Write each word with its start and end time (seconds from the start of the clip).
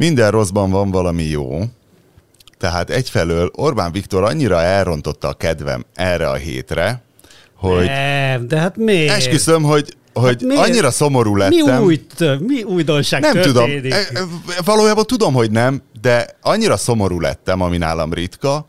minden 0.00 0.30
rosszban 0.30 0.70
van 0.70 0.90
valami 0.90 1.22
jó. 1.22 1.60
Tehát 2.58 2.90
egyfelől 2.90 3.50
Orbán 3.54 3.92
Viktor 3.92 4.24
annyira 4.24 4.62
elrontotta 4.62 5.28
a 5.28 5.32
kedvem 5.32 5.84
erre 5.94 6.28
a 6.28 6.34
hétre, 6.34 7.02
hogy... 7.56 7.84
Nem, 7.84 8.48
de 8.48 8.58
hát 8.58 8.76
miért? 8.76 9.16
Esküszöm, 9.16 9.62
hogy 9.62 9.96
hogy 10.12 10.46
hát 10.48 10.58
annyira 10.58 10.90
szomorú 10.90 11.36
lettem. 11.36 11.76
Mi, 11.76 11.84
új, 11.84 12.00
mi 12.38 12.62
újdonság 12.62 13.20
Nem 13.20 13.32
történik? 13.32 13.54
tudom. 13.54 13.92
E, 13.92 13.96
e, 13.96 14.62
valójában 14.64 15.06
tudom, 15.06 15.34
hogy 15.34 15.50
nem, 15.50 15.82
de 16.00 16.26
annyira 16.40 16.76
szomorú 16.76 17.20
lettem, 17.20 17.60
ami 17.60 17.76
nálam 17.76 18.12
ritka, 18.12 18.68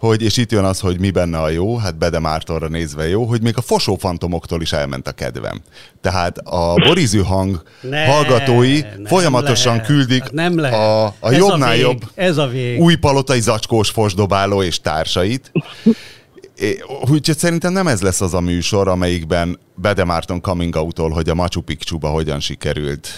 hogy, 0.00 0.22
és 0.22 0.36
itt 0.36 0.52
jön 0.52 0.64
az, 0.64 0.80
hogy 0.80 1.00
mi 1.00 1.10
benne 1.10 1.38
a 1.38 1.48
jó, 1.48 1.76
hát 1.76 1.98
Bede 1.98 2.18
Mártonra 2.18 2.68
nézve 2.68 3.08
jó, 3.08 3.24
hogy 3.24 3.42
még 3.42 3.56
a 3.56 3.60
fosófantomoktól 3.60 4.62
is 4.62 4.72
elment 4.72 5.08
a 5.08 5.12
kedvem. 5.12 5.60
Tehát 6.00 6.38
a 6.38 6.74
borizű 6.74 7.20
hang 7.20 7.62
ne, 7.80 8.04
hallgatói 8.04 8.80
nem 8.80 9.04
folyamatosan 9.04 9.72
lehet. 9.72 9.86
küldik 9.86 10.22
hát 10.22 10.32
nem 10.32 10.58
lehet. 10.58 10.78
a, 10.78 11.14
a 11.20 11.30
jobbnál 11.30 11.68
a 11.68 11.72
vég, 11.72 11.80
jobb 11.80 12.02
ez 12.14 12.36
a 12.36 12.46
vég. 12.46 12.80
új 12.80 12.94
palotai 12.94 13.40
zacskós 13.40 13.90
fosdobáló 13.90 14.62
és 14.62 14.80
társait. 14.80 15.52
Úgyhogy 17.10 17.38
szerintem 17.38 17.72
nem 17.72 17.86
ez 17.86 18.00
lesz 18.00 18.20
az 18.20 18.34
a 18.34 18.40
műsor, 18.40 18.88
amelyikben 18.88 19.58
Bede 19.74 20.04
Márton 20.04 20.40
coming 20.40 20.74
out 20.74 20.98
hogy 20.98 21.28
a 21.28 21.34
Machu 21.34 21.60
Picchu-ba 21.60 22.08
hogyan 22.08 22.40
sikerült 22.40 23.08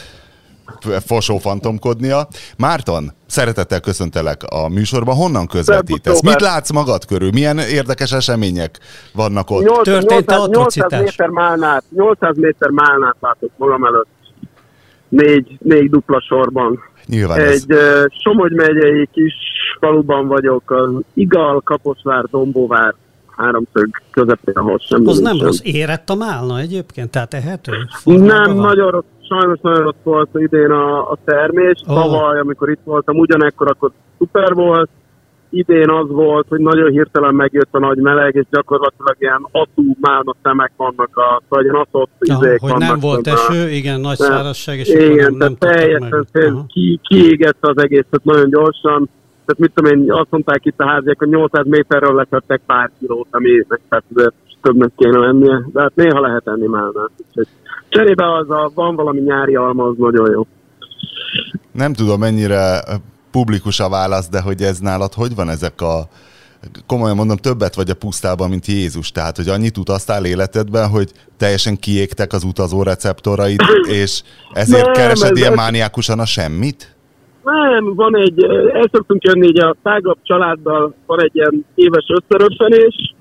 fosófantomkodnia. 1.07 2.27
Márton, 2.57 3.13
szeretettel 3.27 3.81
köszöntelek 3.81 4.43
a 4.43 4.69
műsorban. 4.69 5.15
Honnan 5.15 5.47
közvetítesz? 5.47 6.23
Mit 6.23 6.41
látsz 6.41 6.71
magad 6.71 7.05
körül? 7.05 7.31
Milyen 7.31 7.59
érdekes 7.59 8.13
események 8.13 8.79
vannak 9.13 9.51
ott? 9.51 9.63
8, 9.63 9.83
Történt 9.83 10.27
800, 10.27 10.49
800 10.49 11.01
méter 11.01 11.29
málnát, 11.29 11.85
800 11.91 12.37
méter 12.37 12.71
málnát 12.71 13.17
látok 13.21 13.51
magam 13.57 13.85
előtt. 13.85 14.07
Négy, 15.09 15.57
négy 15.59 15.91
dupla 15.91 16.21
sorban. 16.21 16.83
Nyilván 17.07 17.41
Egy 17.41 17.47
ez... 17.47 17.65
Somogy 18.23 18.53
megyei 18.53 19.09
kis 19.13 19.35
faluban 19.81 20.27
vagyok, 20.27 20.71
az 20.71 20.91
Igal, 21.15 21.61
Kaposvár, 21.61 22.25
Dombóvár 22.25 22.95
háromszög 23.37 24.03
közepén, 24.11 24.55
ahol 24.55 24.79
semmi 24.79 25.07
Az 25.07 25.19
nem 25.19 25.41
rossz. 25.41 25.59
Érett 25.63 26.11
a 26.11 26.15
málna 26.15 26.59
egyébként? 26.59 27.11
Tehát 27.11 27.35
ehető? 27.35 27.73
Nem, 28.05 28.55
nagyon 28.55 28.91
rossz 28.91 29.05
sajnos 29.33 29.59
nagyon 29.61 29.83
rossz 29.83 30.03
volt 30.03 30.29
idén 30.35 30.71
a, 30.71 31.11
a 31.11 31.19
termés. 31.25 31.81
Oh. 31.87 31.95
Tavaly, 31.95 32.39
amikor 32.39 32.71
itt 32.71 32.81
voltam, 32.85 33.17
ugyanekkor 33.17 33.71
akkor 33.71 33.91
szuper 34.19 34.55
volt. 34.55 34.91
Idén 35.51 35.91
az 35.91 36.09
volt, 36.09 36.47
hogy 36.49 36.61
nagyon 36.61 36.91
hirtelen 36.91 37.35
megjött 37.35 37.69
a 37.71 37.79
nagy 37.79 37.97
meleg, 37.97 38.35
és 38.35 38.45
gyakorlatilag 38.51 39.17
ilyen 39.19 39.47
atú 39.51 39.83
málna 40.01 40.35
szemek 40.43 40.73
vannak, 40.77 41.17
a, 41.17 41.43
vagy 41.49 41.65
ilyen 41.65 41.75
atott 41.75 42.11
izék 42.19 42.61
hogy 42.61 42.71
vannak. 42.71 42.89
nem 42.89 42.99
volt 42.99 43.27
eső, 43.27 43.69
igen, 43.69 44.01
nagy 44.01 44.17
de, 44.17 44.25
szárazság, 44.25 44.79
és 44.79 44.89
igen, 44.89 45.15
nem, 45.15 45.37
nem 45.37 45.57
teljesen 45.57 46.67
ki, 46.67 47.01
kiégette 47.03 47.69
az 47.69 47.79
egészet 47.83 48.25
nagyon 48.25 48.51
gyorsan. 48.51 49.09
Tehát 49.45 49.59
mit 49.59 49.73
tudom 49.75 49.93
én, 49.93 50.13
azt 50.13 50.31
mondták 50.31 50.65
itt 50.65 50.81
a 50.81 50.89
háziak, 50.89 51.19
hogy 51.19 51.29
800 51.29 51.67
méterről 51.67 52.15
letettek 52.15 52.61
pár 52.67 52.91
kilót, 52.99 53.29
ami 53.31 53.67
tehát 53.89 54.05
többnek 54.63 54.91
kéne 54.97 55.19
lennie, 55.19 55.63
de 55.73 55.81
hát 55.81 55.95
néha 55.95 56.21
lehet 56.21 56.47
enni 56.47 56.67
málnát. 56.67 57.11
Úgyhogy 57.29 57.47
Cserébe 57.93 58.35
az 58.35 58.51
a, 58.51 58.71
van 58.75 58.97
valami 58.97 59.21
nyári 59.21 59.55
alma, 59.55 59.85
az 59.85 59.95
nagyon 59.99 60.31
jó. 60.31 60.47
Nem 61.73 61.93
tudom, 61.93 62.19
mennyire 62.19 62.81
publikus 63.31 63.81
a 63.81 63.89
válasz, 63.89 64.29
de 64.29 64.41
hogy 64.41 64.61
ez 64.61 64.79
nálad 64.79 65.13
hogy 65.13 65.35
van 65.35 65.49
ezek 65.49 65.81
a 65.81 66.09
komolyan 66.87 67.17
mondom, 67.17 67.37
többet 67.37 67.75
vagy 67.75 67.91
a 67.91 67.95
pusztában, 67.95 68.49
mint 68.49 68.67
Jézus. 68.67 69.11
Tehát, 69.11 69.37
hogy 69.37 69.49
annyit 69.49 69.79
utaztál 69.79 70.25
életedben, 70.25 70.89
hogy 70.89 71.11
teljesen 71.37 71.77
kiégtek 71.77 72.33
az 72.33 72.45
utazó 72.45 72.83
receptoraid, 72.83 73.61
és 74.03 74.23
ezért 74.53 74.85
nem, 74.85 74.93
keresed 74.93 75.31
ez 75.31 75.39
ilyen 75.39 75.53
ez... 75.53 75.59
mániákusan 75.59 76.19
a 76.19 76.27
semmit? 76.27 76.97
Nem, 77.43 77.95
van 77.95 78.17
egy, 78.17 78.45
el 78.73 78.89
szoktunk 78.93 79.25
jönni 79.25 79.47
így 79.47 79.61
a 79.61 79.77
tágabb 79.83 80.19
családdal, 80.23 80.95
van 81.07 81.23
egy 81.23 81.35
ilyen 81.35 81.67
éves 81.75 82.07
összerössenés, 82.21 83.15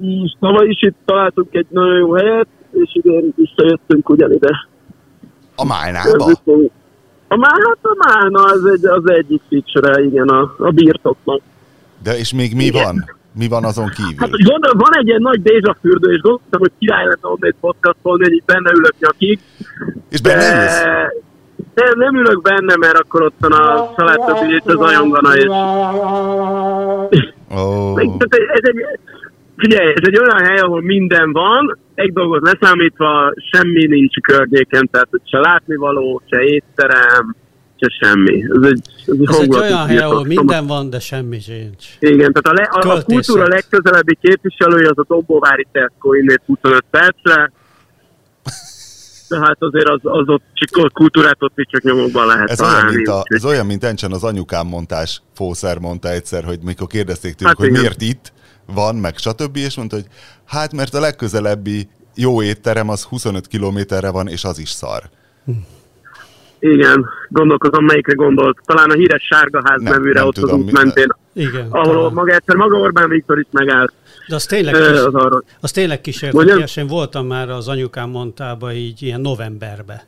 és 0.00 0.32
tavaly 0.40 0.66
is 0.66 0.82
itt 0.82 0.96
találtunk 1.04 1.54
egy 1.54 1.66
nagyon 1.70 1.98
jó 1.98 2.12
helyet, 2.12 2.48
idén 2.96 3.32
visszajöttünk 3.36 4.08
ugyanide. 4.08 4.68
A 5.56 5.64
Málnába? 5.64 6.24
A 7.28 7.36
Málna, 7.36 7.66
hát 7.68 7.78
a 7.82 7.96
Málna 7.98 8.42
az, 8.42 8.66
egy, 8.66 8.86
az 8.86 9.10
egyik 9.10 9.42
feature 9.48 10.02
igen, 10.02 10.28
a, 10.28 10.54
a 10.58 10.70
birtoknak. 10.70 11.40
De 12.02 12.18
és 12.18 12.32
még 12.32 12.54
mi 12.54 12.64
igen. 12.64 12.84
van? 12.84 13.14
Mi 13.32 13.48
van 13.48 13.64
azon 13.64 13.88
kívül? 13.88 14.14
Hát 14.18 14.30
gondol, 14.30 14.72
van 14.74 14.96
egy 14.98 15.06
ilyen 15.06 15.20
nagy 15.22 15.42
dézsafürdő, 15.42 16.12
és 16.12 16.20
gondoltam, 16.20 16.60
hogy 16.60 16.72
király 16.78 17.04
lenne 17.04 17.36
egy 17.40 17.54
podcastolni, 17.60 18.22
hogy 18.22 18.42
benne 18.46 18.70
ülök 18.74 18.94
nyakig. 18.98 19.40
És 20.08 20.20
benne 20.20 20.38
de... 20.38 20.62
ülsz? 20.62 20.82
Nem, 21.74 21.98
nem 21.98 22.16
ülök 22.16 22.42
benne, 22.42 22.76
mert 22.76 22.98
akkor 22.98 23.22
ott 23.22 23.34
van 23.38 23.52
a 23.52 23.92
család 23.96 24.20
többi, 24.24 24.62
az 24.64 24.88
ajongana, 24.88 25.36
és... 25.36 25.46
Oh. 27.50 28.00
ez 28.52 28.62
egy, 28.62 28.84
Figyelj, 29.56 29.88
ez 29.88 30.02
egy 30.02 30.18
olyan 30.18 30.44
hely, 30.44 30.58
ahol 30.58 30.82
minden 30.82 31.32
van, 31.32 31.78
egy 31.94 32.12
dolgot 32.12 32.52
leszámítva, 32.52 33.32
semmi 33.52 33.86
nincs 33.86 34.20
környéken, 34.20 34.88
tehát 34.90 35.08
se 35.24 35.38
látnivaló, 35.38 36.22
se 36.30 36.40
étterem, 36.42 37.36
se 37.76 37.88
semmi. 38.00 38.42
Ez 38.42 38.70
egy, 38.70 38.80
ez 39.06 39.14
egy, 39.18 39.28
ez 39.28 39.38
egy 39.38 39.54
olyan 39.54 39.86
hely, 39.86 39.98
ahol 39.98 40.24
minden 40.24 40.66
van, 40.66 40.90
de 40.90 40.98
semmi 40.98 41.40
sincs. 41.40 41.84
Igen, 41.98 42.32
tehát 42.32 42.46
a, 42.46 42.52
le, 42.52 42.90
a, 42.92 42.96
a 42.96 43.02
kultúra 43.02 43.46
legközelebbi 43.48 44.18
képviselője 44.20 44.88
az 44.88 44.98
a 44.98 45.04
Dombóvári 45.08 45.66
Tesco 45.72 46.12
innét 46.12 46.42
25 46.46 46.84
percre, 46.90 47.52
tehát 49.28 49.56
azért 49.58 49.88
az, 49.88 50.00
az 50.02 50.28
ott 50.28 50.42
csak 50.52 50.92
kultúrát 50.92 51.36
ott 51.38 51.54
csak 51.56 51.82
nyomokban 51.82 52.26
lehet 52.26 52.50
ez 52.50 52.56
találni. 52.56 52.82
Olyan, 52.82 52.94
mint 52.94 53.08
a, 53.08 53.22
ez 53.24 53.44
olyan, 53.44 53.66
mint 53.66 53.84
Encsen 53.84 54.12
az 54.12 54.24
anyukám 54.24 54.66
mondtás, 54.66 55.22
Fószer 55.34 55.78
mondta 55.78 56.08
egyszer, 56.10 56.44
hogy 56.44 56.58
mikor 56.62 56.86
kérdezték 56.86 57.34
tőlük, 57.34 57.46
hát 57.46 57.56
hogy 57.56 57.68
igen. 57.68 57.80
miért 57.80 58.02
itt, 58.02 58.32
van, 58.74 58.96
meg 58.96 59.16
stb. 59.16 59.56
És 59.56 59.76
mondta, 59.76 59.96
hogy 59.96 60.06
hát 60.44 60.72
mert 60.72 60.94
a 60.94 61.00
legközelebbi 61.00 61.88
jó 62.14 62.42
étterem 62.42 62.88
az 62.88 63.02
25 63.02 63.46
kilométerre 63.46 64.10
van, 64.10 64.28
és 64.28 64.44
az 64.44 64.58
is 64.58 64.70
szar. 64.70 65.02
Igen, 66.58 67.06
gondolkozom, 67.28 67.84
melyikre 67.84 68.14
gondolt. 68.14 68.58
Talán 68.64 68.90
a 68.90 68.94
híres 68.94 69.22
Sárgaház 69.22 69.80
nem, 69.80 69.92
nevűre 69.92 70.18
nem 70.18 70.26
ott 70.26 70.34
tudom, 70.34 70.60
az 70.60 70.64
út 70.64 70.72
mentén. 70.72 71.16
Igen, 71.32 71.66
ahol 71.70 71.94
talán. 71.94 72.12
maga 72.12 72.34
egyszer 72.34 72.56
maga 72.56 72.76
Orbán 72.76 73.08
Viktor 73.08 73.38
is 73.38 73.46
megállt. 73.50 73.92
De 74.28 74.34
az 74.34 74.46
tényleg, 74.46 74.74
kis, 74.74 74.82
az, 74.82 75.14
arra. 75.14 75.42
az 75.60 75.70
tényleg 75.70 76.00
kísérletes. 76.00 76.76
Én 76.76 76.86
voltam 76.86 77.26
már 77.26 77.50
az 77.50 77.68
anyukám 77.68 78.10
mondtába 78.10 78.72
így 78.72 79.02
ilyen 79.02 79.20
novemberbe. 79.20 80.06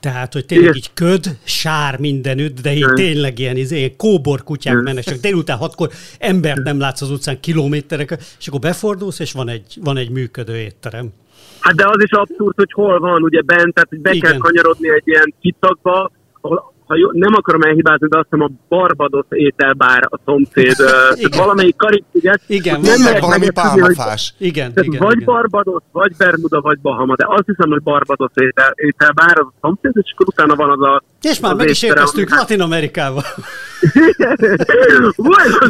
Tehát, 0.00 0.32
hogy 0.32 0.46
tényleg 0.46 0.76
így 0.76 0.90
köd, 0.94 1.24
sár 1.44 1.98
mindenütt, 1.98 2.60
de 2.60 2.72
így 2.72 2.92
tényleg 2.94 3.38
ilyen, 3.38 3.56
izé, 3.56 3.96
kóbor 3.96 4.42
kutyák 4.42 4.82
mennek, 4.82 5.04
csak 5.04 5.18
délután 5.18 5.56
hatkor 5.56 5.90
embert 6.18 6.62
nem 6.62 6.78
látsz 6.78 7.02
az 7.02 7.10
utcán 7.10 7.40
kilométerek, 7.40 8.18
és 8.38 8.48
akkor 8.48 8.60
befordulsz, 8.60 9.18
és 9.18 9.32
van 9.32 9.48
egy, 9.48 9.78
van 9.80 9.96
egy 9.96 10.10
működő 10.10 10.56
étterem. 10.56 11.12
Hát 11.60 11.74
de 11.74 11.86
az 11.86 12.02
is 12.02 12.10
abszurd, 12.10 12.56
hogy 12.56 12.72
hol 12.72 12.98
van, 13.00 13.22
ugye 13.22 13.42
bent, 13.42 13.74
tehát 13.74 13.88
hogy 13.88 14.00
be 14.00 14.12
Igen. 14.12 14.30
kell 14.30 14.38
kanyarodni 14.40 14.90
egy 14.90 15.02
ilyen 15.04 15.34
kitakba, 15.40 16.10
ahol 16.40 16.69
ha 16.90 16.96
jó, 16.96 17.08
nem 17.12 17.34
akarom 17.34 17.62
elhibázni, 17.62 18.08
de 18.08 18.18
azt 18.18 18.26
hiszem 18.30 18.46
a 18.46 18.50
Barbados 18.68 19.26
ételbár 19.28 20.02
a 20.08 20.18
szomszéd, 20.24 20.76
igen. 21.12 21.38
valamelyik 21.38 21.76
karib 21.76 22.04
Igen, 22.46 22.80
nem 22.80 23.00
meg 23.00 23.20
valami 23.20 23.50
pálmafás. 23.50 24.34
Hogy, 24.38 24.46
igen, 24.46 24.72
igen, 24.74 25.00
vagy 25.00 25.20
igen. 25.20 25.34
Barbados, 25.34 25.82
vagy 25.92 26.12
Bermuda, 26.16 26.60
vagy 26.60 26.80
Bahama, 26.80 27.14
de 27.16 27.26
azt 27.28 27.46
hiszem, 27.46 27.70
hogy 27.70 27.82
Barbados 27.82 28.30
étel, 28.34 28.72
ételbár 28.74 29.38
az 29.38 29.46
a 29.46 29.52
szomszéd, 29.60 29.92
és 29.94 30.12
akkor 30.12 30.26
utána 30.28 30.54
van 30.54 30.70
az 30.70 30.80
a... 30.80 31.02
És 31.22 31.40
már 31.40 31.54
meg 31.54 31.68
is 31.68 31.82
érkeztünk 31.82 32.28
hát... 32.28 32.38
Latin 32.38 32.60
Amerikába. 32.60 33.24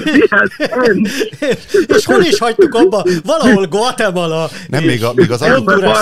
Días, 0.05 0.56
És 1.87 2.05
hol 2.05 2.22
is 2.22 2.38
hagytuk 2.38 2.75
abba? 2.75 3.05
Valahol 3.25 3.66
Guatemala. 3.66 4.49
Nem, 4.69 4.84
még, 4.84 5.05
a, 5.05 5.12
még 5.15 5.31
az 5.31 5.47
Honduras 5.47 6.00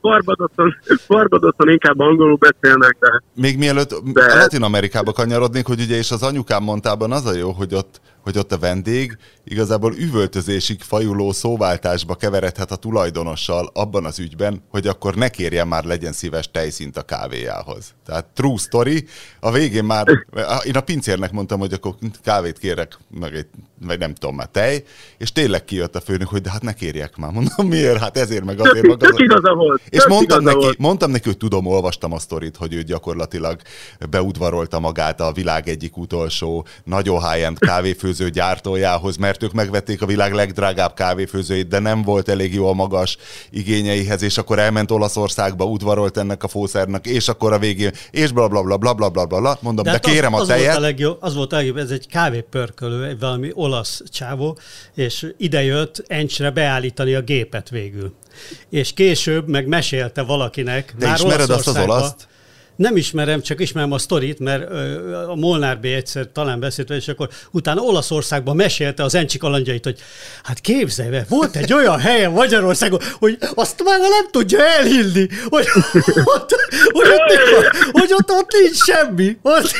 Barbadoson, 0.00 0.76
Barbadoson 1.06 1.68
inkább 1.68 1.98
angolul 1.98 2.36
beszélnek, 2.36 2.96
de... 3.00 3.22
Még 3.34 3.58
mielőtt 3.58 3.94
de... 4.04 4.34
Latin 4.34 4.62
Amerikába 4.62 5.12
kanyarodnék, 5.12 5.66
hogy 5.66 5.80
ugye 5.80 5.96
és 5.96 6.10
az 6.10 6.22
anyukám 6.22 6.62
mondtában 6.62 7.12
az 7.12 7.26
a 7.26 7.34
jó, 7.34 7.50
hogy 7.50 7.74
ott 7.74 8.00
hogy 8.24 8.38
ott 8.38 8.52
a 8.52 8.58
vendég 8.58 9.18
igazából 9.44 9.94
üvöltözésig 9.94 10.82
fajuló 10.82 11.32
szóváltásba 11.32 12.14
keveredhet 12.14 12.70
a 12.70 12.76
tulajdonossal 12.76 13.70
abban 13.72 14.04
az 14.04 14.18
ügyben, 14.18 14.62
hogy 14.68 14.86
akkor 14.86 15.14
ne 15.14 15.28
kérjen 15.28 15.68
már 15.68 15.84
legyen 15.84 16.12
szíves 16.12 16.50
tejszint 16.50 16.96
a 16.96 17.02
kávéjához. 17.02 17.94
Tehát 18.06 18.26
true 18.34 18.56
story, 18.56 19.04
a 19.40 19.50
végén 19.50 19.84
már, 19.84 20.06
én 20.64 20.76
a 20.76 20.80
pincérnek 20.80 21.32
mondtam, 21.32 21.58
hogy 21.58 21.72
akkor 21.72 21.94
kávét 22.22 22.58
kérek, 22.58 22.98
meg 23.20 23.34
egy, 23.34 23.46
vagy 23.86 23.98
nem 23.98 24.14
tudom 24.14 24.34
már 24.34 24.46
tej, 24.46 24.84
és 25.18 25.32
tényleg 25.32 25.64
kijött 25.64 25.96
a 25.96 26.00
főnök, 26.00 26.28
hogy 26.28 26.40
de 26.40 26.50
hát 26.50 26.62
ne 26.62 26.72
kérjek 26.72 27.16
már. 27.16 27.32
Mondom, 27.32 27.66
miért? 27.66 27.98
Hát 27.98 28.16
ezért 28.16 28.44
meg 28.44 28.60
azért. 28.60 28.86
Tök, 28.86 28.98
tök 28.98 29.20
igaza 29.20 29.54
volt. 29.54 29.82
És 29.88 30.06
mondtam 30.06 30.42
neki, 30.42 30.56
volt. 30.56 30.78
mondtam 30.78 31.10
neki, 31.10 31.24
hogy 31.28 31.36
tudom, 31.36 31.66
olvastam 31.66 32.12
a 32.12 32.18
sztorit, 32.18 32.56
hogy 32.56 32.74
ő 32.74 32.82
gyakorlatilag 32.82 33.60
beudvarolta 34.10 34.78
magát 34.78 35.20
a 35.20 35.32
világ 35.32 35.68
egyik 35.68 35.96
utolsó 35.96 36.66
nagyon 36.84 37.30
high-end 37.30 37.58
kávéfőző 37.58 38.13
kávéfőző 38.14 38.30
gyártójához, 38.30 39.16
mert 39.16 39.42
ők 39.42 39.52
megvették 39.52 40.02
a 40.02 40.06
világ 40.06 40.32
legdrágább 40.32 40.94
kávéfőzőit, 40.94 41.68
de 41.68 41.78
nem 41.78 42.02
volt 42.02 42.28
elég 42.28 42.54
jó 42.54 42.68
a 42.68 42.72
magas 42.72 43.16
igényeihez, 43.50 44.22
és 44.22 44.38
akkor 44.38 44.58
elment 44.58 44.90
Olaszországba, 44.90 45.64
udvarolt 45.64 46.16
ennek 46.16 46.42
a 46.42 46.48
fószernek, 46.48 47.06
és 47.06 47.28
akkor 47.28 47.52
a 47.52 47.58
végén, 47.58 47.92
és 48.10 48.32
bla 48.32 48.48
bla 48.48 48.62
bla 48.62 48.76
bla 48.76 48.94
bla 48.94 49.10
bla 49.10 49.26
bla, 49.26 49.58
mondom, 49.60 49.84
de, 49.84 49.90
de 49.90 49.96
hát 49.96 50.06
kérem 50.06 50.34
az, 50.34 50.42
a 50.42 50.46
tejet. 50.46 50.66
Az 50.66 50.72
volt 50.72 50.76
a 50.76 50.80
legjobb, 50.80 51.16
az 51.20 51.34
volt 51.34 51.52
a 51.52 51.56
legjobb, 51.56 51.76
ez 51.76 51.90
egy 51.90 52.06
kávépörkölő, 52.06 53.04
egy 53.04 53.18
valami 53.18 53.50
olasz 53.54 54.02
csávó, 54.10 54.58
és 54.94 55.32
idejött 55.36 56.04
Encsre 56.06 56.50
beállítani 56.50 57.14
a 57.14 57.20
gépet 57.20 57.68
végül. 57.68 58.12
És 58.70 58.92
később 58.92 59.48
meg 59.48 59.66
mesélte 59.66 60.22
valakinek. 60.22 60.94
De 60.98 61.06
már 61.06 61.18
ismered 61.18 61.50
azt 61.50 61.66
az 61.66 61.76
olaszt? 61.76 62.28
Nem 62.76 62.96
ismerem, 62.96 63.42
csak 63.42 63.60
ismerem 63.60 63.92
a 63.92 63.98
sztorit, 63.98 64.38
mert 64.38 64.70
a 65.28 65.34
Molnár 65.34 65.80
B. 65.80 65.84
egyszer 65.84 66.28
talán 66.32 66.60
beszélt 66.60 66.90
és 66.90 67.08
akkor 67.08 67.28
utána 67.50 67.80
Olaszországban 67.80 68.56
mesélte 68.56 69.02
az 69.02 69.14
Encsi 69.14 69.38
kalandjait, 69.38 69.84
hogy 69.84 69.98
hát 70.42 70.60
képzelj 70.60 71.20
volt 71.28 71.56
egy 71.56 71.72
olyan 71.72 71.98
helyen 71.98 72.30
Magyarországon, 72.30 73.00
hogy 73.18 73.38
azt 73.54 73.82
már 73.84 73.98
nem 73.98 74.30
tudja 74.30 74.66
elhilni, 74.66 75.28
hogy 75.48 75.66
ott, 76.24 76.54
hogy 76.92 77.08
ott, 77.08 77.76
hogy 77.92 78.12
ott, 78.12 78.30
ott 78.30 78.52
nincs 78.62 78.76
semmi. 78.76 79.38
Ott, 79.42 79.70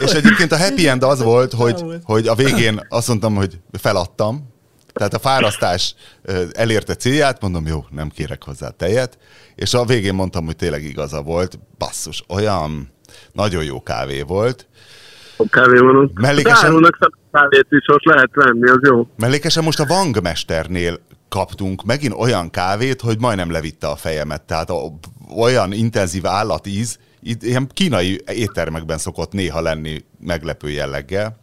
és 0.00 0.12
egyébként 0.12 0.52
a 0.52 0.58
happy 0.58 0.88
end 0.88 1.02
az 1.02 1.22
volt, 1.22 1.52
hogy, 1.52 1.84
hogy 2.02 2.28
a 2.28 2.34
végén 2.34 2.86
azt 2.88 3.08
mondtam, 3.08 3.34
hogy 3.34 3.58
feladtam, 3.78 4.56
tehát 4.98 5.14
a 5.14 5.18
fárasztás 5.18 5.94
elérte 6.52 6.94
célját, 6.94 7.40
mondom, 7.40 7.66
jó, 7.66 7.84
nem 7.90 8.08
kérek 8.08 8.44
hozzá 8.44 8.68
tejet, 8.68 9.18
és 9.54 9.74
a 9.74 9.84
végén 9.84 10.14
mondtam, 10.14 10.44
hogy 10.44 10.56
tényleg 10.56 10.82
igaza 10.82 11.22
volt. 11.22 11.58
Basszus, 11.78 12.24
olyan 12.28 12.92
nagyon 13.32 13.64
jó 13.64 13.82
kávé 13.82 14.22
volt. 14.22 14.66
A 15.36 15.48
kávé 15.50 15.78
van 15.78 15.96
ott. 15.96 16.18
Mellékesen... 16.18 16.94
kávét 17.32 17.66
is 17.68 17.86
ott 17.86 18.04
lehet 18.04 18.30
venni, 18.34 18.68
az 18.68 18.78
jó. 18.82 19.08
Mellékesen 19.16 19.64
most 19.64 19.80
a 19.80 19.86
Vangmesternél 19.86 20.98
kaptunk 21.28 21.84
megint 21.84 22.14
olyan 22.14 22.50
kávét, 22.50 23.00
hogy 23.00 23.20
majdnem 23.20 23.50
levitte 23.50 23.86
a 23.86 23.96
fejemet. 23.96 24.42
Tehát 24.42 24.70
a, 24.70 24.92
olyan 25.36 25.72
intenzív 25.72 26.26
állatíz, 26.26 26.98
ilyen 27.20 27.68
kínai 27.74 28.20
éttermekben 28.26 28.98
szokott 28.98 29.32
néha 29.32 29.60
lenni 29.60 30.04
meglepő 30.20 30.70
jelleggel. 30.70 31.38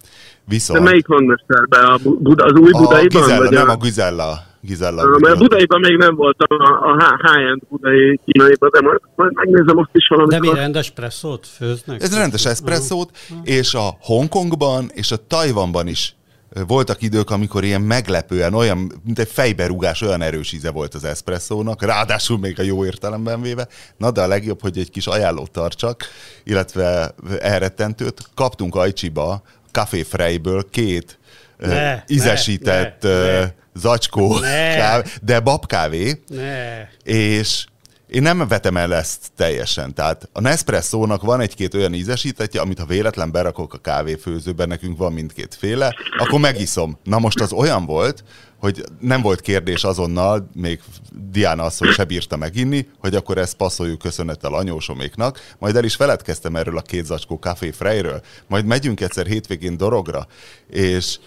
Viszont... 0.47 0.79
De 0.79 0.85
melyik 0.85 1.07
van 1.07 1.23
mesterben? 1.23 1.85
A 1.85 1.97
Buda, 2.03 2.43
az 2.43 2.53
új 2.59 2.71
budaiban? 2.71 3.21
A 3.21 3.25
Gizella, 3.25 3.49
nem 3.49 3.69
a 3.69 3.75
Gizella. 3.75 4.43
Gizella. 4.61 5.01
A, 5.01 5.17
mert 5.19 5.37
budaiban 5.37 5.79
még 5.79 5.97
nem 5.97 6.15
voltam 6.15 6.59
a, 6.59 6.91
a 6.91 7.17
high-end 7.21 7.61
budai 7.69 8.19
kínaiban, 8.25 8.69
de 8.73 8.81
majd, 8.81 8.99
majd 9.15 9.33
megnézem 9.33 9.77
azt 9.77 9.89
is 9.91 10.07
valamikor. 10.07 10.39
De 10.39 10.51
mi 10.51 10.57
rendes 10.57 10.89
presszót 10.89 11.47
főznek? 11.47 12.01
Ez 12.01 12.17
rendes 12.17 12.45
eszpresszót, 12.45 13.17
és 13.43 13.73
a 13.73 13.97
Hongkongban 13.99 14.89
és 14.93 15.11
a 15.11 15.27
Tajvanban 15.27 15.87
is 15.87 16.15
voltak 16.67 17.01
idők, 17.01 17.29
amikor 17.29 17.63
ilyen 17.63 17.81
meglepően, 17.81 18.53
olyan, 18.53 18.91
mint 19.03 19.19
egy 19.19 19.27
fejberúgás, 19.27 20.01
olyan 20.01 20.21
erős 20.21 20.53
íze 20.53 20.71
volt 20.71 20.93
az 20.93 21.03
eszpresszónak, 21.03 21.83
ráadásul 21.83 22.39
még 22.39 22.59
a 22.59 22.63
jó 22.63 22.85
értelemben 22.85 23.41
véve. 23.41 23.67
Na 23.97 24.11
de 24.11 24.21
a 24.21 24.27
legjobb, 24.27 24.61
hogy 24.61 24.77
egy 24.77 24.89
kis 24.89 25.07
ajánlót 25.07 25.51
tartsak, 25.51 26.03
illetve 26.43 27.15
elrettentőt. 27.39 28.21
Kaptunk 28.35 28.75
Ajcsiba 28.75 29.41
Café 29.75 30.03
Freyből 30.03 30.69
két 30.69 31.19
ne, 31.57 32.03
ízesített 32.07 33.03
ne, 33.03 33.39
ne, 33.39 33.51
zacskó 33.73 34.39
ne. 34.39 34.75
kávé, 34.75 35.03
de 35.21 35.39
babkávé, 35.39 36.23
ne. 36.27 36.89
és 37.03 37.65
én 38.07 38.21
nem 38.21 38.47
vetem 38.47 38.77
el 38.77 38.95
ezt 38.95 39.31
teljesen. 39.35 39.93
Tehát 39.93 40.29
a 40.33 40.41
Nespresso-nak 40.41 41.21
van 41.21 41.39
egy-két 41.39 41.73
olyan 41.73 41.93
ízesítetje, 41.93 42.61
amit 42.61 42.79
ha 42.79 42.85
véletlen 42.85 43.31
berakok 43.31 43.73
a 43.73 43.77
kávéfőzőben, 43.77 44.67
nekünk 44.67 44.97
van 44.97 45.13
mindkét 45.13 45.55
féle, 45.55 45.95
akkor 46.17 46.39
megiszom. 46.39 46.97
Na 47.03 47.19
most 47.19 47.41
az 47.41 47.51
olyan 47.51 47.85
volt, 47.85 48.23
hogy 48.59 48.83
nem 48.99 49.21
volt 49.21 49.41
kérdés 49.41 49.83
azonnal, 49.83 50.49
még 50.53 50.81
Diana 51.31 51.67
hogy 51.77 51.91
se 51.91 52.03
bírta 52.03 52.37
meginni, 52.37 52.87
hogy 52.99 53.15
akkor 53.15 53.37
ezt 53.37 53.55
passzoljuk 53.55 53.99
köszönettel 53.99 54.53
anyósoméknak, 54.53 55.55
majd 55.59 55.75
el 55.75 55.83
is 55.83 55.95
feledkeztem 55.95 56.55
erről 56.55 56.77
a 56.77 56.81
két 56.81 57.05
zacskó 57.05 57.35
Café 57.35 57.71
Freyről, 57.71 58.21
majd 58.47 58.65
megyünk 58.65 59.01
egyszer 59.01 59.25
hétvégén 59.25 59.77
dorogra, 59.77 60.27
és 60.69 61.19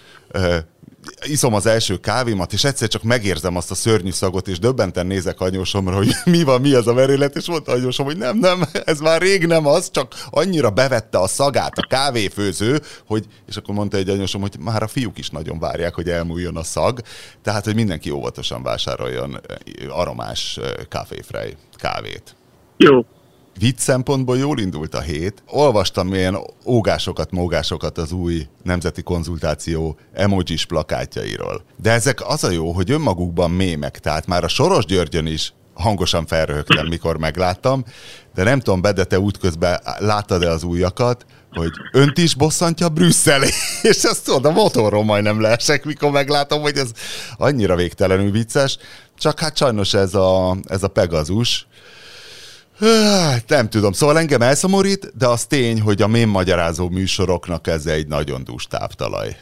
iszom 1.27 1.55
az 1.55 1.67
első 1.67 1.97
kávémat, 1.97 2.53
és 2.53 2.65
egyszer 2.65 2.89
csak 2.89 3.03
megérzem 3.03 3.57
azt 3.57 3.71
a 3.71 3.75
szörnyű 3.75 4.11
szagot, 4.11 4.49
és 4.49 4.59
döbbenten 4.59 5.07
nézek 5.07 5.41
anyósomra, 5.41 5.97
hogy 5.97 6.11
mi 6.25 6.43
van, 6.43 6.61
mi 6.61 6.73
az 6.75 6.87
a 6.87 6.95
merület, 6.95 7.37
és 7.37 7.49
mondta 7.49 7.73
anyósom, 7.73 8.07
hogy 8.07 8.17
nem, 8.17 8.39
nem, 8.39 8.63
ez 8.85 9.01
már 9.01 9.21
rég 9.21 9.47
nem 9.47 9.67
az, 9.67 9.91
csak 9.91 10.15
annyira 10.31 10.71
bevette 10.71 11.19
a 11.19 11.27
szagát 11.27 11.79
a 11.79 11.87
kávéfőző, 11.87 12.81
hogy, 13.07 13.27
és 13.47 13.57
akkor 13.57 13.75
mondta 13.75 13.97
egy 13.97 14.09
anyósom, 14.09 14.41
hogy 14.41 14.57
már 14.59 14.83
a 14.83 14.89
fiúk 14.89 15.19
is 15.19 15.31
nagyon 15.31 15.59
várják, 15.59 15.95
hogy 15.95 16.09
elmúljon 16.09 16.57
a 16.57 16.63
szag, 16.63 17.01
tehát, 17.43 17.65
hogy 17.65 17.75
mindenki 17.75 18.11
óvatosan 18.11 18.63
vásároljon 18.63 19.41
aromás 19.89 20.61
kávéfrej 20.89 21.57
kávét. 21.77 22.37
Jó, 22.77 23.01
vicc 23.59 23.79
szempontból 23.79 24.39
jól 24.39 24.59
indult 24.59 24.95
a 24.95 25.01
hét. 25.01 25.43
Olvastam 25.47 26.15
ilyen 26.15 26.39
ógásokat, 26.65 27.31
mógásokat 27.31 27.99
az 27.99 28.13
új 28.13 28.47
nemzeti 28.63 29.03
konzultáció 29.03 29.99
emojis 30.13 30.65
plakátjairól. 30.65 31.65
De 31.83 31.91
ezek 31.91 32.29
az 32.29 32.45
a 32.45 32.51
jó, 32.51 32.73
hogy 32.73 32.91
önmagukban 32.91 33.51
mémek, 33.51 33.99
tehát 33.99 34.27
már 34.27 34.45
a 34.45 34.49
Soros 34.49 34.85
Györgyön 34.85 35.27
is 35.27 35.53
hangosan 35.75 36.27
felröhögtem, 36.27 36.87
mikor 36.87 37.19
megláttam, 37.19 37.85
de 38.35 38.43
nem 38.43 38.61
tudom, 38.61 38.81
Bede, 38.81 39.05
te 39.05 39.21
útközben 39.21 39.81
láttad-e 39.99 40.51
az 40.51 40.63
újakat, 40.63 41.25
hogy 41.53 41.71
önt 41.93 42.19
is 42.19 42.35
bosszantja 42.35 42.89
Brüsszel, 42.89 43.43
és 43.91 44.03
ezt 44.03 44.25
tudod, 44.25 44.45
a 44.45 44.51
motorról 44.51 45.05
majdnem 45.05 45.41
leesek, 45.41 45.85
mikor 45.85 46.11
meglátom, 46.11 46.61
hogy 46.61 46.77
ez 46.77 46.91
annyira 47.37 47.77
végtelenül 47.77 48.31
vicces, 48.31 48.79
csak 49.19 49.41
hát 49.41 49.57
sajnos 49.57 49.95
ez 49.95 50.15
a, 50.15 50.57
ez 50.67 50.83
a 50.83 50.89
Pegazus, 50.89 51.67
nem 53.47 53.69
tudom, 53.69 53.93
szóval 53.93 54.19
engem 54.19 54.43
elszomorít, 54.43 55.17
de 55.17 55.27
az 55.27 55.45
tény, 55.45 55.81
hogy 55.81 56.03
a 56.03 56.07
mém 56.07 56.29
magyarázó 56.29 56.89
műsoroknak 56.89 57.67
ez 57.67 57.87
egy 57.87 58.07
nagyon 58.07 58.45
dús 58.45 58.67
táptalaj. 58.67 59.37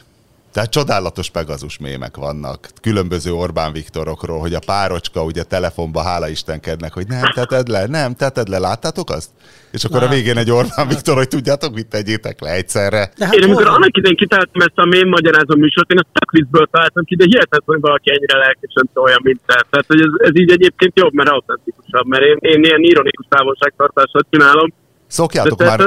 Tehát 0.56 0.76
csodálatos 0.79 1.29
Pegazus 1.31 1.76
mémek 1.87 2.14
vannak, 2.26 2.61
különböző 2.87 3.31
Orbán 3.44 3.73
Viktorokról, 3.73 4.41
hogy 4.44 4.55
a 4.55 4.67
párocska 4.73 5.20
ugye 5.31 5.43
telefonba 5.43 6.00
hála 6.08 6.29
Istenkednek, 6.37 6.93
hogy 6.99 7.06
nem 7.17 7.26
teted 7.38 7.67
le, 7.69 7.87
nem 7.99 8.11
teted 8.23 8.49
le, 8.49 8.58
láttátok 8.58 9.08
azt? 9.11 9.31
És 9.76 9.85
akkor 9.85 10.00
Na. 10.00 10.06
a 10.06 10.14
végén 10.14 10.37
egy 10.37 10.50
Orbán 10.50 10.88
Viktor, 10.93 11.17
hogy 11.17 11.29
tudjátok, 11.37 11.75
mit 11.75 11.93
tegyétek 11.97 12.41
le 12.41 12.50
egyszerre. 12.61 13.03
De 13.19 13.25
hát 13.25 13.35
én 13.35 13.43
amikor 13.43 13.67
annak 13.67 13.97
idején 13.97 14.17
kitaláltam 14.17 14.61
ezt 14.61 14.79
a 14.85 14.87
mém 14.94 15.08
magyarázó 15.08 15.55
műsort, 15.56 15.91
én 15.93 15.99
a 15.99 16.06
Takviszből 16.12 16.67
találtam 16.70 17.05
ki, 17.05 17.17
de 17.17 17.25
hihetetlen, 17.25 17.76
hogy 17.76 17.81
valaki 17.88 18.11
ennyire 18.11 18.37
lelkesen 18.44 18.88
olyan, 18.94 19.20
mint 19.23 19.41
te. 19.47 19.64
Tehát, 19.70 19.87
hogy 19.87 20.00
ez, 20.00 20.12
ez 20.29 20.35
így 20.41 20.50
egyébként 20.50 20.99
jobb, 20.99 21.12
mert 21.12 21.31
autentikusabb, 21.31 22.06
mert 22.06 22.25
én, 22.31 22.38
én 22.41 22.64
ilyen 22.64 22.82
ironikus 22.82 23.26
távolságtartással 23.29 24.23
csinálom, 24.31 24.73
Szokjátok 25.06 25.58
már, 25.58 25.81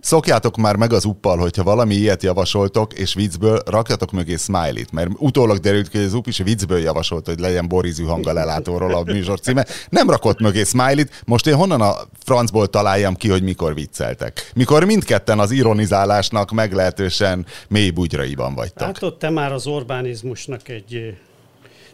szokjátok 0.00 0.56
már 0.56 0.76
meg 0.76 0.92
az 0.92 1.04
uppal, 1.04 1.38
hogyha 1.38 1.62
valami 1.62 1.94
ilyet 1.94 2.22
javasoltok, 2.22 2.92
és 2.92 3.14
viccből 3.14 3.60
rakjatok 3.66 4.12
mögé 4.12 4.36
smiley-t, 4.36 4.92
mert 4.92 5.10
utólag 5.18 5.58
derült 5.58 5.88
ki, 5.88 5.96
hogy 5.96 6.06
az 6.06 6.14
up 6.14 6.26
is 6.26 6.38
viccből 6.38 6.78
javasolt, 6.78 7.26
hogy 7.26 7.38
legyen 7.38 7.68
Borizű 7.68 8.04
hang 8.04 8.26
a 8.26 8.32
lelátóról 8.32 8.94
a 8.94 9.02
műsor 9.04 9.40
címe. 9.40 9.66
Nem 9.88 10.10
rakott 10.10 10.40
mögé 10.40 10.64
smiley-t, 10.64 11.22
most 11.24 11.46
én 11.46 11.54
honnan 11.54 11.80
a 11.80 11.94
francból 12.24 12.66
találjam 12.66 13.14
ki, 13.14 13.28
hogy 13.28 13.42
mikor 13.42 13.74
vicceltek? 13.74 14.50
Mikor 14.54 14.84
mindketten 14.84 15.38
az 15.38 15.50
ironizálásnak 15.50 16.50
meglehetősen 16.50 17.46
mély 17.68 17.90
bugyraiban 17.90 18.54
vagytok. 18.54 18.86
Hát 18.86 19.02
ott 19.02 19.18
te 19.18 19.30
már 19.30 19.52
az 19.52 19.66
Orbánizmusnak 19.66 20.68
egy 20.68 21.16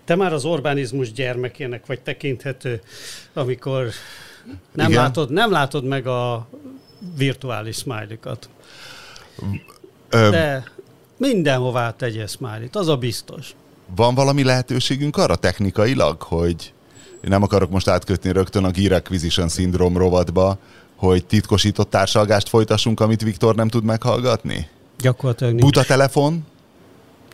te 0.05 0.15
már 0.15 0.33
az 0.33 0.45
Orbánizmus 0.45 1.13
gyermekének 1.13 1.87
vagy 1.87 2.01
tekinthető, 2.01 2.81
amikor 3.35 3.87
nem, 4.73 4.93
látod, 4.93 5.31
nem 5.31 5.51
látod 5.51 5.85
meg 5.85 6.07
a 6.07 6.49
virtuális 7.17 7.77
smiley-kat. 7.77 8.49
De 10.09 10.65
mindenhová 11.17 11.91
tegye 11.91 12.27
smiley 12.27 12.69
az 12.73 12.89
a 12.89 12.97
biztos. 12.97 13.55
Van 13.95 14.15
valami 14.15 14.43
lehetőségünk 14.43 15.17
arra 15.17 15.37
technikailag, 15.37 16.23
hogy 16.23 16.73
nem 17.21 17.43
akarok 17.43 17.71
most 17.71 17.89
átkötni 17.89 18.33
rögtön 18.33 18.65
a 18.65 18.71
Gear 18.71 18.93
Acquisition 18.93 19.49
Syndrome 19.49 19.99
rovatba, 19.99 20.59
hogy 20.97 21.25
titkosított 21.25 21.91
társalgást 21.91 22.49
folytassunk, 22.49 23.01
amit 23.01 23.23
Viktor 23.23 23.55
nem 23.55 23.69
tud 23.69 23.85
meghallgatni? 23.85 24.69
Gyakorlatilag 24.99 25.53
nincs. 25.53 25.65
Buta 25.65 25.85
telefon? 25.85 26.47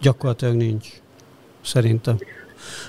Gyakorlatilag 0.00 0.55
nincs. 0.55 0.88
Szerintem. 1.65 2.19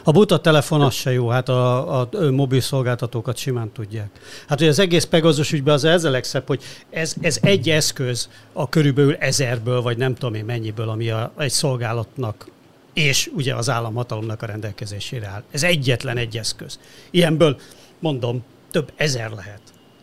A 0.03 0.11
buta 0.11 0.39
telefon 0.39 0.81
az 0.81 0.93
se 0.93 1.11
jó, 1.11 1.27
hát 1.27 1.49
a, 1.49 1.99
a 1.99 2.09
mobil 2.31 2.61
szolgáltatókat 2.61 3.37
simán 3.37 3.71
tudják. 3.71 4.09
Hát 4.47 4.59
hogy 4.59 4.67
az 4.67 4.79
egész 4.79 5.03
Pegazus 5.03 5.51
ügyben 5.51 5.73
az 5.73 5.83
ez 5.83 6.03
a 6.03 6.09
legszebb, 6.09 6.47
hogy 6.47 6.63
ez, 6.89 7.15
ez 7.21 7.37
egy 7.41 7.69
eszköz 7.69 8.29
a 8.53 8.69
körülbelül 8.69 9.15
ezerből, 9.15 9.81
vagy 9.81 9.97
nem 9.97 10.13
tudom 10.13 10.33
én 10.33 10.45
mennyiből, 10.45 10.89
ami 10.89 11.09
a, 11.09 11.31
egy 11.37 11.51
szolgálatnak 11.51 12.47
és 12.93 13.31
ugye 13.35 13.55
az 13.55 13.69
államhatalomnak 13.69 14.41
a 14.41 14.45
rendelkezésére 14.45 15.27
áll. 15.27 15.43
Ez 15.51 15.63
egyetlen 15.63 16.17
egy 16.17 16.37
eszköz. 16.37 16.79
Ilyenből, 17.11 17.59
mondom, 17.99 18.43
több 18.71 18.91
ezer 18.95 19.31
lehet. 19.31 19.61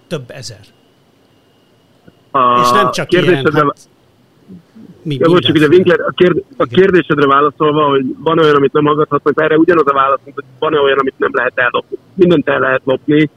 Több 0.09 0.31
ezer. 0.31 0.61
A 2.31 2.61
és 2.61 2.71
nem 2.71 2.91
csak 2.91 3.13
ilyen, 3.13 3.53
hát, 3.53 3.89
Mi, 5.07 5.17
ja, 5.19 5.29
most 5.29 5.43
csak 5.43 5.57
ugye 5.57 5.67
Winkler, 5.67 6.01
a, 6.01 6.13
kérd, 6.17 6.43
a 6.57 6.65
kérdésedre 6.65 7.27
válaszolva, 7.27 7.89
hogy 7.89 8.05
van 8.19 8.39
olyan, 8.39 8.55
amit 8.55 8.73
nem 8.73 8.85
hallgathatnak, 8.85 9.41
erre 9.43 9.57
ugyanaz 9.57 9.87
a 9.87 9.93
válasz, 9.93 10.21
hogy 10.25 10.45
van 10.59 10.75
olyan, 10.75 10.99
amit 10.99 11.19
nem 11.19 11.31
lehet 11.33 11.53
ellopni. 11.55 11.97
Mindent 12.15 12.49
el 12.49 12.59
lehet 12.59 12.83
lopni, 12.85 13.31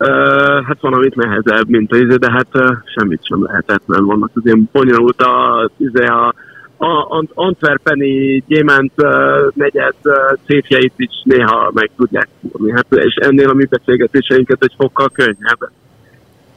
Uh, 0.00 0.64
hát 0.64 0.80
van, 0.80 0.92
amit 0.92 1.14
nehezebb, 1.14 1.68
mint 1.68 1.92
az, 1.92 2.18
de 2.18 2.30
hát 2.30 2.46
uh, 2.52 2.76
semmit 2.94 3.26
sem 3.26 3.44
lehetett, 3.44 3.82
mert 3.86 4.02
vannak 4.02 4.30
az 4.34 4.42
ilyen 4.44 4.68
bonyolult 4.72 5.22
a, 5.22 5.70
izé, 5.76 6.04
a, 6.04 6.34
a 6.78 7.24
Antwerpeni 7.34 8.44
gyémánt 8.46 8.92
uh, 8.96 9.10
negyed 9.54 9.94
uh, 10.02 10.14
széfjeit 10.46 10.92
is 10.96 11.22
néha 11.24 11.70
meg 11.74 11.90
tudják 11.96 12.28
fúrni. 12.40 12.72
Hát, 12.72 12.86
és 12.90 13.14
ennél 13.14 13.48
a 13.48 13.54
mi 13.54 13.64
beszélgetéseinket 13.64 14.62
egy 14.62 14.74
fokkal 14.76 15.08
könnyebb. 15.12 15.70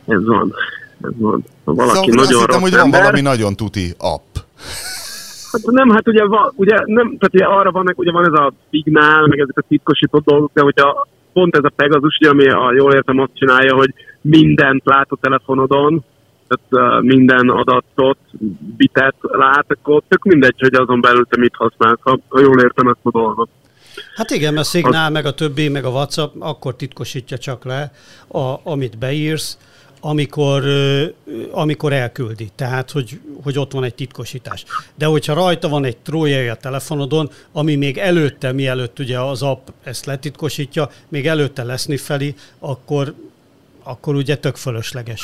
Ez 0.08 0.26
van. 0.26 0.54
Valaki 1.64 1.94
szóval 1.94 2.06
nagyon 2.06 2.20
azt 2.20 2.40
hittem, 2.40 2.62
hogy 2.62 2.72
van 2.72 2.80
ember, 2.80 3.02
valami 3.02 3.22
nagyon 3.22 3.56
tuti 3.56 3.94
app. 3.98 4.36
Hát 5.52 5.62
nem, 5.66 5.90
hát 5.90 6.08
ugye, 6.08 6.26
va, 6.26 6.52
ugye, 6.56 6.76
nem, 6.86 7.18
tehát 7.18 7.34
ugye 7.34 7.46
arra 7.46 7.72
vannak, 7.72 8.00
ugye 8.00 8.12
van 8.12 8.26
ez 8.26 8.40
a 8.40 8.54
szignál, 8.70 9.28
meg 9.28 9.40
ezek 9.40 9.58
a 9.58 9.66
titkosított 9.68 10.26
dolgok, 10.26 10.52
de 10.54 10.62
hogyha 10.62 11.08
pont 11.34 11.56
ez 11.56 11.64
a 11.64 11.72
Pegasus, 11.76 12.18
ugye, 12.20 12.30
ami 12.30 12.50
a, 12.50 12.74
jól 12.74 12.94
értem 12.94 13.20
azt 13.20 13.32
csinálja, 13.34 13.76
hogy 13.76 13.94
mindent 14.22 14.82
lát 14.86 15.08
a 15.10 15.18
telefonodon, 15.22 16.04
tehát 16.48 17.00
uh, 17.00 17.06
minden 17.08 17.50
adatot, 17.50 18.18
bitet 18.78 19.16
lát, 19.22 19.66
akkor 19.68 20.02
tök 20.08 20.24
mindegy, 20.24 20.60
hogy 20.60 20.74
azon 20.74 21.02
belül 21.02 21.26
te 21.30 21.38
mit 21.38 21.56
használsz, 21.56 22.00
ha, 22.02 22.20
ha 22.28 22.40
jól 22.40 22.60
értem 22.60 22.88
ezt 22.88 23.00
a 23.04 23.12
dolgot. 23.12 23.50
Hát 24.16 24.30
igen, 24.30 24.54
mert 24.54 24.66
a 24.66 24.70
Signál, 24.70 25.10
meg 25.10 25.26
a 25.26 25.34
többi, 25.34 25.70
meg 25.70 25.86
a 25.86 25.90
WhatsApp 25.90 26.34
akkor 26.40 26.76
titkosítja 26.76 27.38
csak 27.38 27.66
le, 27.66 27.92
a, 28.28 28.56
amit 28.64 28.98
beírsz, 28.98 29.58
amikor, 30.02 30.64
amikor 31.52 31.94
elküldi. 31.94 32.52
Tehát, 32.56 32.92
hogy, 32.92 33.20
hogy 33.44 33.58
ott 33.58 33.72
van 33.72 33.84
egy 33.84 33.96
titkosítás. 33.96 34.64
De 34.96 35.06
hogyha 35.06 35.34
rajta 35.34 35.70
van 35.70 35.86
egy 35.86 35.98
trójai 35.98 36.48
a 36.48 36.56
telefonodon, 36.56 37.32
ami 37.52 37.76
még 37.76 37.98
előtte, 37.98 38.52
mielőtt 38.52 39.00
ugye 39.00 39.20
az 39.20 39.42
app 39.42 39.68
ezt 39.84 40.06
letitkosítja, 40.06 40.90
még 41.10 41.28
előtte 41.28 41.64
leszni 41.64 41.98
felé, 41.98 42.36
akkor, 42.60 43.14
akkor 43.84 44.16
ugye 44.16 44.38
tök 44.38 44.56
fölösleges. 44.56 45.22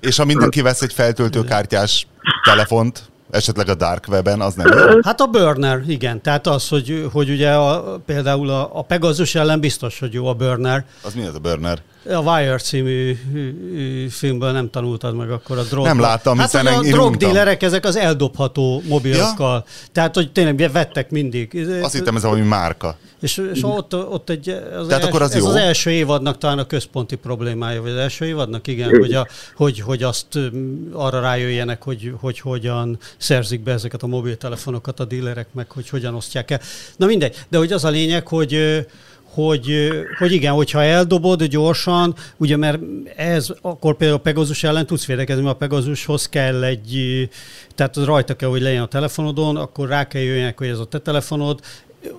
És 0.00 0.16
ha 0.16 0.24
mindenki 0.24 0.60
vesz 0.60 0.82
egy 0.82 0.92
feltöltőkártyás 0.92 2.06
telefont, 2.44 3.10
esetleg 3.30 3.68
a 3.68 3.74
dark 3.74 4.04
weben, 4.08 4.40
az 4.40 4.54
nem 4.54 4.66
jó? 4.66 4.98
Hát 5.02 5.20
a 5.20 5.26
burner, 5.26 5.82
igen. 5.86 6.20
Tehát 6.22 6.46
az, 6.46 6.68
hogy, 6.68 7.08
hogy 7.12 7.30
ugye 7.30 7.52
a, 7.52 7.98
például 8.06 8.50
a, 8.50 8.70
a 8.72 8.82
Pegasus 8.82 9.34
ellen 9.34 9.60
biztos, 9.60 9.98
hogy 9.98 10.12
jó 10.12 10.26
a 10.26 10.34
burner. 10.34 10.84
Az 11.02 11.14
mi 11.14 11.24
az 11.24 11.34
a 11.34 11.38
burner? 11.38 11.82
A 12.04 12.18
Wire 12.18 12.56
című 12.56 13.18
filmből 14.10 14.52
nem 14.52 14.70
tanultad 14.70 15.14
meg 15.14 15.30
akkor 15.30 15.58
a 15.58 15.62
drog. 15.62 15.84
Nem 15.84 16.00
láttam, 16.00 16.38
hát, 16.38 16.50
hiszen 16.50 16.66
a 16.66 16.82
drogdílerek 16.82 17.62
ezek 17.62 17.84
az 17.84 17.96
eldobható 17.96 18.82
mobilokkal. 18.88 19.64
Ja? 19.66 19.72
Tehát, 19.92 20.14
hogy 20.14 20.32
tényleg 20.32 20.70
vettek 20.72 21.10
mindig. 21.10 21.68
Azt 21.82 21.94
hittem, 21.94 22.16
ez 22.16 22.22
valami 22.22 22.40
márka. 22.40 22.96
És, 23.20 23.42
és 23.54 23.60
ott, 23.62 23.94
ott 23.94 24.30
egy, 24.30 24.48
az, 24.48 24.86
Tehát 24.86 25.02
els, 25.02 25.04
akkor 25.04 25.22
az 25.22 25.34
ez 25.34 25.42
jó? 25.42 25.48
az 25.48 25.54
első 25.54 25.90
évadnak 25.90 26.38
talán 26.38 26.58
a 26.58 26.66
központi 26.66 27.16
problémája, 27.16 27.82
vagy 27.82 27.90
az 27.90 27.96
első 27.96 28.24
évadnak, 28.24 28.66
igen, 28.66 28.88
hogy, 28.98 29.12
a, 29.12 29.26
hogy, 29.56 29.80
hogy 29.80 30.02
azt 30.02 30.38
arra 30.92 31.20
rájöjjenek, 31.20 31.82
hogy, 31.82 32.12
hogy 32.20 32.40
hogyan 32.40 32.98
szerzik 33.16 33.62
be 33.62 33.72
ezeket 33.72 34.02
a 34.02 34.06
mobiltelefonokat 34.06 35.00
a 35.00 35.04
dílerek, 35.04 35.46
meg 35.52 35.70
hogy 35.70 35.88
hogyan 35.88 36.14
osztják 36.14 36.50
el. 36.50 36.60
Na 36.96 37.06
mindegy, 37.06 37.44
de 37.48 37.58
hogy 37.58 37.72
az 37.72 37.84
a 37.84 37.88
lényeg, 37.88 38.26
hogy 38.26 38.86
hogy, 39.34 39.88
hogy 40.18 40.32
igen, 40.32 40.52
hogyha 40.52 40.82
eldobod 40.82 41.44
gyorsan, 41.44 42.14
ugye 42.36 42.56
mert 42.56 42.78
ez, 43.16 43.48
akkor 43.62 43.96
például 43.96 44.18
a 44.18 44.22
Pegasus 44.22 44.62
ellen 44.62 44.86
tudsz 44.86 45.06
védekezni, 45.06 45.42
mert 45.42 45.54
a 45.54 45.58
Pegasushoz 45.58 46.28
kell 46.28 46.64
egy, 46.64 47.28
tehát 47.74 47.96
az 47.96 48.04
rajta 48.04 48.34
kell, 48.34 48.48
hogy 48.48 48.60
legyen 48.60 48.82
a 48.82 48.86
telefonodon, 48.86 49.56
akkor 49.56 49.88
rá 49.88 50.06
kell 50.06 50.22
jöjjenek, 50.22 50.58
hogy 50.58 50.68
ez 50.68 50.78
a 50.78 50.84
te 50.84 50.98
telefonod, 50.98 51.60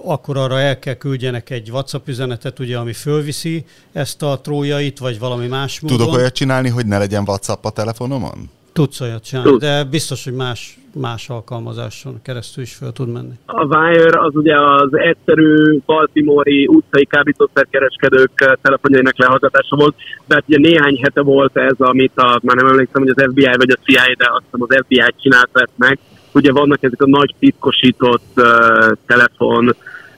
akkor 0.04 0.38
arra 0.38 0.60
el 0.60 0.80
kell 0.80 0.94
küldjenek 0.94 1.50
egy 1.50 1.72
WhatsApp 1.72 2.08
üzenetet, 2.08 2.60
ugye, 2.60 2.78
ami 2.78 2.94
fölviszi 2.94 3.66
ezt 3.92 4.22
a 4.22 4.40
trójait, 4.44 5.00
vagy 5.00 5.20
valami 5.20 5.48
más 5.48 5.80
módon. 5.80 5.98
Tudok 5.98 6.14
olyat 6.14 6.34
csinálni, 6.34 6.70
hogy 6.70 6.86
ne 6.86 6.98
legyen 6.98 7.24
WhatsApp 7.28 7.66
a 7.66 7.70
telefonomon? 7.70 8.50
Tudsz 8.74 9.02
olyat 9.02 9.24
csinálni, 9.24 9.58
de 9.58 9.84
biztos, 9.84 10.24
hogy 10.24 10.34
más, 10.34 10.78
más 10.94 11.30
alkalmazáson 11.30 12.22
keresztül 12.24 12.64
is 12.64 12.74
fel 12.74 12.92
tud 12.92 13.12
menni. 13.12 13.34
A 13.46 13.66
Wire 13.66 14.20
az 14.20 14.36
ugye 14.36 14.60
az 14.60 14.98
egyszerű 14.98 15.80
baltimore 15.86 16.52
utcai 16.68 17.06
kábítószerkereskedők 17.06 18.58
telefonjainak 18.62 19.18
lehallgatása 19.18 19.76
volt, 19.76 19.96
de 20.28 20.36
hát 20.36 20.44
ugye 20.48 20.58
néhány 20.58 21.00
hete 21.04 21.22
volt 21.22 21.58
ez, 21.58 21.76
amit 21.78 22.18
a, 22.18 22.40
már 22.44 22.56
nem 22.56 22.68
emlékszem, 22.68 23.02
hogy 23.02 23.14
az 23.16 23.24
FBI 23.30 23.56
vagy 23.58 23.72
a 23.72 23.84
CIA, 23.84 24.16
de 24.18 24.26
azt 24.32 24.44
hiszem 24.44 24.68
az 24.68 24.84
FBI 24.84 25.04
csinált 25.22 25.50
ezt 25.54 25.78
meg. 25.78 26.00
Ugye 26.34 26.52
vannak 26.52 26.84
ezek 26.84 27.02
a 27.02 27.08
nagy 27.08 27.36
titkosított 27.40 28.32
uh, 28.36 28.46
telefon 29.06 29.76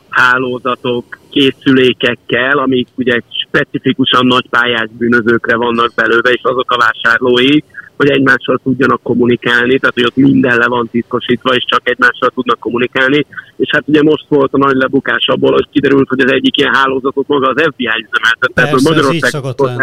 hálózatok 0.09 1.17
készülékekkel, 1.29 2.57
amik 2.57 2.87
ugye 2.95 3.19
specifikusan 3.47 4.25
nagy 4.25 4.49
pályás 4.49 4.89
bűnözőkre 4.97 5.55
vannak 5.55 5.91
belőle, 5.95 6.29
és 6.31 6.41
azok 6.43 6.71
a 6.71 6.77
vásárlói, 6.77 7.59
hogy 8.03 8.17
egymással 8.17 8.59
tudjanak 8.63 9.01
kommunikálni, 9.03 9.79
tehát 9.79 9.95
hogy 9.95 10.05
ott 10.05 10.15
minden 10.15 10.57
le 10.57 10.67
van 10.67 10.89
titkosítva, 10.91 11.53
és 11.53 11.65
csak 11.67 11.89
egymással 11.89 12.29
tudnak 12.29 12.59
kommunikálni. 12.59 13.25
És 13.57 13.69
hát 13.73 13.83
ugye 13.85 14.01
most 14.03 14.25
volt 14.27 14.53
a 14.53 14.57
nagy 14.57 14.75
lebukás 14.75 15.25
abból, 15.27 15.51
hogy 15.51 15.67
kiderült, 15.71 16.07
hogy 16.07 16.19
az 16.19 16.31
egyik 16.31 16.57
ilyen 16.57 16.73
hálózatot 16.73 17.27
maga 17.27 17.47
az 17.47 17.61
FBI 17.71 18.07
üzemeltet, 18.09 18.51
tehát 18.53 18.71
hogy 18.71 18.81
Magyarország 18.83 19.31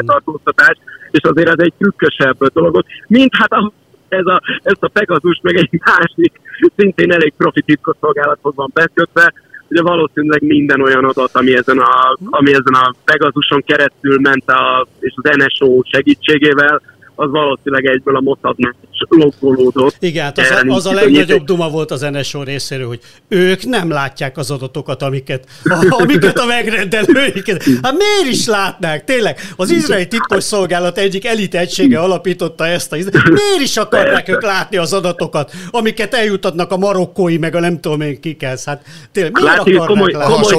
tartóztatás, 0.06 0.76
és 1.10 1.22
azért 1.22 1.48
ez 1.48 1.58
egy 1.58 1.72
trükkösebb 1.78 2.36
dolgot, 2.52 2.86
mint 3.06 3.32
hát 3.36 3.52
a 3.52 3.72
ez 4.08 4.26
a, 4.26 4.40
ezt 4.62 4.82
a 4.82 4.88
Pegasus 4.88 5.40
meg 5.42 5.56
egy 5.56 5.80
másik, 5.84 6.40
szintén 6.76 7.12
elég 7.12 7.32
profi 7.36 7.62
titkosszolgálathoz 7.62 8.54
van 8.54 8.70
bekötve, 8.74 9.32
ugye 9.68 9.82
valószínűleg 9.82 10.42
minden 10.42 10.82
olyan 10.82 11.04
adat, 11.04 11.30
ami 11.32 11.56
ezen 11.56 11.78
a, 11.78 12.16
ami 12.30 12.50
ezen 12.50 12.74
a 12.74 12.94
Pegasuson 13.04 13.62
keresztül 13.66 14.18
ment, 14.20 14.50
a, 14.50 14.86
és 15.00 15.14
az 15.16 15.36
NSO 15.36 15.80
segítségével, 15.82 16.80
az 17.20 17.30
valószínűleg 17.30 17.86
egyből 17.86 18.16
a 18.16 18.20
Mossadnak 18.20 18.74
lokkolódott. 19.08 19.96
Igen, 19.98 20.24
hát 20.24 20.38
az, 20.38 20.50
a, 20.50 20.74
az 20.74 20.86
a 20.86 20.92
legnagyobb 20.92 21.44
duma 21.44 21.68
volt 21.68 21.90
az 21.90 22.00
NSO 22.00 22.42
részéről, 22.42 22.86
hogy 22.86 23.00
ők 23.28 23.64
nem 23.64 23.90
látják 23.90 24.36
az 24.36 24.50
adatokat, 24.50 25.02
amiket, 25.02 25.46
amiket 25.88 26.38
a 26.38 26.46
megrendelőiket. 26.46 27.64
Hát 27.82 27.94
miért 27.96 28.34
is 28.34 28.46
látnák? 28.46 29.04
Tényleg, 29.04 29.38
az 29.56 29.70
izraeli 29.70 30.08
titkosszolgálat 30.08 30.98
egyik 30.98 31.26
elit 31.26 31.54
egysége 31.54 31.98
alapította 31.98 32.66
ezt 32.66 32.92
a... 32.92 32.96
Miért 33.12 33.60
is 33.62 33.76
akarják 33.76 34.28
ők 34.28 34.42
látni 34.42 34.76
az 34.76 34.92
adatokat, 34.92 35.52
amiket 35.70 36.14
eljutatnak 36.14 36.70
a 36.70 36.76
marokkói, 36.76 37.38
meg 37.38 37.54
a 37.54 37.60
nem 37.60 37.80
tudom 37.80 38.00
én 38.00 38.20
kikhez? 38.20 38.64
Hát 38.64 38.84
tényleg, 39.12 39.32
miért 39.32 39.56
Látni, 39.56 39.74
akarnak 39.74 40.12
komoly, 40.12 40.12
komoly 40.12 40.54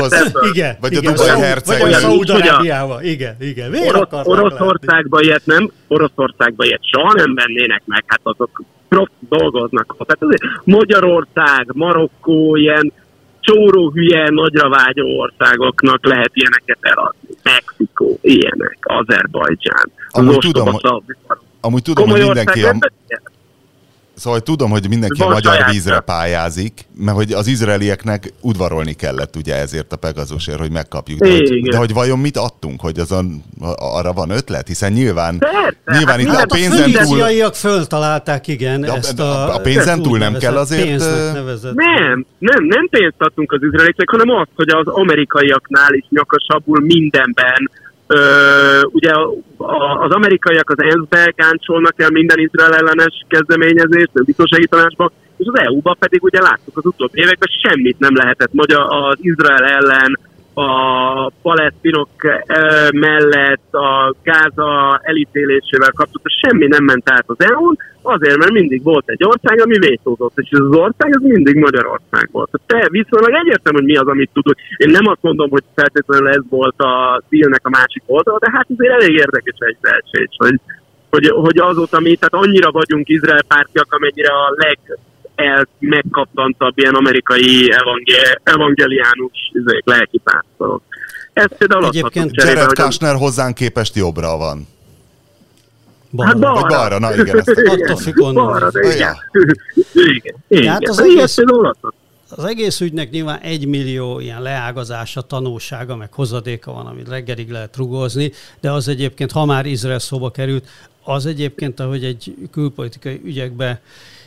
ország, 0.00 0.32
Igen, 0.52 0.76
vagy 0.80 0.92
igen, 0.92 1.12
a 1.12 1.16
Dubai 1.16 1.40
herceg. 1.40 1.80
Vagy 1.80 1.92
a 1.92 1.98
Szaudarábiával. 1.98 3.02
Igen, 3.02 3.36
igen. 3.40 3.70
Miért 3.70 3.94
Orosz, 3.94 4.26
Oroszországban 4.26 5.22
ilyet 5.22 5.42
nem, 5.44 5.59
Oroszországban 5.88 6.66
ilyet 6.66 6.88
soha 6.92 7.12
nem 7.12 7.34
vennének 7.34 7.82
meg, 7.84 8.04
hát 8.06 8.20
azok 8.22 8.62
prof 8.88 9.08
dolgoznak. 9.28 9.96
Tehát 9.98 10.22
azért 10.22 10.42
Magyarország, 10.64 11.66
Marokkó, 11.72 12.56
ilyen 12.56 12.92
csóró 13.40 13.90
hülye, 13.90 14.28
nagyra 14.30 14.68
vágyó 14.68 15.18
országoknak 15.18 16.06
lehet 16.06 16.30
ilyeneket 16.32 16.78
eladni. 16.80 17.28
Mexikó, 17.42 18.18
ilyenek, 18.20 18.78
Azerbajdzsán. 18.80 19.90
Amúgy 20.10 20.38
tudom, 20.38 20.68
amúgy 21.60 21.82
tudom, 21.82 22.08
hogy 22.08 22.20
mindenki... 22.20 22.62
A... 22.62 22.74
Szóval 24.20 24.40
tudom, 24.40 24.70
hogy 24.70 24.88
mindenki 24.88 25.22
a 25.22 25.28
magyar 25.28 25.54
saját. 25.54 25.70
vízre 25.70 26.00
pályázik, 26.00 26.86
mert 26.96 27.16
hogy 27.16 27.32
az 27.32 27.46
izraelieknek 27.46 28.32
udvarolni 28.40 28.92
kellett 28.92 29.36
ugye 29.36 29.54
ezért 29.54 29.92
a 29.92 29.96
Pegazusért, 29.96 30.58
hogy 30.58 30.70
megkapjuk. 30.70 31.18
De 31.18 31.30
hogy, 31.30 31.62
de 31.62 31.76
hogy 31.76 31.92
vajon 31.92 32.18
mit 32.18 32.36
adtunk, 32.36 32.80
hogy 32.80 32.98
azon 32.98 33.42
arra 33.76 34.12
van 34.12 34.30
ötlet? 34.30 34.66
Hiszen 34.66 34.92
nyilván, 34.92 35.38
Persze, 35.38 35.76
nyilván 35.84 36.26
hát 36.26 36.46
itt 36.46 36.50
a 36.50 36.54
pénzen 36.54 36.94
a 36.94 37.02
túl... 37.02 37.22
A 37.22 37.52
föltalálták, 37.52 38.46
igen, 38.48 38.80
de 38.80 38.92
ezt 38.92 39.20
a... 39.20 39.54
A, 39.54 39.58
pénzen 39.58 40.02
túl 40.02 40.18
nem 40.18 40.34
kell 40.34 40.56
azért... 40.56 40.98
Nem, 41.74 42.26
nem, 42.38 42.64
nem 42.64 42.88
pénzt 42.90 43.18
adtunk 43.18 43.52
az 43.52 43.62
izraelieknek, 43.62 44.10
hanem 44.10 44.28
azt, 44.28 44.50
hogy 44.56 44.68
az 44.68 44.86
amerikaiaknál 44.86 45.94
is 45.94 46.04
nyakasabbul 46.08 46.80
mindenben 46.80 47.70
ugye 48.86 49.12
az 50.00 50.10
amerikaiak 50.10 50.70
az 50.70 50.82
ENSZ-be 50.82 51.32
gáncsolnak 51.36 51.94
el 51.96 52.10
minden 52.10 52.38
izrael 52.38 52.74
ellenes 52.74 53.24
kezdeményezést, 53.28 54.10
a 54.14 54.22
biztonsági 54.24 54.66
tanácsba, 54.66 55.10
és 55.36 55.46
az 55.52 55.60
EU-ba 55.60 55.96
pedig 55.98 56.22
ugye 56.22 56.40
láttuk 56.40 56.76
az 56.76 56.86
utóbbi 56.86 57.20
években 57.20 57.48
semmit 57.62 57.98
nem 57.98 58.14
lehetett 58.14 58.52
magyar 58.52 58.86
az 58.88 59.16
Izrael 59.20 59.64
ellen 59.64 60.18
a 60.54 61.30
palesztinok 61.42 62.08
mellett 62.92 63.74
a 63.74 64.14
Gáza 64.22 65.00
elítélésével 65.02 65.92
kapcsolatban 65.94 66.32
semmi 66.42 66.66
nem 66.66 66.84
ment 66.84 67.10
át 67.10 67.24
az 67.26 67.44
EU-n, 67.44 67.76
azért, 68.02 68.36
mert 68.36 68.50
mindig 68.50 68.82
volt 68.82 69.08
egy 69.08 69.24
ország, 69.24 69.60
ami 69.60 69.78
vétózott, 69.78 70.38
és 70.38 70.48
az 70.50 70.76
ország 70.76 71.16
az 71.16 71.22
mindig 71.22 71.54
Magyarország 71.54 72.28
volt. 72.32 72.50
Te 72.66 72.88
viszonylag 72.90 73.34
egyértelmű, 73.34 73.78
hogy 73.78 73.88
mi 73.88 73.96
az, 73.96 74.06
amit 74.06 74.30
tudod. 74.32 74.56
Én 74.76 74.90
nem 74.90 75.06
azt 75.06 75.22
mondom, 75.22 75.50
hogy 75.50 75.64
feltétlenül 75.74 76.28
ez 76.28 76.42
volt 76.48 76.80
a 76.80 77.22
szílnek 77.28 77.60
a 77.62 77.70
másik 77.70 78.02
oldal, 78.06 78.38
de 78.38 78.50
hát 78.52 78.66
azért 78.76 78.92
elég 78.92 79.16
érdekes 79.16 79.58
egy 79.58 79.76
felség, 79.80 80.28
hogy 80.36 80.60
hogy, 81.10 81.28
hogy 81.28 81.58
azóta 81.58 82.00
mi, 82.00 82.16
tehát 82.16 82.46
annyira 82.46 82.70
vagyunk 82.70 83.08
Izrael 83.08 83.42
pártiak, 83.48 83.92
amennyire 83.92 84.32
a 84.32 84.54
leg 84.56 84.78
el 85.44 85.68
megkaptantabb 85.78 86.78
ilyen 86.78 86.94
amerikai 86.94 87.72
evangel, 87.72 88.40
evangeliánus 88.42 89.50
izék, 89.52 89.82
lelki 89.84 90.20
pásztorok. 90.24 90.82
Ez 91.32 91.56
például 91.58 91.84
Egyébként 91.84 92.34
Jared 92.34 92.72
Kushner 92.72 93.14
hozzánk 93.16 93.54
képest 93.54 93.94
jobbra 93.94 94.36
van. 94.36 94.66
Balra. 96.10 96.30
Hát 96.30 96.38
balra. 96.38 96.66
balra, 96.66 96.98
na 96.98 97.14
igen. 97.14 97.38
Ezt 97.38 97.48
attól 97.48 97.96
függ 97.96 98.34
Balra, 98.34 98.70
de 98.70 98.80
igen. 98.94 99.16
igen. 99.94 100.36
igen. 100.48 100.72
Hát 100.72 100.88
az 100.88 101.00
egész, 101.00 101.38
az 102.36 102.44
egész 102.44 102.80
ügynek 102.80 103.10
nyilván 103.10 103.38
egy 103.38 103.66
millió 103.66 104.20
ilyen 104.20 104.42
leágazása, 104.42 105.20
tanulsága, 105.20 105.96
meg 105.96 106.12
hozadéka 106.12 106.72
van, 106.72 106.86
amit 106.86 107.08
reggelig 107.08 107.50
lehet 107.50 107.76
rugozni, 107.76 108.32
de 108.60 108.70
az 108.70 108.88
egyébként, 108.88 109.32
ha 109.32 109.44
már 109.44 109.66
Izrael 109.66 109.98
szóba 109.98 110.30
került, 110.30 110.68
az 111.02 111.26
egyébként, 111.26 111.80
ahogy 111.80 112.04
egy 112.04 112.34
külpolitikai 112.50 113.20
ügyekbe 113.24 113.80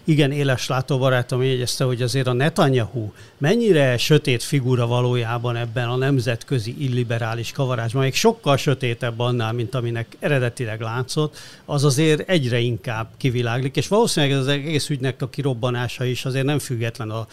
igen 0.03 0.31
éles 0.31 0.67
látóbarátom 0.67 1.43
jegyezte, 1.43 1.83
hogy 1.83 2.01
azért 2.01 2.27
a 2.27 2.33
Netanyahu 2.33 3.12
mennyire 3.38 3.98
sötét 3.98 4.43
figura 4.43 4.88
valójában 4.88 5.55
ebben 5.55 5.88
a 5.88 5.95
nemzetközi 5.95 6.75
illiberális 6.79 7.51
kavarásban, 7.51 8.03
még 8.03 8.13
sokkal 8.13 8.57
sötétebb 8.57 9.19
annál, 9.19 9.53
mint 9.53 9.75
aminek 9.75 10.17
eredetileg 10.19 10.81
látszott, 10.81 11.38
az 11.65 11.83
azért 11.83 12.29
egyre 12.29 12.60
inkább 12.60 13.07
kiviláglik, 13.17 13.75
és 13.75 13.88
valószínűleg 13.88 14.36
ez 14.36 14.41
az 14.41 14.48
egész 14.48 14.89
ügynek 14.89 15.22
a 15.22 15.29
kirobbanása 15.29 16.05
is 16.05 16.25
azért 16.25 16.45
nem 16.45 16.60
független 16.60 17.10
a, 17.10 17.27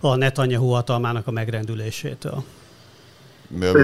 a 0.00 0.16
Netanyahu 0.16 0.68
hatalmának 0.68 1.26
a 1.26 1.30
megrendülésétől. 1.30 2.44
Ez, 3.60 3.74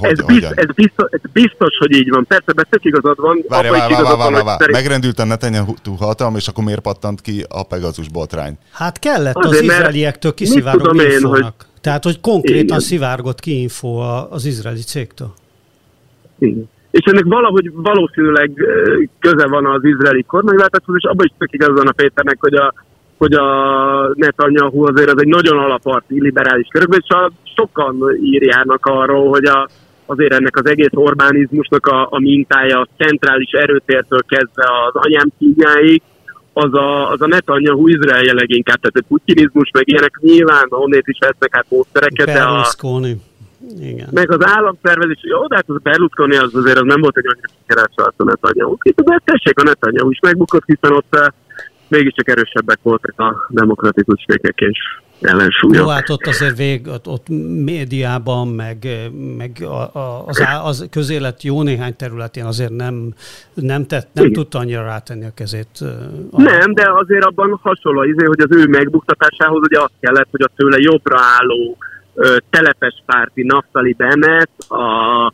ez, 0.00 0.24
biz, 0.26 0.44
ez, 0.54 0.66
biztos, 0.74 1.10
ez 1.10 1.20
biztos, 1.32 1.76
hogy 1.78 1.92
így 1.92 2.10
van. 2.10 2.26
Persze, 2.26 2.52
mert 2.56 2.68
tök 2.70 2.84
igazad 2.84 3.20
van. 3.20 3.44
Várj, 3.48 3.68
várj, 3.68 3.92
várj, 3.92 4.04
várj, 4.16 4.32
várj, 4.32 4.44
várj. 4.44 4.72
Megrendült 4.72 5.18
a 5.18 5.24
Netanyahu 5.24 5.74
hatalom, 5.98 6.36
és 6.36 6.48
akkor 6.48 6.64
miért 6.64 6.80
pattant 6.80 7.20
ki 7.20 7.44
a 7.48 7.62
Pegazus 7.62 8.08
botrány? 8.08 8.58
Hát 8.72 8.98
kellett 8.98 9.34
Azért, 9.34 9.62
az 9.62 9.62
izraeliektől 9.62 10.34
kiszivárgó 10.34 11.00
infónak. 11.00 11.42
Hogy... 11.42 11.80
Tehát, 11.80 12.04
hogy 12.04 12.20
konkrétan 12.20 12.64
Igen. 12.64 12.80
szivárgott 12.80 13.40
ki 13.40 13.60
info 13.60 13.88
az 14.30 14.44
izraeli 14.44 14.80
cégtől. 14.80 15.34
Igen. 16.38 16.70
És 16.90 17.04
ennek 17.04 17.24
valahogy 17.24 17.70
valószínűleg 17.74 18.50
köze 19.20 19.46
van 19.46 19.66
az 19.66 19.84
izraeli 19.84 20.22
kormányváltáshoz, 20.22 20.94
és 20.98 21.04
abban 21.04 21.26
is 21.26 21.34
tök 21.38 21.52
igaz 21.52 21.76
van 21.76 21.86
a 21.86 21.92
Péternek, 21.92 22.36
hogy 22.40 22.54
a 22.54 22.74
hogy 23.18 23.32
a 23.32 23.48
Netanyahu 24.14 24.86
azért 24.86 25.10
az 25.10 25.20
egy 25.20 25.28
nagyon 25.28 25.58
alaparti 25.58 26.20
liberális 26.20 26.68
körökben, 26.70 27.00
és 27.02 27.14
a, 27.14 27.30
sokan 27.54 27.96
írjának 28.22 28.86
arról, 28.86 29.28
hogy 29.28 29.44
a, 29.44 29.68
azért 30.06 30.32
ennek 30.32 30.56
az 30.56 30.66
egész 30.66 30.92
Orbánizmusnak 30.92 31.86
a, 31.86 32.06
a 32.10 32.18
mintája 32.20 32.80
a 32.80 32.88
centrális 32.96 33.50
erőtértől 33.50 34.20
kezdve 34.28 34.64
az 34.86 34.94
anyám 34.94 35.28
kínjáig, 35.38 36.02
az 36.52 36.74
a, 36.74 37.10
az 37.10 37.20
a 37.22 37.26
Netanyahu 37.26 37.88
Izraelje 37.88 38.32
leginkább, 38.32 38.80
tehát 38.80 38.96
a 38.96 39.08
putinizmus, 39.08 39.70
meg 39.72 39.88
ilyenek 39.88 40.18
nyilván, 40.20 40.66
onnét 40.68 41.06
is 41.06 41.18
vesznek 41.20 41.56
át 41.56 41.66
módszereket, 41.68 42.26
de 42.26 42.42
a, 42.42 42.66
igen. 43.80 44.08
Meg 44.10 44.30
az 44.30 44.46
államszervezés, 44.46 45.18
jó, 45.22 45.46
de 45.46 45.54
hát 45.54 45.68
az 45.68 45.82
Berlusconi 45.82 46.36
az 46.36 46.54
azért 46.54 46.78
az 46.78 46.84
nem 46.84 47.00
volt 47.00 47.16
egy 47.16 47.26
olyan 47.26 47.40
sikeres 47.58 48.12
a 48.16 48.24
Netanyahu. 48.24 48.76
De 48.94 49.20
tessék, 49.24 49.58
a 49.58 49.62
Netanyahu 49.62 50.10
is 50.10 50.18
megbukott, 50.20 50.64
hiszen 50.66 50.92
ott 50.92 51.32
mégiscsak 51.88 52.28
erősebbek 52.28 52.78
voltak 52.82 53.20
a 53.20 53.46
demokratikus 53.48 54.24
fékek 54.26 54.58
és 54.58 54.78
ellensúlyok. 55.20 55.84
Jó, 55.84 55.88
hát 55.88 56.08
ott 56.10 56.26
azért 56.26 56.56
vég, 56.56 56.86
ott, 56.86 57.06
ott 57.06 57.28
médiában, 57.64 58.48
meg, 58.48 58.86
meg 59.36 59.56
a, 59.60 59.98
a, 59.98 60.24
az, 60.26 60.42
az 60.62 60.86
közélet 60.90 61.42
jó 61.42 61.62
néhány 61.62 61.96
területén 61.96 62.44
azért 62.44 62.76
nem, 62.76 63.14
nem, 63.54 63.86
tett, 63.86 64.08
nem 64.12 64.32
tudta 64.32 64.58
annyira 64.58 64.84
rátenni 64.84 65.24
a 65.24 65.34
kezét. 65.34 65.68
A... 66.30 66.42
Nem, 66.42 66.74
de 66.74 66.90
azért 66.92 67.24
abban 67.24 67.60
hasonló, 67.62 68.02
izé, 68.02 68.24
hogy 68.24 68.40
az 68.40 68.56
ő 68.56 68.66
megbuktatásához 68.66 69.60
ugye 69.62 69.80
azt 69.80 69.92
kellett, 70.00 70.28
hogy 70.30 70.42
a 70.42 70.50
tőle 70.56 70.76
jobbra 70.78 71.18
álló 71.20 71.76
telepes 72.50 73.02
párti 73.06 73.42
Naftali 73.42 73.92
Bemet, 73.92 74.50
a 74.68 75.32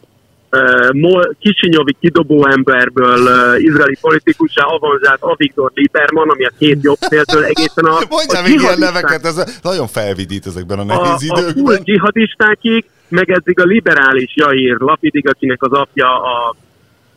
Kisinyovi 1.38 1.96
kidobó 2.00 2.46
emberből 2.46 3.18
izraeli 3.58 3.96
politikusá 4.00 4.62
avanzált 4.62 5.22
Avigdor 5.22 5.70
Lieberman, 5.74 6.28
ami 6.28 6.44
a 6.44 6.50
két 6.58 6.78
jobb 6.82 6.98
céltől 6.98 7.44
egészen 7.44 7.84
a... 7.84 7.98
Mondjál 8.10 8.42
még 8.42 8.60
ilyen 8.60 8.78
neveket, 8.78 9.24
ez 9.24 9.60
nagyon 9.62 9.86
felvidít 9.86 10.46
ezekben 10.46 10.78
a 10.78 10.84
nehéz 10.84 11.30
a, 11.30 11.38
időkben. 11.38 11.76
A 11.76 11.78
dzsihadistákig, 11.78 12.84
meg 13.08 13.30
eddig 13.30 13.60
a 13.60 13.64
liberális 13.64 14.32
Jair 14.34 14.76
Lapidig, 14.78 15.28
akinek 15.28 15.62
az 15.62 15.72
apja 15.72 16.22
a 16.22 16.54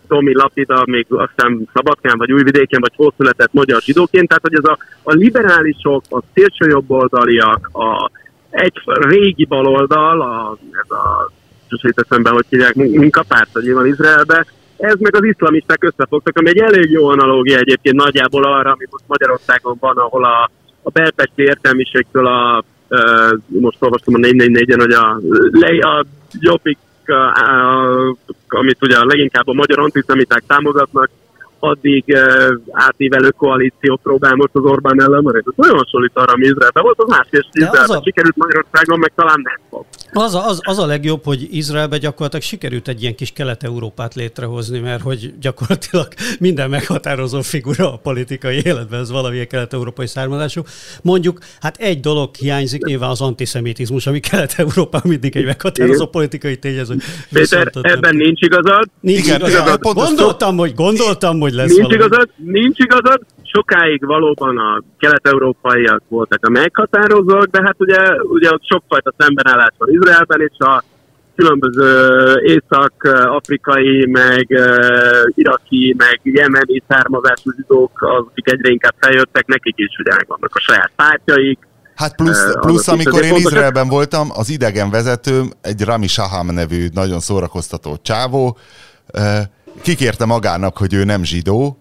Tomi 0.07 0.35
Lapida, 0.35 0.83
még 0.85 1.05
aztán 1.09 1.69
Szabadkán, 1.73 2.17
vagy 2.17 2.31
Újvidéken, 2.31 2.81
vagy 2.81 2.93
hol 2.95 3.13
született 3.17 3.53
magyar 3.53 3.81
zsidóként, 3.81 4.27
tehát 4.27 4.43
hogy 4.43 4.55
ez 4.55 4.63
a, 4.63 4.77
a 5.03 5.13
liberálisok, 5.13 6.03
a 6.09 6.21
szélsőjobboldaliak, 6.33 7.69
a 7.73 8.11
egy 8.49 8.81
régi 8.85 9.45
baloldal, 9.45 10.21
a, 10.21 10.57
ez 10.71 10.91
a 10.91 11.31
sosem 11.69 11.91
eszembe, 11.95 12.29
hogy 12.29 12.45
hívják, 12.49 12.75
munkapárt, 12.75 13.49
hogy 13.53 13.73
van 13.73 13.85
Izraelbe, 13.85 14.45
ez 14.77 14.99
meg 14.99 15.15
az 15.15 15.23
iszlamisták 15.23 15.83
összefogtak, 15.83 16.37
ami 16.37 16.49
egy 16.49 16.57
elég 16.57 16.91
jó 16.91 17.07
analógia 17.07 17.57
egyébként 17.57 17.95
nagyjából 17.95 18.43
arra, 18.43 18.71
ami 18.71 18.85
most 18.89 19.03
Magyarországon 19.07 19.77
van, 19.79 19.97
ahol 19.97 20.25
a, 20.25 20.49
a 20.81 20.89
belpesti 20.89 21.41
értelmiségtől 21.41 22.27
a, 22.27 22.63
uh, 22.89 23.37
most 23.47 23.77
olvastam 23.79 24.13
a 24.13 24.17
444-en, 24.17 24.79
hogy 24.79 24.91
a, 24.91 25.19
a 25.87 26.05
jobbik, 26.39 26.77
a, 27.05 27.13
a, 27.13 28.15
amit 28.47 28.77
ugye 28.81 29.03
leginkább 29.03 29.47
a 29.47 29.53
magyar 29.53 29.79
antiszemiták 29.79 30.43
támogatnak, 30.47 31.09
addig 31.59 32.03
uh, 32.07 32.53
átívelő 32.71 33.29
koalíció 33.29 33.99
próbál 34.03 34.35
most 34.35 34.49
az 34.53 34.63
Orbán 34.63 35.01
ellen 35.01 35.21
maradni. 35.21 35.43
Ez 35.45 35.53
nagyon 35.55 35.77
hasonlít 35.77 36.11
arra, 36.13 36.33
ami 36.33 36.45
Izraelben 36.45 36.83
volt, 36.83 36.99
az 36.99 37.09
más, 37.09 37.27
és 37.29 37.45
Izraelben 37.51 37.97
a... 37.97 38.01
sikerült 38.03 38.35
Magyarországon, 38.35 38.99
meg 38.99 39.11
talán 39.15 39.41
nem 39.43 39.59
fog. 39.69 39.85
Az 40.13 40.35
a, 40.35 40.47
az, 40.47 40.59
az 40.63 40.79
a 40.79 40.85
legjobb, 40.85 41.23
hogy 41.23 41.47
Izraelben 41.51 41.99
gyakorlatilag 41.99 42.43
sikerült 42.43 42.87
egy 42.87 43.01
ilyen 43.01 43.15
kis 43.15 43.31
Kelet-Európát 43.31 44.15
létrehozni, 44.15 44.79
mert 44.79 45.01
hogy 45.01 45.33
gyakorlatilag 45.39 46.07
minden 46.39 46.69
meghatározó 46.69 47.41
figura 47.41 47.93
a 47.93 47.97
politikai 47.97 48.61
életben, 48.65 48.99
ez 48.99 49.11
valamilyen 49.11 49.47
kelet-európai 49.47 50.07
származású. 50.07 50.61
Mondjuk, 51.01 51.39
hát 51.59 51.77
egy 51.77 51.99
dolog 51.99 52.35
hiányzik, 52.35 52.85
nyilván 52.85 53.09
az 53.09 53.21
antiszemitizmus, 53.21 54.07
ami 54.07 54.19
Kelet-Európában 54.19 55.11
mindig 55.11 55.35
egy 55.35 55.45
meghatározó 55.45 56.05
politikai 56.05 56.57
tényező. 56.57 56.95
Péter, 57.33 57.71
ebben 57.81 58.15
nincs 58.15 58.41
igazad. 58.41 58.85
Nincs 58.99 59.19
igen, 59.19 59.39
igazad. 59.39 59.81
Gondoltam, 59.81 60.57
hogy, 60.57 60.73
gondoltam, 60.73 61.39
hogy 61.39 61.46
lesz 61.53 61.75
Nincs 61.75 61.81
valami. 61.81 61.95
igazad, 61.95 62.29
nincs 62.35 62.79
igazad, 62.79 63.21
sokáig 63.43 64.05
valóban 64.05 64.57
a 64.57 64.83
kelet-európaiak 64.99 66.01
voltak 66.07 66.45
a 66.45 66.49
meghatározók, 66.49 67.45
de 67.45 67.61
hát 67.63 67.75
ugye, 67.77 67.99
ugye 68.21 68.49
ott 68.51 68.65
sokfajta 68.65 69.13
szembenállás 69.17 69.73
van 69.77 69.89
Izraelben, 69.91 70.41
és 70.41 70.57
a 70.57 70.83
különböző 71.35 71.89
észak-afrikai, 72.43 74.05
meg 74.05 74.45
uh, 74.49 74.67
iraki, 75.35 75.95
meg 75.97 76.19
jemeni 76.23 76.83
származású 76.87 77.51
zsidók, 77.55 78.01
akik 78.01 78.51
egyre 78.51 78.69
inkább 78.69 78.95
feljöttek, 78.99 79.47
nekik 79.47 79.73
is 79.77 79.97
ugye 79.99 80.11
vannak 80.27 80.55
a 80.55 80.59
saját 80.59 80.91
pártjaik, 80.95 81.59
Hát 81.97 82.15
plusz, 82.15 82.57
plusz 82.59 82.87
amikor 82.87 83.23
én 83.23 83.35
Izraelben 83.35 83.87
voltam, 83.87 84.27
az 84.33 84.49
idegen 84.49 84.89
vezetőm, 84.89 85.51
egy 85.61 85.81
Rami 85.81 86.07
Shaham 86.07 86.47
nevű 86.53 86.87
nagyon 86.93 87.19
szórakoztató 87.19 87.97
csávó, 88.01 88.57
kikérte 89.81 90.25
magának, 90.25 90.77
hogy 90.77 90.93
ő 90.93 91.03
nem 91.03 91.23
zsidó, 91.23 91.77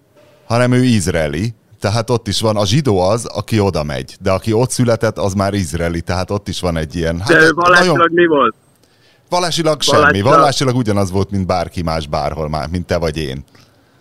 hanem 0.47 0.73
ő 0.73 0.83
izraeli, 0.83 1.55
tehát 1.81 2.11
ott 2.11 2.29
is 2.29 2.41
van, 2.41 2.57
a 2.57 2.67
zsidó 2.67 3.01
az, 3.01 3.25
aki 3.25 3.61
oda 3.61 3.83
megy, 3.83 4.17
de 4.21 4.31
aki 4.31 4.53
ott 4.53 4.71
született, 4.71 5.19
az 5.19 5.35
már 5.35 5.55
izraeli, 5.55 6.01
tehát 6.01 6.31
ott 6.31 6.49
is 6.49 6.61
van 6.61 6.77
egy 6.77 6.95
ilyen... 6.95 7.21
Hát, 7.21 7.29
de 7.29 7.53
vallásilag 7.53 7.97
nagyon... 7.97 8.13
mi 8.13 8.27
volt? 8.27 8.55
Vallásilag 9.29 9.83
semmi, 9.83 10.01
vallásilag... 10.01 10.33
vallásilag 10.33 10.77
ugyanaz 10.77 11.11
volt, 11.11 11.31
mint 11.31 11.47
bárki 11.47 11.83
más 11.83 12.07
bárhol, 12.07 12.49
már, 12.49 12.69
mint 12.69 12.87
te 12.87 12.99
vagy 12.99 13.17
én. 13.17 13.45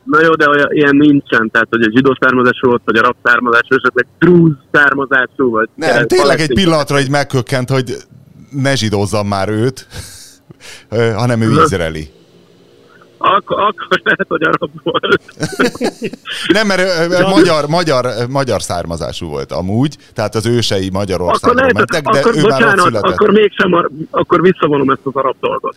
Na 0.04 0.22
jó, 0.22 0.36
de 0.36 0.50
olyan, 0.50 0.68
ilyen 0.72 0.96
nincsen, 0.96 1.50
tehát 1.52 1.68
hogy 1.70 1.82
a 1.82 1.92
zsidó 1.96 2.18
származású 2.20 2.68
volt, 2.68 2.82
vagy 2.86 2.98
arab 2.98 3.16
származású, 3.24 3.76
esetleg 3.76 4.06
drúz 4.20 4.54
származású, 4.72 5.50
vagy... 5.52 5.70
Nem, 5.76 6.08
tényleg 6.08 6.40
egy 6.40 6.54
pillanatra 6.54 6.98
egy 6.98 7.10
megkökkent, 7.10 7.70
hogy 7.70 7.96
ne 8.50 8.76
zsidózzam 8.76 9.28
már 9.28 9.50
őt, 9.50 9.88
hanem 11.22 11.42
ő 11.42 11.62
izraeli. 11.64 12.10
Akkor, 13.28 13.60
akkor 13.60 14.02
lehet, 14.04 14.26
hogy 14.28 14.44
arab 14.44 14.72
volt. 14.84 15.22
Nem, 16.58 16.68
mert 16.68 17.12
ja. 17.12 17.28
magyar, 17.28 17.68
magyar, 17.68 18.06
magyar 18.30 18.62
származású 18.62 19.28
volt 19.28 19.52
amúgy, 19.52 19.98
tehát 20.14 20.36
az 20.36 20.46
ősei 20.46 20.90
Magyarországon 20.90 21.58
akkor 21.58 21.74
mentek, 21.74 22.04
de 22.04 22.20
akkor, 22.20 22.36
ő 22.36 22.42
bocsánat, 22.42 22.76
már 22.76 23.04
ott 23.04 23.12
akkor 23.12 23.30
mégsem, 23.30 23.90
akkor 24.12 24.42
visszavonom 24.42 24.90
ezt 24.90 25.02
az 25.04 25.16
arab 25.16 25.36
dolgot. 25.40 25.76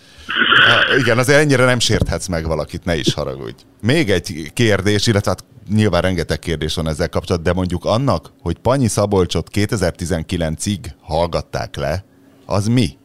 Ha, 0.66 0.96
igen, 0.96 1.18
azért 1.18 1.38
ennyire 1.38 1.64
nem 1.64 1.78
sérthetsz 1.78 2.26
meg 2.26 2.46
valakit, 2.46 2.84
ne 2.84 2.96
is 2.96 3.14
haragudj. 3.14 3.62
Még 3.80 4.10
egy 4.10 4.50
kérdés, 4.54 5.06
illetve 5.06 5.30
hát 5.30 5.44
nyilván 5.74 6.02
rengeteg 6.02 6.38
kérdés 6.38 6.74
van 6.74 6.88
ezzel 6.88 7.08
kapcsolatban, 7.08 7.52
de 7.52 7.58
mondjuk 7.58 7.84
annak, 7.84 8.30
hogy 8.42 8.58
Panyi 8.58 8.88
Szabolcsot 8.88 9.48
2019-ig 9.54 10.78
hallgatták 11.00 11.76
le, 11.76 12.04
az 12.46 12.66
mi? 12.66 12.97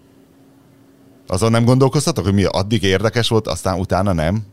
Azon 1.27 1.51
nem 1.51 1.65
gondolkoztatok, 1.65 2.23
hogy 2.23 2.33
mi 2.33 2.43
addig 2.43 2.83
érdekes 2.83 3.27
volt, 3.27 3.47
aztán 3.47 3.79
utána 3.79 4.13
nem? 4.13 4.45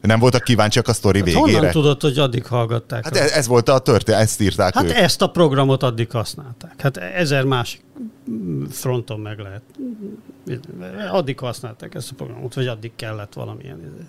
Nem 0.00 0.18
voltak 0.18 0.42
kíváncsiak 0.42 0.88
a 0.88 0.92
sztori 0.92 1.18
hát 1.18 1.26
végére. 1.26 1.56
Honnan 1.56 1.70
tudod, 1.70 2.00
hogy 2.00 2.18
addig 2.18 2.46
hallgatták? 2.46 3.04
Hát 3.04 3.16
ez, 3.16 3.30
ez 3.30 3.46
volt 3.46 3.68
a 3.68 3.78
történet, 3.78 4.20
ezt 4.20 4.40
írták 4.40 4.74
Hát 4.74 4.84
ők. 4.84 4.94
ezt 4.94 5.22
a 5.22 5.30
programot 5.30 5.82
addig 5.82 6.10
használták. 6.10 6.80
Hát 6.80 6.96
ezer 6.96 7.44
másik 7.44 7.84
fronton 8.70 9.20
meg 9.20 9.38
lehet. 9.38 9.62
Addig 11.10 11.38
használták 11.38 11.94
ezt 11.94 12.10
a 12.10 12.14
programot, 12.14 12.54
vagy 12.54 12.66
addig 12.66 12.92
kellett 12.96 13.32
valamilyen. 13.32 14.08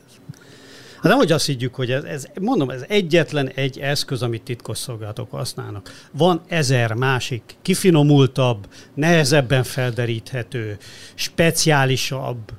Hát 0.95 1.03
nem, 1.03 1.17
hogy 1.17 1.31
azt 1.31 1.45
higgyük, 1.45 1.75
hogy 1.75 1.91
ez, 1.91 2.03
ez, 2.03 2.25
mondom, 2.41 2.69
ez 2.69 2.85
egyetlen 2.87 3.49
egy 3.49 3.79
eszköz, 3.79 4.21
amit 4.21 4.43
titkosszolgálatok 4.43 5.31
használnak. 5.31 6.07
Van 6.11 6.41
ezer 6.47 6.93
másik, 6.93 7.55
kifinomultabb, 7.61 8.67
nehezebben 8.93 9.63
felderíthető, 9.63 10.77
speciálisabb, 11.13 12.51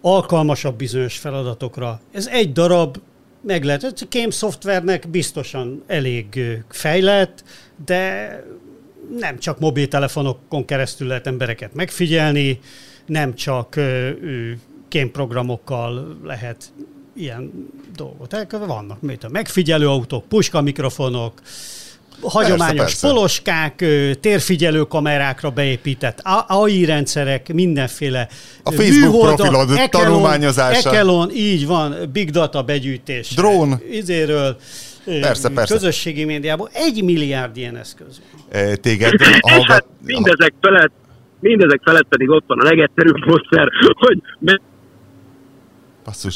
alkalmasabb 0.00 0.76
bizonyos 0.76 1.18
feladatokra. 1.18 2.00
Ez 2.12 2.26
egy 2.26 2.52
darab 2.52 2.96
meg 3.42 3.64
lehet. 3.64 3.84
A 3.84 4.08
kém 4.08 4.30
szoftvernek 4.30 5.08
biztosan 5.08 5.82
elég 5.86 6.40
fejlett, 6.68 7.44
de 7.84 8.30
nem 9.18 9.38
csak 9.38 9.58
mobiltelefonokon 9.58 10.64
keresztül 10.64 11.06
lehet 11.06 11.26
embereket 11.26 11.74
megfigyelni, 11.74 12.58
nem 13.06 13.34
csak 13.34 13.80
kémprogramokkal 14.88 16.18
lehet 16.22 16.72
ilyen 17.16 17.70
dolgot. 17.96 18.46
Vannak 18.66 19.00
mit 19.00 19.24
a 19.24 19.28
megfigyelő 19.28 19.88
autók, 19.88 20.28
puska 20.28 20.60
mikrofonok, 20.60 21.32
hagyományos 22.22 22.76
persze, 22.76 22.82
persze. 22.82 23.08
poloskák, 23.08 23.84
térfigyelő 24.20 24.82
kamerákra 24.82 25.50
beépített 25.50 26.20
AI 26.46 26.84
rendszerek, 26.84 27.52
mindenféle 27.52 28.28
A 28.62 28.70
Facebook 28.70 29.12
műholdak, 29.12 29.36
profilod 29.36 29.70
Ekelon, 29.70 30.06
tanulmányozása. 30.06 30.90
Ekelon, 30.90 31.30
így 31.30 31.66
van, 31.66 31.94
big 32.12 32.30
data 32.30 32.62
begyűjtés. 32.62 33.34
Drón. 33.34 33.80
Izéről, 33.90 34.56
persze, 35.04 35.48
persze. 35.48 35.74
közösségi 35.74 36.24
médiában 36.24 36.68
egy 36.72 37.04
milliárd 37.04 37.56
ilyen 37.56 37.76
eszköz 37.76 38.20
van. 38.32 38.76
Téged 38.80 39.12
hallgat... 39.40 39.86
Mindezek 40.04 40.54
felett, 40.60 40.92
mindezek 41.40 41.80
felett 41.84 42.06
pedig 42.08 42.30
ott 42.30 42.44
van 42.46 42.60
a 42.60 42.64
legegyszerűbb 42.64 43.26
módszer, 43.26 43.68
hogy 43.98 44.22
Basszus. 46.06 46.34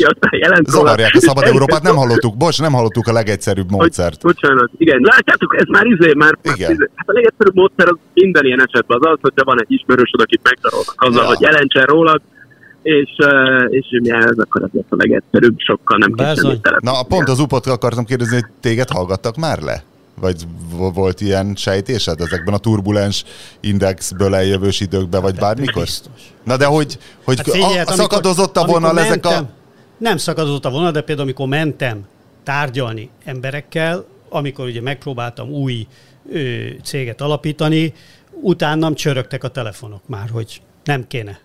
Zavarják 0.62 1.14
a 1.14 1.20
szabad 1.20 1.44
Európát, 1.52 1.82
nem 1.82 1.96
hallottuk, 1.96 2.36
bocs, 2.36 2.60
nem 2.60 2.72
hallottuk 2.72 3.06
a 3.06 3.12
legegyszerűbb 3.12 3.70
módszert. 3.70 4.22
Bocsánat, 4.22 4.70
igen, 4.76 5.00
látjátok, 5.02 5.56
ez 5.60 5.66
már 5.68 5.86
izé, 5.86 6.12
már, 6.16 6.38
igen. 6.42 6.70
Izé, 6.70 6.90
hát 6.94 7.08
a 7.08 7.12
legegyszerűbb 7.12 7.54
módszer 7.54 7.88
az 7.88 7.96
minden 8.14 8.44
ilyen 8.44 8.62
esetben 8.66 8.98
az 9.00 9.10
az, 9.12 9.18
hogyha 9.20 9.44
van 9.44 9.60
egy 9.60 9.72
ismerősöd, 9.72 10.20
akit 10.20 10.40
megtarolnak 10.42 10.94
azzal, 10.96 11.22
ja. 11.22 11.28
hogy 11.28 11.40
jelentsen 11.40 11.84
rólad, 11.84 12.20
és, 12.82 13.10
és 13.68 13.86
mi 14.02 14.10
ez 14.10 14.38
akkor 14.38 14.62
ez 14.62 14.84
a 14.88 14.96
legegyszerűbb, 14.96 15.58
sokkal 15.58 15.98
nem 15.98 16.12
kell 16.12 16.34
Na, 16.80 17.02
pont 17.02 17.28
az 17.28 17.38
upot 17.38 17.66
akartam 17.66 18.04
kérdezni, 18.04 18.34
hogy 18.34 18.50
téged 18.60 18.88
hallgattak 18.88 19.36
már 19.36 19.60
le? 19.60 19.82
Vagy 20.20 20.36
volt 20.94 21.20
ilyen 21.20 21.54
sejtésed 21.56 22.20
ezekben 22.20 22.54
a 22.54 22.58
turbulens 22.58 23.24
indexből 23.60 24.34
eljövős 24.34 24.80
időkben, 24.80 25.22
vagy 25.22 25.32
hát 25.32 25.40
bármikor? 25.40 25.82
Biztos. 25.82 26.12
Na 26.44 26.56
de 26.56 26.64
hogy, 26.64 26.98
hogy 27.24 27.36
hát 27.36 27.50
figyelj, 27.50 27.78
a, 27.78 27.92
szakadozott 27.92 28.56
a 28.56 28.66
vonal 28.66 28.98
ezek 28.98 29.26
a 29.26 29.58
nem 30.00 30.16
szakadozott 30.16 30.64
a 30.64 30.70
vonal, 30.70 30.90
de 30.90 31.00
például 31.00 31.26
amikor 31.26 31.48
mentem 31.48 32.06
tárgyalni 32.42 33.10
emberekkel, 33.24 34.04
amikor 34.28 34.66
ugye 34.66 34.80
megpróbáltam 34.80 35.50
új 35.50 35.86
ö, 36.32 36.66
céget 36.82 37.20
alapítani, 37.20 37.92
utánam 38.30 38.94
csörögtek 38.94 39.44
a 39.44 39.48
telefonok 39.48 40.08
már, 40.08 40.28
hogy 40.28 40.62
nem 40.84 41.06
kéne. 41.06 41.40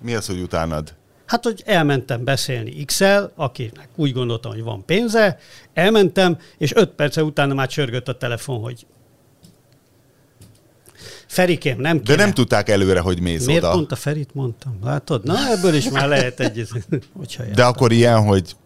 Mi 0.00 0.14
az, 0.14 0.26
hogy 0.26 0.40
utánad? 0.40 0.94
Hát, 1.26 1.44
hogy 1.44 1.62
elmentem 1.66 2.24
beszélni 2.24 2.84
x 2.84 3.00
akinek 3.34 3.88
úgy 3.96 4.12
gondoltam, 4.12 4.52
hogy 4.52 4.62
van 4.62 4.84
pénze, 4.84 5.38
elmentem, 5.74 6.38
és 6.58 6.74
öt 6.74 6.90
perce 6.90 7.22
utána 7.24 7.54
már 7.54 7.68
csörgött 7.68 8.08
a 8.08 8.16
telefon, 8.16 8.60
hogy 8.60 8.86
Ferikém, 11.30 11.80
nem 11.80 12.02
kéne. 12.02 12.16
De 12.16 12.22
nem 12.22 12.34
tudták 12.34 12.68
előre, 12.68 13.00
hogy 13.00 13.20
mész 13.20 13.46
Miért 13.46 13.62
oda. 13.62 13.72
pont 13.72 13.92
a 13.92 13.96
Ferit 13.96 14.34
mondtam? 14.34 14.78
Látod? 14.82 15.24
Na, 15.24 15.34
ebből 15.50 15.74
is 15.74 15.88
már 15.88 16.08
lehet 16.08 16.40
egy... 16.40 16.68
De 17.54 17.64
akkor 17.64 17.92
ilyen, 17.92 18.24
hogy 18.24 18.56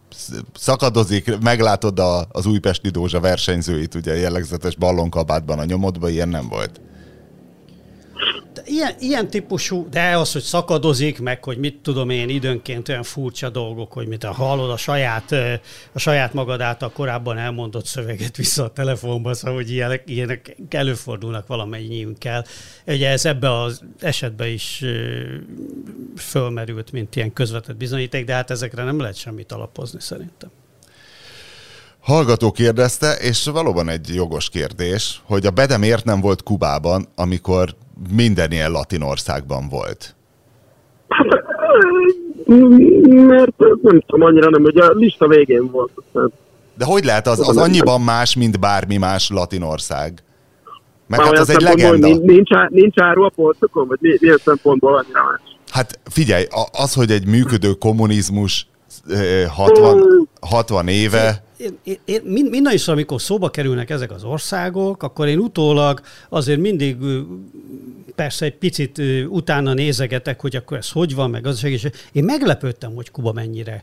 szakadozik, 0.57 1.39
meglátod 1.39 1.99
a, 1.99 2.27
az 2.31 2.45
újpesti 2.45 2.89
Dózsa 2.89 3.19
versenyzőit, 3.19 3.95
ugye 3.95 4.17
jellegzetes 4.17 4.75
ballonkabátban 4.75 5.59
a 5.59 5.65
nyomodban, 5.65 6.09
ilyen 6.09 6.29
nem 6.29 6.47
volt 6.47 6.81
ilyen, 8.65 8.93
ilyen 8.99 9.29
típusú, 9.29 9.87
de 9.89 10.17
az, 10.17 10.31
hogy 10.31 10.41
szakadozik, 10.41 11.19
meg 11.19 11.43
hogy 11.43 11.57
mit 11.57 11.79
tudom 11.81 12.09
én 12.09 12.29
időnként 12.29 12.89
olyan 12.89 13.03
furcsa 13.03 13.49
dolgok, 13.49 13.93
hogy 13.93 14.07
mit 14.07 14.23
hallod 14.23 14.69
a 14.69 14.77
saját, 14.77 15.31
a 15.91 15.99
saját 15.99 16.33
magad 16.33 16.61
által 16.61 16.91
korábban 16.91 17.37
elmondott 17.37 17.85
szöveget 17.85 18.35
vissza 18.35 18.63
a 18.63 18.71
telefonba, 18.71 19.33
szóval 19.33 19.55
hogy 19.55 19.71
ilyenek, 19.71 20.03
ilyenek 20.05 20.55
előfordulnak 20.69 21.47
valamennyiünkkel. 21.47 22.45
Ugye 22.87 23.09
ez 23.09 23.25
ebbe 23.25 23.61
az 23.61 23.81
esetben 23.99 24.47
is 24.47 24.83
fölmerült, 26.17 26.91
mint 26.91 27.15
ilyen 27.15 27.33
közvetett 27.33 27.77
bizonyíték, 27.77 28.25
de 28.25 28.33
hát 28.33 28.51
ezekre 28.51 28.83
nem 28.83 28.99
lehet 28.99 29.15
semmit 29.15 29.51
alapozni 29.51 30.01
szerintem. 30.01 30.49
Hallgató 32.05 32.51
kérdezte, 32.51 33.13
és 33.13 33.49
valóban 33.53 33.89
egy 33.89 34.15
jogos 34.15 34.49
kérdés, 34.49 35.21
hogy 35.23 35.45
a 35.45 35.51
Bede 35.51 35.77
miért 35.77 36.05
nem 36.05 36.21
volt 36.21 36.43
Kubában, 36.43 37.05
amikor 37.15 37.69
minden 38.15 38.51
ilyen 38.51 38.71
latin 38.71 39.01
országban 39.01 39.69
volt? 39.69 40.15
Hát, 41.07 41.27
mert 43.07 43.57
nem 43.81 43.99
tudom, 43.99 44.21
annyira 44.21 44.49
nem, 44.49 44.63
hogy 44.63 44.77
a 44.77 44.91
lista 44.91 45.27
végén 45.27 45.71
volt. 45.71 45.91
De 46.77 46.85
hogy 46.85 47.03
lehet, 47.03 47.27
az, 47.27 47.49
az 47.49 47.57
annyiban 47.57 48.01
más, 48.01 48.35
mint 48.35 48.59
bármi 48.59 48.97
más 48.97 49.29
latin 49.29 49.61
ország? 49.61 50.23
Mert 51.07 51.23
hát 51.23 51.37
az 51.37 51.49
egy 51.49 51.61
legenda. 51.61 52.07
Nincs, 52.07 52.21
nincs, 52.21 52.49
nincs 52.69 52.99
áru 52.99 53.23
a 53.23 53.31
polcokon, 53.35 53.87
vagy 53.87 54.17
milyen 54.19 54.39
szempontból 54.43 54.95
annyira 54.95 55.23
más? 55.23 55.41
Hát 55.71 55.99
figyelj, 56.03 56.45
az, 56.71 56.93
hogy 56.93 57.11
egy 57.11 57.27
működő 57.27 57.71
kommunizmus 57.71 58.67
60, 59.47 60.29
60 60.41 60.87
éve. 60.87 61.43
Én, 61.57 61.77
én, 61.83 61.97
én 62.05 62.21
minden 62.23 62.73
is, 62.73 62.87
amikor 62.87 63.21
szóba 63.21 63.49
kerülnek 63.49 63.89
ezek 63.89 64.11
az 64.11 64.23
országok, 64.23 65.03
akkor 65.03 65.27
én 65.27 65.37
utólag 65.37 66.01
azért 66.29 66.59
mindig 66.59 66.97
persze 68.15 68.45
egy 68.45 68.55
picit 68.55 69.01
utána 69.27 69.73
nézegetek, 69.73 70.41
hogy 70.41 70.55
akkor 70.55 70.77
ez 70.77 70.91
hogy 70.91 71.15
van, 71.15 71.29
meg 71.29 71.45
az 71.45 71.63
és 71.63 71.89
én 72.11 72.23
meglepődtem, 72.23 72.95
hogy 72.95 73.11
Kuba 73.11 73.31
mennyire 73.31 73.81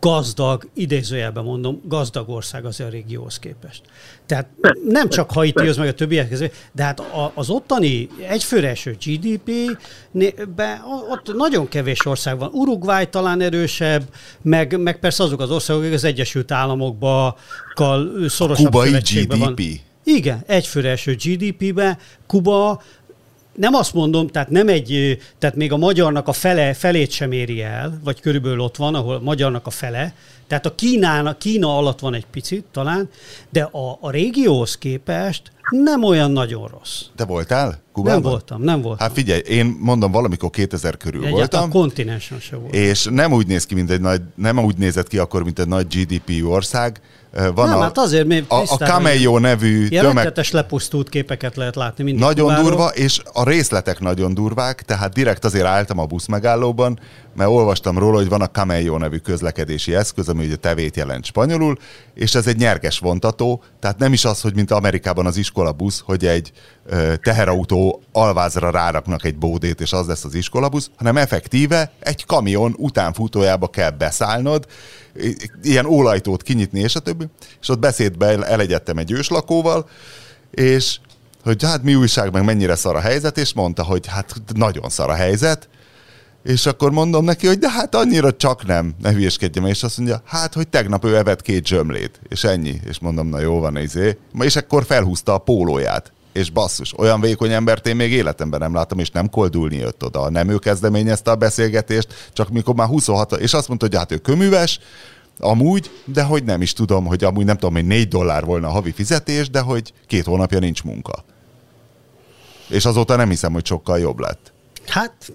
gazdag, 0.00 0.68
idézőjelben 0.74 1.44
mondom, 1.44 1.80
gazdag 1.84 2.28
ország 2.28 2.64
az 2.64 2.80
a 2.80 2.88
régióhoz 2.88 3.38
képest. 3.38 3.82
Tehát 4.26 4.48
nem 4.88 5.08
csak 5.08 5.30
Haitihoz, 5.30 5.76
meg 5.76 5.88
a 5.88 5.94
többiekhez, 5.94 6.44
de 6.72 6.82
hát 6.82 7.02
az 7.34 7.50
ottani 7.50 8.08
egyfőre 8.28 8.68
eső 8.68 8.96
GDP, 9.04 9.50
ott 11.10 11.34
nagyon 11.36 11.68
kevés 11.68 12.06
ország 12.06 12.38
van. 12.38 12.50
Uruguay 12.52 13.06
talán 13.06 13.40
erősebb, 13.40 14.02
meg, 14.42 14.80
meg 14.80 14.98
persze 14.98 15.22
azok 15.22 15.40
az 15.40 15.50
országok, 15.50 15.82
akik 15.82 15.94
az 15.94 16.04
Egyesült 16.04 16.52
Államokban 16.52 17.34
szorosabb 18.26 18.64
Kubai 18.64 18.90
GDP. 18.90 19.38
Van. 19.38 19.54
Igen, 20.04 20.42
egyfőre 20.46 20.90
eső 20.90 21.14
GDP-be. 21.14 21.98
Kuba 22.26 22.82
nem 23.54 23.74
azt 23.74 23.94
mondom, 23.94 24.28
tehát 24.28 24.50
nem 24.50 24.68
egy, 24.68 25.18
tehát 25.38 25.56
még 25.56 25.72
a 25.72 25.76
magyarnak 25.76 26.28
a 26.28 26.32
fele, 26.32 26.74
felét 26.74 27.10
sem 27.10 27.32
éri 27.32 27.62
el, 27.62 28.00
vagy 28.04 28.20
körülbelül 28.20 28.60
ott 28.60 28.76
van, 28.76 28.94
ahol 28.94 29.14
a 29.14 29.20
magyarnak 29.20 29.66
a 29.66 29.70
fele, 29.70 30.14
tehát 30.46 30.66
a 30.66 30.74
Kínának, 30.74 31.38
Kína 31.38 31.76
alatt 31.76 31.98
van 31.98 32.14
egy 32.14 32.26
picit 32.26 32.64
talán, 32.72 33.08
de 33.50 33.62
a, 33.62 33.98
a 34.00 34.10
régióhoz 34.10 34.78
képest 34.78 35.52
nem 35.70 36.04
olyan 36.04 36.30
nagyon 36.30 36.68
rossz. 36.68 37.02
Te 37.16 37.24
voltál 37.24 37.80
Kubában? 37.92 38.20
Nem 38.20 38.30
voltam, 38.30 38.62
nem 38.62 38.82
voltam. 38.82 39.06
Hát 39.06 39.16
figyelj, 39.16 39.40
én 39.40 39.76
mondom 39.80 40.12
valamikor 40.12 40.50
2000 40.50 40.96
körül 40.96 41.24
Egyet 41.24 41.36
voltam. 41.36 41.62
a 41.62 41.68
kontinensen 41.68 42.40
se 42.40 42.56
volt. 42.56 42.74
És 42.74 43.04
nem 43.10 43.32
úgy 43.32 43.46
néz 43.46 43.66
ki, 43.66 43.74
mint 43.74 43.90
egy 43.90 44.00
nagy, 44.00 44.20
nem 44.34 44.58
úgy 44.58 44.76
nézett 44.76 45.08
ki 45.08 45.18
akkor, 45.18 45.42
mint 45.44 45.58
egy 45.58 45.68
nagy 45.68 45.86
GDP 45.86 46.44
ország, 46.44 47.00
van 47.32 47.68
nem, 47.68 47.78
a, 47.78 47.82
hát 47.82 47.98
azért 47.98 48.26
még 48.26 48.44
a, 48.48 48.54
a 48.54 48.76
Cameo 48.76 49.38
nevű 49.38 49.88
tömeg... 49.88 50.32
lepusztult 50.50 51.08
képeket 51.08 51.56
lehet 51.56 51.76
látni 51.76 52.04
mindig 52.04 52.22
Nagyon 52.22 52.46
Kubáról. 52.46 52.68
durva, 52.68 52.88
és 52.88 53.20
a 53.32 53.44
részletek 53.44 54.00
nagyon 54.00 54.34
durvák, 54.34 54.82
tehát 54.82 55.12
direkt 55.12 55.44
azért 55.44 55.64
álltam 55.64 55.98
a 55.98 56.06
busz 56.06 56.26
megállóban, 56.26 56.98
mert 57.36 57.50
olvastam 57.50 57.98
róla, 57.98 58.16
hogy 58.16 58.28
van 58.28 58.40
a 58.40 58.46
Cameo 58.46 58.98
nevű 58.98 59.16
közlekedési 59.16 59.94
eszköz, 59.94 60.28
ami 60.28 60.44
ugye 60.44 60.56
tevét 60.56 60.96
jelent 60.96 61.24
spanyolul, 61.24 61.76
és 62.14 62.34
ez 62.34 62.46
egy 62.46 62.56
nyerges 62.56 62.98
vontató, 62.98 63.62
tehát 63.80 63.98
nem 63.98 64.12
is 64.12 64.24
az, 64.24 64.40
hogy 64.40 64.54
mint 64.54 64.70
Amerikában 64.70 65.26
az 65.26 65.36
iskola 65.36 65.72
busz, 65.72 66.02
hogy 66.04 66.26
egy 66.26 66.52
ö, 66.86 67.14
teherautó 67.22 68.02
alvázra 68.12 68.70
ráraknak 68.70 69.24
egy 69.24 69.36
bódét, 69.36 69.80
és 69.80 69.92
az 69.92 70.06
lesz 70.06 70.24
az 70.24 70.34
iskolabusz, 70.34 70.90
hanem 70.96 71.16
effektíve 71.16 71.90
egy 71.98 72.26
kamion 72.26 72.74
utánfutójába 72.76 73.68
kell 73.68 73.90
beszállnod, 73.90 74.66
ilyen 75.62 75.86
ólajtót 75.86 76.42
kinyitni, 76.42 76.80
és 76.80 76.94
a 76.94 77.00
többi. 77.00 77.24
És 77.60 77.68
ott 77.68 77.78
beszédbe 77.78 78.46
elegyedtem 78.46 78.98
egy 78.98 79.10
őslakóval, 79.10 79.88
és 80.50 80.98
hogy 81.44 81.62
hát 81.62 81.82
mi 81.82 81.94
újság, 81.94 82.32
meg 82.32 82.44
mennyire 82.44 82.74
szar 82.74 82.96
a 82.96 83.00
helyzet, 83.00 83.38
és 83.38 83.52
mondta, 83.52 83.82
hogy 83.82 84.06
hát 84.06 84.34
nagyon 84.54 84.88
szar 84.88 85.10
a 85.10 85.14
helyzet, 85.14 85.68
És 86.42 86.66
akkor 86.66 86.90
mondom 86.90 87.24
neki, 87.24 87.46
hogy 87.46 87.58
de 87.58 87.70
hát 87.70 87.94
annyira 87.94 88.36
csak 88.36 88.66
nem, 88.66 88.94
ne 89.02 89.12
hülyeskedjem. 89.12 89.66
És 89.66 89.82
azt 89.82 89.98
mondja, 89.98 90.22
hát, 90.24 90.54
hogy 90.54 90.68
tegnap 90.68 91.04
ő 91.04 91.16
evett 91.16 91.42
két 91.42 91.66
zsömlét, 91.66 92.20
és 92.28 92.44
ennyi. 92.44 92.80
És 92.88 92.98
mondom, 92.98 93.28
na 93.28 93.40
jó 93.40 93.60
van, 93.60 93.76
izé. 93.76 94.18
És 94.40 94.56
akkor 94.56 94.84
felhúzta 94.84 95.34
a 95.34 95.38
pólóját. 95.38 96.12
És 96.32 96.50
basszus, 96.50 96.98
olyan 96.98 97.20
vékony 97.20 97.52
embert 97.52 97.86
én 97.86 97.96
még 97.96 98.12
életemben 98.12 98.60
nem 98.60 98.74
láttam, 98.74 98.98
és 98.98 99.10
nem 99.10 99.30
koldulni 99.30 99.76
jött 99.76 100.04
oda. 100.04 100.30
Nem 100.30 100.48
ő 100.48 100.58
kezdeményezte 100.58 101.30
a 101.30 101.36
beszélgetést, 101.36 102.30
csak 102.32 102.48
mikor 102.48 102.74
már 102.74 102.86
26, 102.86 103.32
és 103.32 103.54
azt 103.54 103.68
mondta, 103.68 103.86
hogy 103.86 103.96
hát 103.96 104.12
ő 104.12 104.16
köműves, 104.16 104.80
amúgy, 105.38 105.90
de 106.04 106.22
hogy 106.22 106.44
nem 106.44 106.62
is 106.62 106.72
tudom, 106.72 107.04
hogy 107.06 107.24
amúgy 107.24 107.44
nem 107.44 107.56
tudom, 107.56 107.74
hogy 107.74 107.86
4 107.86 108.08
dollár 108.08 108.44
volna 108.44 108.68
a 108.68 108.70
havi 108.70 108.92
fizetés, 108.92 109.50
de 109.50 109.60
hogy 109.60 109.92
két 110.06 110.24
hónapja 110.24 110.58
nincs 110.58 110.82
munka. 110.82 111.24
És 112.68 112.84
azóta 112.84 113.16
nem 113.16 113.28
hiszem, 113.28 113.52
hogy 113.52 113.66
sokkal 113.66 113.98
jobb 113.98 114.18
lett. 114.18 114.52
Hát 114.86 115.32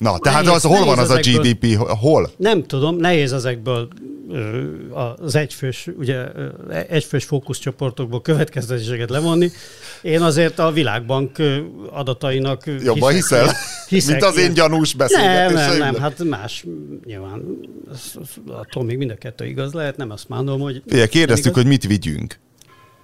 Na, 0.00 0.18
tehát 0.18 0.44
nehéz, 0.44 0.64
az, 0.64 0.70
hol 0.70 0.84
van 0.84 0.98
az 0.98 1.10
ezekből, 1.10 1.40
a 1.40 1.42
GDP, 1.42 1.76
hol? 1.88 2.30
Nem 2.36 2.66
tudom, 2.66 2.96
nehéz 2.96 3.32
ezekből 3.32 3.88
az 5.18 5.34
egyfős, 5.34 5.88
ugye, 5.98 6.26
egyfős 6.88 7.24
fókuszcsoportokból 7.24 8.22
következtetéseket 8.22 9.10
levonni. 9.10 9.50
Én 10.02 10.22
azért 10.22 10.58
a 10.58 10.70
világbank 10.70 11.38
adatainak 11.90 12.62
Jobban 12.82 13.12
hiszek, 13.12 13.40
hiszel? 13.40 13.54
Hiszek, 13.88 14.10
mint 14.10 14.24
az 14.24 14.36
én 14.36 14.52
gyanús 14.52 14.94
beszélgetéseim? 14.94 15.54
Nem, 15.54 15.78
nem, 15.78 15.92
nem, 15.92 16.02
hát 16.02 16.24
más, 16.24 16.64
nyilván, 17.04 17.42
attól 18.46 18.84
még 18.84 18.96
mind 18.96 19.10
a 19.10 19.14
kettő 19.14 19.46
igaz 19.46 19.72
lehet, 19.72 19.96
nem 19.96 20.10
azt 20.10 20.28
mondom, 20.28 20.60
hogy... 20.60 20.82
Ugye, 20.86 21.06
kérdeztük, 21.06 21.54
hogy 21.54 21.66
mit 21.66 21.86
vigyünk, 21.86 22.38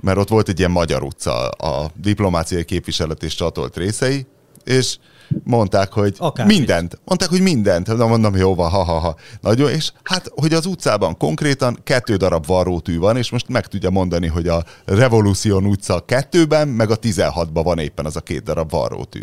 mert 0.01 0.19
ott 0.19 0.29
volt 0.29 0.49
egy 0.49 0.59
ilyen 0.59 0.71
magyar 0.71 1.03
utca, 1.03 1.49
a 1.49 1.91
diplomáciai 1.95 2.65
képviselet 2.65 3.23
és 3.23 3.35
csatolt 3.35 3.77
részei, 3.77 4.27
és 4.67 4.97
mondták, 5.45 5.93
hogy 5.93 6.15
Akár 6.19 6.47
mindent. 6.47 6.93
Is. 6.93 6.99
Mondták, 7.05 7.29
hogy 7.29 7.41
mindent. 7.41 7.87
Na 7.97 8.07
mondom, 8.07 8.37
jó 8.37 8.55
van, 8.55 8.71
ha-ha-ha. 8.71 9.17
Nagyon, 9.41 9.71
és 9.71 9.93
hát, 10.03 10.31
hogy 10.35 10.53
az 10.53 10.67
utcában 10.67 11.17
konkrétan 11.17 11.79
kettő 11.85 12.17
darab 12.17 12.47
varrótű 12.47 12.99
van, 12.99 13.17
és 13.17 13.31
most 13.31 13.49
meg 13.49 13.67
tudja 13.67 13.91
mondani, 13.91 14.27
hogy 14.27 14.49
a 14.49 14.65
Revolution 14.85 15.67
utca 15.67 16.01
kettőben, 16.01 16.69
meg 16.69 16.91
a 16.91 16.99
16-ban 16.99 17.61
van 17.65 17.79
éppen 17.79 18.05
az 18.05 18.17
a 18.17 18.21
két 18.21 18.43
darab 18.43 18.71
varrótű. 18.71 19.23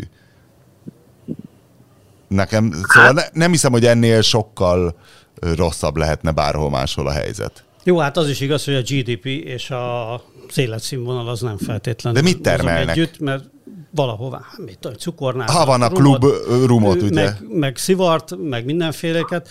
Nekem, 2.28 2.72
szóval 2.88 3.12
ne, 3.12 3.22
nem 3.32 3.50
hiszem, 3.50 3.72
hogy 3.72 3.86
ennél 3.86 4.22
sokkal 4.22 4.96
rosszabb 5.40 5.96
lehetne 5.96 6.30
bárhol 6.30 6.70
máshol 6.70 7.06
a 7.06 7.12
helyzet. 7.12 7.64
Jó, 7.84 7.98
hát 7.98 8.16
az 8.16 8.28
is 8.28 8.40
igaz, 8.40 8.64
hogy 8.64 8.74
a 8.74 8.80
GDP 8.80 9.24
és 9.24 9.70
a 9.70 10.22
életszínvonal 10.54 11.28
az 11.28 11.40
nem 11.40 11.56
feltétlenül. 11.58 12.20
De 12.20 12.28
mit 12.28 12.40
termelnek? 12.40 12.96
Együtt, 12.96 13.18
mert 13.18 13.44
valahová, 13.90 14.40
hát 14.50 14.58
mit 14.58 14.78
tudom, 14.78 14.96
cukornál. 14.96 15.50
Ha 15.50 15.64
van 15.64 15.82
a 15.82 15.88
rumot, 15.88 16.18
klub 16.18 16.32
rumot, 16.66 17.02
ugye? 17.02 17.22
Meg, 17.24 17.36
meg 17.48 17.76
szivart, 17.76 18.36
meg 18.36 18.64
mindenféleket. 18.64 19.48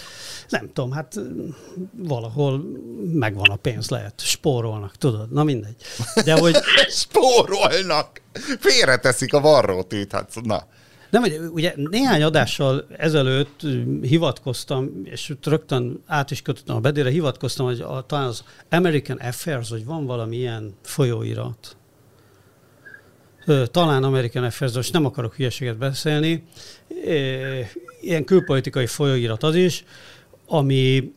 Nem 0.50 0.70
tudom, 0.74 0.92
hát 0.92 1.20
valahol 1.98 2.64
megvan 3.14 3.50
a 3.50 3.56
pénz, 3.56 3.90
lehet. 3.90 4.14
Spórolnak, 4.18 4.96
tudod, 4.96 5.32
na 5.32 5.44
mindegy. 5.44 5.76
De 6.26 6.40
hogy... 6.40 6.56
Spórolnak! 7.02 8.22
Félreteszik 8.60 9.34
a 9.34 9.40
varrótűt, 9.40 10.12
hát 10.12 10.34
na. 10.44 10.68
Nem, 11.10 11.24
ugye 11.52 11.74
néhány 11.76 12.24
adással 12.24 12.88
ezelőtt 12.98 13.62
hivatkoztam, 14.02 14.90
és 15.04 15.34
rögtön 15.44 16.04
át 16.06 16.32
is 16.32 16.42
kötöttem 16.42 16.76
a 16.76 16.80
bedére, 16.80 17.10
hivatkoztam, 17.10 17.66
hogy 17.66 17.82
a, 17.82 18.06
talán 18.08 18.28
az 18.28 18.44
American 18.70 19.18
Affairs, 19.18 19.70
hogy 19.70 19.86
van 19.86 20.06
valami 20.06 20.36
ilyen 20.36 20.76
folyóirat, 20.82 21.76
talán 23.72 24.04
American 24.04 24.44
Affairs, 24.44 24.76
most 24.76 24.94
nem 24.94 25.06
akarok 25.06 25.36
hülyeséget 25.36 25.78
beszélni, 25.78 26.44
ilyen 28.02 28.24
külpolitikai 28.24 28.86
folyóirat 28.86 29.44
az 29.44 29.56
is, 29.56 29.84
ami 30.48 31.12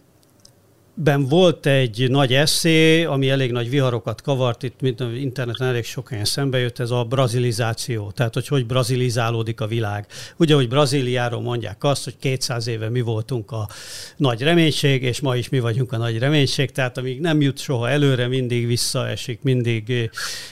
ben 0.99 1.29
volt 1.29 1.67
egy 1.67 2.07
nagy 2.11 2.33
eszé, 2.33 3.05
ami 3.05 3.31
elég 3.31 3.53
nagy 3.53 3.71
viharokat 3.71 4.23
kavart, 4.23 4.63
itt 4.63 4.81
mint 4.81 5.01
interneten 5.01 5.67
elég 5.67 5.85
sok 5.85 6.09
helyen 6.09 6.25
szembe 6.25 6.59
jött, 6.59 6.79
ez 6.79 6.91
a 6.91 7.05
brazilizáció, 7.05 8.13
tehát 8.15 8.35
hogy 8.35 8.49
hogy 8.49 8.67
brazilizálódik 8.67 9.61
a 9.61 9.67
világ. 9.67 10.07
Ugye, 10.37 10.55
hogy 10.55 10.69
Brazíliáról 10.69 11.41
mondják 11.41 11.85
azt, 11.85 12.05
hogy 12.05 12.17
200 12.19 12.67
éve 12.67 12.89
mi 12.89 13.01
voltunk 13.01 13.51
a 13.51 13.69
nagy 14.17 14.43
reménység, 14.43 15.03
és 15.03 15.21
ma 15.21 15.37
is 15.37 15.49
mi 15.49 15.61
vagyunk 15.61 15.93
a 15.93 15.97
nagy 15.97 16.19
reménység, 16.19 16.71
tehát 16.71 16.99
amíg 16.99 17.21
nem 17.21 17.41
jut 17.41 17.59
soha 17.59 17.89
előre, 17.89 18.27
mindig 18.27 18.67
visszaesik, 18.67 19.43
mindig, 19.43 20.11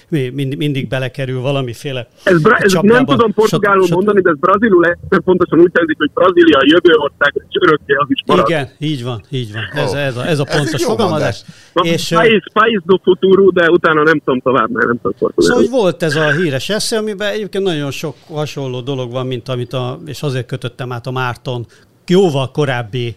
mindig, 0.09 0.57
mindig 0.57 0.88
belekerül 0.88 1.40
valamiféle 1.40 2.09
ez, 2.24 2.42
bra- 2.42 2.62
ez 2.62 2.72
nem 2.72 3.04
tudom 3.04 3.33
portugálul 3.33 3.87
mondani, 3.90 4.20
de 4.20 4.30
ez 4.30 4.37
brazilul 4.38 4.96
pontosan 5.24 5.61
úgy 5.61 5.70
tenzik, 5.72 5.96
hogy 5.98 6.11
Brazília 6.14 6.59
a 6.59 6.64
jövő 6.64 6.94
ország, 6.96 7.33
és 7.48 7.57
örökké 7.61 7.92
az 7.92 8.07
is 8.09 8.22
marad. 8.26 8.48
Igen, 8.48 8.68
így 8.78 9.04
van, 9.04 9.22
így 9.30 9.52
van. 9.52 9.85
Ez, 9.85 9.92
ez, 9.92 10.16
a, 10.16 10.26
ez 10.26 10.33
a 10.38 10.44
pontos 10.44 10.72
ez 10.72 10.82
fogalmazás. 10.82 11.42
És, 11.82 12.08
país, 12.08 12.42
país 12.52 12.80
do 12.84 12.98
futuro, 13.02 13.50
de 13.50 13.70
utána 13.70 14.02
nem 14.02 14.18
tudom 14.18 14.40
tovább, 14.40 14.70
mert 14.70 14.86
nem 14.86 14.98
tudom 15.02 15.30
Szóval 15.36 15.56
hogy 15.56 15.70
volt 15.70 16.02
ez 16.02 16.16
a 16.16 16.30
híres 16.30 16.68
esze, 16.68 16.98
amiben 16.98 17.32
egyébként 17.32 17.64
nagyon 17.64 17.90
sok 17.90 18.16
hasonló 18.28 18.80
dolog 18.80 19.10
van, 19.10 19.26
mint 19.26 19.48
amit 19.48 19.72
a, 19.72 20.00
és 20.06 20.22
azért 20.22 20.46
kötöttem 20.46 20.92
át 20.92 21.06
a 21.06 21.10
Márton 21.10 21.66
jóval 22.06 22.50
korábbi 22.50 23.16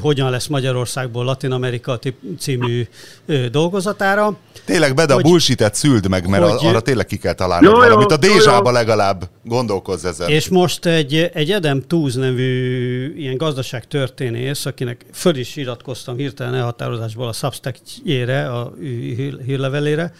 hogyan 0.00 0.30
lesz 0.30 0.46
Magyarországból 0.46 1.24
Latin 1.24 1.50
Amerika 1.50 1.98
című 2.38 2.86
dolgozatára. 3.50 4.36
Tényleg 4.64 4.94
Beda 4.94 5.14
hogy, 5.14 5.22
bullshit 5.22 5.74
szüld 5.74 6.08
meg, 6.08 6.28
mert 6.28 6.50
hogy, 6.50 6.66
arra 6.66 6.80
tényleg 6.80 7.06
ki 7.06 7.16
kell 7.16 7.32
találni 7.32 7.66
jó, 7.66 7.72
valamit. 7.72 8.12
A 8.12 8.16
Dézsába 8.16 8.70
legalább 8.70 9.28
gondolkozz 9.44 10.04
ezen. 10.04 10.28
És 10.28 10.48
most 10.48 10.86
egy, 10.86 11.30
egy 11.32 11.50
Edem 11.50 11.82
Tooz 11.86 12.14
nevű 12.14 13.14
ilyen 13.16 13.36
gazdaságtörténész, 13.36 14.66
akinek 14.66 15.04
föl 15.12 15.36
is 15.36 15.56
iratkoztam 15.56 16.16
hirtelen 16.16 16.54
elhatározásból 16.54 17.28
a 17.28 17.32
Substack-jére, 17.32 18.48
a 18.48 18.72
hírlevelére, 19.46 20.12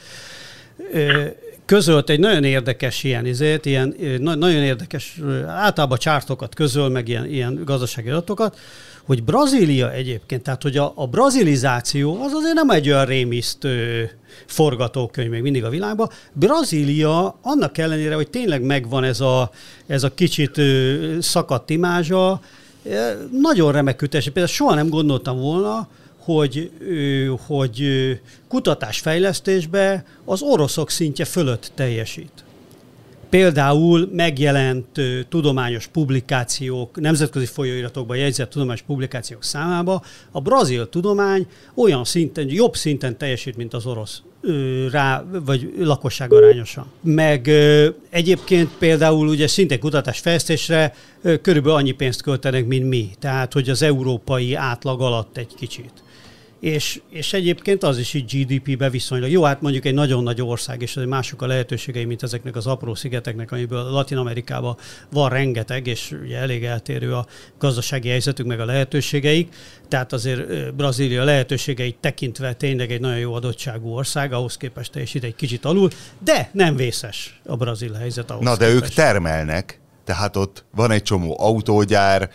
közölt 1.65 2.11
egy 2.11 2.21
nagyon 2.21 2.45
érdekes 2.45 3.05
ilyen 3.05 3.27
izét, 3.27 3.67
ilyen 3.67 3.97
nagyon 4.19 4.63
érdekes, 4.63 5.21
általában 5.47 5.99
csártokat 5.99 6.55
közöl, 6.55 6.89
meg 6.89 7.09
ilyen, 7.09 7.27
ilyen 7.27 7.63
gazdasági 7.65 8.09
adatokat, 8.09 8.59
hogy 9.05 9.23
Brazília 9.25 9.93
egyébként, 9.93 10.43
tehát 10.43 10.63
hogy 10.63 10.77
a, 10.77 10.93
a 10.95 11.07
brazilizáció 11.07 12.23
az 12.23 12.33
azért 12.33 12.55
nem 12.55 12.71
egy 12.71 12.89
olyan 12.89 13.05
rémisztő 13.05 14.11
forgatókönyv 14.47 15.31
még 15.31 15.43
mindig 15.43 15.65
a 15.65 15.69
világban. 15.69 16.11
Brazília 16.33 17.39
annak 17.43 17.79
ellenére, 17.79 18.15
hogy 18.15 18.31
tényleg 18.31 18.63
megvan 18.63 19.05
ez 19.05 19.21
a, 19.21 19.51
ez 19.87 20.03
a 20.03 20.15
kicsit 20.15 20.61
szakadt 21.21 21.71
imázsa, 21.71 22.41
nagyon 23.41 23.73
remek 23.73 24.03
ütés. 24.03 24.25
Például 24.25 24.47
soha 24.47 24.75
nem 24.75 24.89
gondoltam 24.89 25.39
volna, 25.39 25.89
hogy, 26.19 26.71
hogy 27.47 27.89
kutatásfejlesztésbe 28.49 30.05
az 30.25 30.43
oroszok 30.43 30.91
szintje 30.91 31.25
fölött 31.25 31.71
teljesít. 31.75 32.45
Például 33.31 34.09
megjelent 34.13 34.87
tudományos 35.29 35.87
publikációk, 35.87 37.01
nemzetközi 37.01 37.47
folyóiratokban 37.47 38.17
jegyzett 38.17 38.51
tudományos 38.51 38.83
publikációk 38.83 39.45
számába 39.45 40.03
a 40.31 40.41
brazil 40.41 40.89
tudomány 40.89 41.47
olyan 41.75 42.05
szinten, 42.05 42.47
jobb 42.49 42.77
szinten 42.77 43.19
teljesít, 43.19 43.57
mint 43.57 43.75
az 43.75 43.87
orosz 43.87 44.23
rá, 44.91 45.25
vagy 45.45 45.73
lakosság 45.79 46.33
arányosan. 46.33 46.87
Meg 47.03 47.51
egyébként 48.11 48.71
például 48.79 49.29
ugye 49.29 49.47
szintén 49.47 49.81
kutatásfejlesztésre 49.81 50.95
körülbelül 51.43 51.79
annyi 51.79 51.93
pénzt 51.93 52.23
költenek, 52.23 52.67
mint 52.67 52.89
mi. 52.89 53.11
Tehát, 53.19 53.53
hogy 53.53 53.69
az 53.69 53.83
európai 53.83 54.55
átlag 54.55 55.01
alatt 55.01 55.37
egy 55.37 55.55
kicsit 55.57 55.93
és, 56.61 57.01
és 57.11 57.33
egyébként 57.33 57.83
az 57.83 57.99
is 57.99 58.15
így 58.15 58.25
GDP-be 58.35 58.91
viszonylag. 58.91 59.31
Jó, 59.31 59.43
hát 59.43 59.61
mondjuk 59.61 59.85
egy 59.85 59.95
nagyon 59.95 60.23
nagy 60.23 60.43
ország, 60.43 60.83
és 60.83 60.99
mások 61.09 61.43
a 61.43 61.47
lehetőségei, 61.47 62.05
mint 62.05 62.23
ezeknek 62.23 62.57
az 62.57 62.67
apró 62.67 62.95
szigeteknek, 62.95 63.53
amiből 63.53 63.83
Latin 63.83 64.17
Amerikában 64.17 64.77
van 65.13 65.29
rengeteg, 65.29 65.87
és 65.87 66.17
ugye 66.23 66.37
elég 66.37 66.65
eltérő 66.65 67.15
a 67.15 67.27
gazdasági 67.59 68.09
helyzetük, 68.09 68.47
meg 68.47 68.61
a 68.61 68.65
lehetőségeik. 68.65 69.55
Tehát 69.89 70.13
azért 70.13 70.75
Brazília 70.75 71.25
lehetőségeit 71.25 71.97
tekintve 72.01 72.53
tényleg 72.53 72.93
egy 72.93 73.01
nagyon 73.01 73.19
jó 73.19 73.35
adottságú 73.35 73.89
ország, 73.89 74.33
ahhoz 74.33 74.57
képest 74.57 74.93
teljesít 74.93 75.25
egy 75.25 75.35
kicsit 75.37 75.65
alul, 75.65 75.91
de 76.19 76.51
nem 76.53 76.77
vészes 76.77 77.41
a 77.47 77.57
brazil 77.57 77.93
helyzet 77.93 78.31
ahhoz 78.31 78.45
Na, 78.45 78.57
de 78.57 78.67
képest. 78.67 78.83
ők 78.83 78.89
termelnek, 78.89 79.81
tehát 80.11 80.37
ott 80.37 80.65
van 80.75 80.91
egy 80.91 81.03
csomó 81.03 81.37
autógyár, 81.41 82.31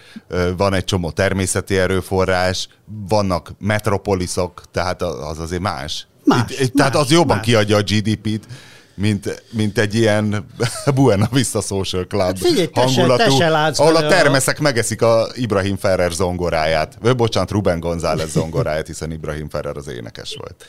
van 0.58 0.74
egy 0.74 0.84
csomó 0.84 1.12
természeti 1.12 1.78
erőforrás, 1.78 2.68
vannak 3.08 3.52
metropoliszok, 3.60 4.62
tehát 4.72 5.02
az 5.02 5.40
azért 5.40 5.62
más. 5.62 6.08
Más, 6.24 6.52
Itt, 6.52 6.60
más 6.60 6.70
Tehát 6.76 6.96
az 6.96 7.12
jobban 7.12 7.36
más. 7.36 7.46
kiadja 7.46 7.78
a 7.78 7.82
GDP-t, 7.82 8.46
mint, 8.94 9.44
mint 9.52 9.78
egy 9.78 9.96
ilyen 9.96 10.46
Buena 10.96 11.28
Vista 11.32 11.62
Social 11.62 12.06
Club 12.08 12.22
hát 12.22 12.40
figyelj, 12.40 12.70
hangulatú, 12.74 13.24
te 13.24 13.30
se, 13.30 13.48
te 13.50 13.84
ahol 13.84 13.96
a 13.96 14.08
termeszek 14.08 14.60
a... 14.60 14.62
megeszik 14.62 15.02
a 15.02 15.28
Ibrahim 15.34 15.78
Ferrer 15.78 16.12
zongoráját. 16.12 16.98
Vagy 17.02 17.16
bocsánat, 17.16 17.52
Ruben 17.52 17.80
González 17.80 18.32
zongoráját, 18.32 18.88
hiszen 18.88 19.12
Ibrahim 19.12 19.50
Ferrer 19.50 19.78
az 19.78 19.88
énekes 19.88 20.36
volt 20.40 20.66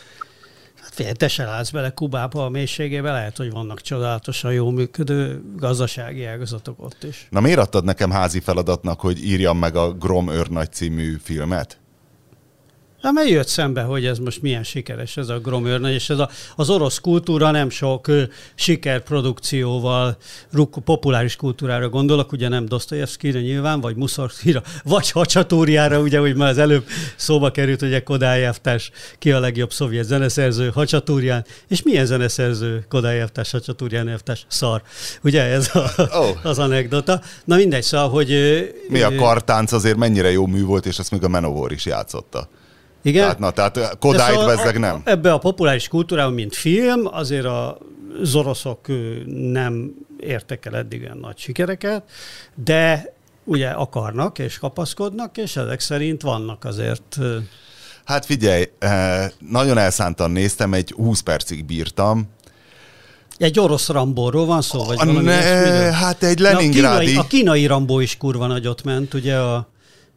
Fél, 0.97 1.15
te 1.15 1.29
se 1.29 1.45
látsz 1.45 1.71
bele 1.71 1.91
Kubába 1.91 2.45
a 2.45 2.49
mélységébe, 2.49 3.13
lehet, 3.13 3.37
hogy 3.37 3.51
vannak 3.51 3.81
csodálatosan 3.81 4.53
jó 4.53 4.71
működő 4.71 5.43
gazdasági 5.57 6.25
ágazatok 6.25 6.83
ott 6.83 7.05
is. 7.05 7.27
Na 7.31 7.41
miért 7.41 7.59
adtad 7.59 7.85
nekem 7.85 8.11
házi 8.11 8.41
feladatnak, 8.41 9.01
hogy 9.01 9.25
írjam 9.25 9.59
meg 9.59 9.77
a 9.77 9.93
Grom 9.93 10.29
őrnagy 10.29 10.73
című 10.73 11.17
filmet? 11.23 11.81
Hát 13.07 13.15
mert 13.15 13.29
jött 13.29 13.49
szembe, 13.49 13.83
hogy 13.83 14.07
ez 14.07 14.19
most 14.19 14.43
milyen 14.43 14.63
sikeres 14.63 15.17
ez 15.17 15.29
a 15.29 15.39
Gromőrnagy, 15.39 15.93
és 15.93 16.11
ez 16.11 16.19
a, 16.19 16.31
az 16.57 16.71
orosz 16.71 16.99
kultúra 16.99 17.51
nem 17.51 17.71
sok 17.71 18.09
ö, 18.09 18.23
sikerprodukcióval, 18.55 20.17
ruk, 20.53 20.79
populáris 20.85 21.37
kultúrára 21.37 21.89
gondolok, 21.89 22.33
ugye 22.33 22.49
nem 22.49 22.67
Dostoyevskire 22.67 23.41
nyilván, 23.41 23.81
vagy 23.81 23.97
Muszorszkira, 23.97 24.63
vagy 24.85 25.11
Hacsatúriára, 25.11 26.01
ugye, 26.01 26.19
hogy 26.19 26.37
már 26.37 26.49
az 26.49 26.59
előbb 26.59 26.85
szóba 27.17 27.51
került, 27.51 27.81
hogy 27.81 28.03
Kodályevtárs 28.03 28.91
ki 29.19 29.33
a 29.33 29.41
legjobb 29.41 29.73
szovjet 29.73 30.05
zeneszerző 30.05 30.71
Hacsatúrián, 30.75 31.45
és 31.69 31.83
milyen 31.83 32.07
zeneszerző 32.07 32.85
Kodályevtárs, 32.89 33.51
Hacsatúrián 33.51 34.09
elvtárs? 34.09 34.47
Szar. 34.49 34.83
Ugye 35.23 35.43
ez 35.43 35.71
a, 35.73 35.91
oh. 35.97 36.47
az 36.47 36.59
anekdota. 36.59 37.21
Na 37.45 37.57
mindegy, 37.57 37.83
szóval, 37.83 38.09
hogy... 38.09 38.29
Mi 38.89 39.03
a 39.03 39.15
kartánc 39.15 39.73
azért 39.73 39.97
mennyire 39.97 40.31
jó 40.31 40.47
mű 40.47 40.65
volt, 40.65 40.87
és 40.87 40.99
azt 40.99 41.11
még 41.11 41.25
a 41.25 41.29
Menovor 41.29 41.73
is 41.73 41.87
játszotta. 41.87 42.49
Igen? 43.07 43.23
Tehát, 43.23 43.39
na, 43.39 43.51
tehát 43.51 43.99
Kodályt 43.99 44.35
szóval 44.39 44.57
bezzeg 44.57 44.79
nem. 44.79 45.01
Ebbe 45.05 45.33
a 45.33 45.39
populáris 45.39 45.89
kultúrában, 45.89 46.33
mint 46.33 46.55
film, 46.55 47.07
azért 47.07 47.45
a 47.45 47.79
az 48.21 48.35
oroszok 48.35 48.87
nem 49.27 49.95
értek 50.21 50.67
el 50.67 50.77
eddig 50.77 51.03
olyan 51.03 51.19
nagy 51.19 51.39
sikereket, 51.39 52.03
de 52.65 53.15
ugye 53.45 53.69
akarnak 53.69 54.39
és 54.39 54.59
kapaszkodnak, 54.59 55.37
és 55.37 55.57
ezek 55.57 55.81
szerint 55.81 56.23
vannak 56.23 56.65
azért... 56.65 57.19
Hát 58.05 58.25
figyelj, 58.25 58.65
nagyon 59.51 59.79
elszántan 59.79 60.31
néztem, 60.31 60.75
egy 60.75 60.93
20 60.97 61.21
percig 61.21 61.65
bírtam, 61.65 62.29
egy 63.39 63.61
orosz 63.61 63.89
Rambóról 63.89 64.47
van 64.47 64.63
szó, 64.63 64.85
vagy 64.85 64.97
valami 64.97 65.25
ne, 65.25 65.33
Hát 65.93 66.23
egy 66.23 66.39
Leningrádi... 66.39 67.05
A 67.05 67.09
kínai, 67.09 67.17
a 67.17 67.27
kínai 67.27 67.67
Rambó 67.67 68.01
is 68.01 68.17
kurva 68.17 68.47
nagyot 68.47 68.85
ment, 68.85 69.15
ugye 69.15 69.37
a 69.37 69.69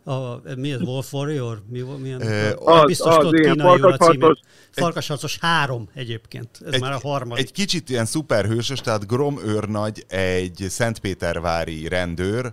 a, 0.09 0.41
mi 0.57 0.73
ez, 0.73 0.81
Wolf 0.81 1.13
Warrior? 1.13 1.63
Mi, 1.69 1.81
milyen, 1.81 2.21
e, 2.21 2.55
az, 2.55 2.85
biztos 2.85 3.17
az, 3.17 3.33
igen, 3.33 3.59
farkasharcos. 3.59 4.39
Farkasharcos 4.71 5.39
három 5.39 5.89
egyébként, 5.95 6.49
ez 6.67 6.73
egy, 6.73 6.81
már 6.81 6.93
a 6.93 6.99
harmadik. 7.03 7.45
Egy 7.45 7.53
kicsit 7.53 7.91
ilyen 7.91 8.05
szuperhősös, 8.05 8.81
tehát 8.81 9.07
Grom 9.07 9.41
őrnagy 9.45 10.05
egy 10.09 10.67
Szentpétervári 10.69 11.89
rendőr, 11.89 12.53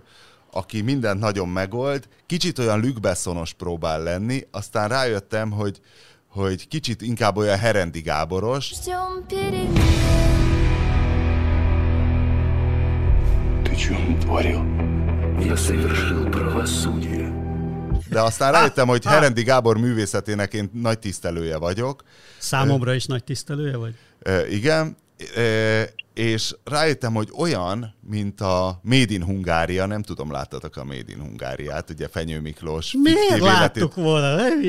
aki 0.52 0.80
mindent 0.80 1.20
nagyon 1.20 1.48
megold, 1.48 2.08
kicsit 2.26 2.58
olyan 2.58 2.80
lükbeszonos 2.80 3.52
próbál 3.52 4.02
lenni, 4.02 4.46
aztán 4.50 4.88
rájöttem, 4.88 5.50
hogy, 5.50 5.80
hogy 6.28 6.68
kicsit 6.68 7.02
inkább 7.02 7.36
olyan 7.36 7.58
Herendi 7.58 8.00
Gáboros. 8.00 8.70
Ты 13.64 13.78
что 13.78 13.94
натворил? 13.94 14.62
Я 15.40 15.56
совершил 15.56 16.30
правосудие. 16.30 17.35
De 18.09 18.21
aztán 18.21 18.51
rájöttem, 18.51 18.87
hogy 18.87 19.05
Herendi 19.05 19.43
Gábor 19.43 19.77
művészetének 19.77 20.53
én 20.53 20.69
nagy 20.73 20.99
tisztelője 20.99 21.57
vagyok. 21.57 22.03
Számomra 22.37 22.93
is 22.93 23.05
nagy 23.05 23.23
tisztelője 23.23 23.77
vagy? 23.77 23.95
Igen, 24.49 24.97
és 26.13 26.55
rájöttem, 26.63 27.13
hogy 27.13 27.29
olyan, 27.37 27.95
mint 28.01 28.41
a 28.41 28.79
Made 28.83 29.13
in 29.13 29.23
Hungária, 29.23 29.85
nem 29.85 30.01
tudom, 30.01 30.31
láttatok 30.31 30.77
a 30.77 30.83
Made 30.83 31.11
in 31.11 31.19
Hungáriát, 31.19 31.89
ugye 31.89 32.07
Fenyő 32.07 32.39
Miklós. 32.39 32.93
Miért 33.01 33.39
láttuk 33.39 33.95
volna? 33.95 34.35
Nem 34.35 34.61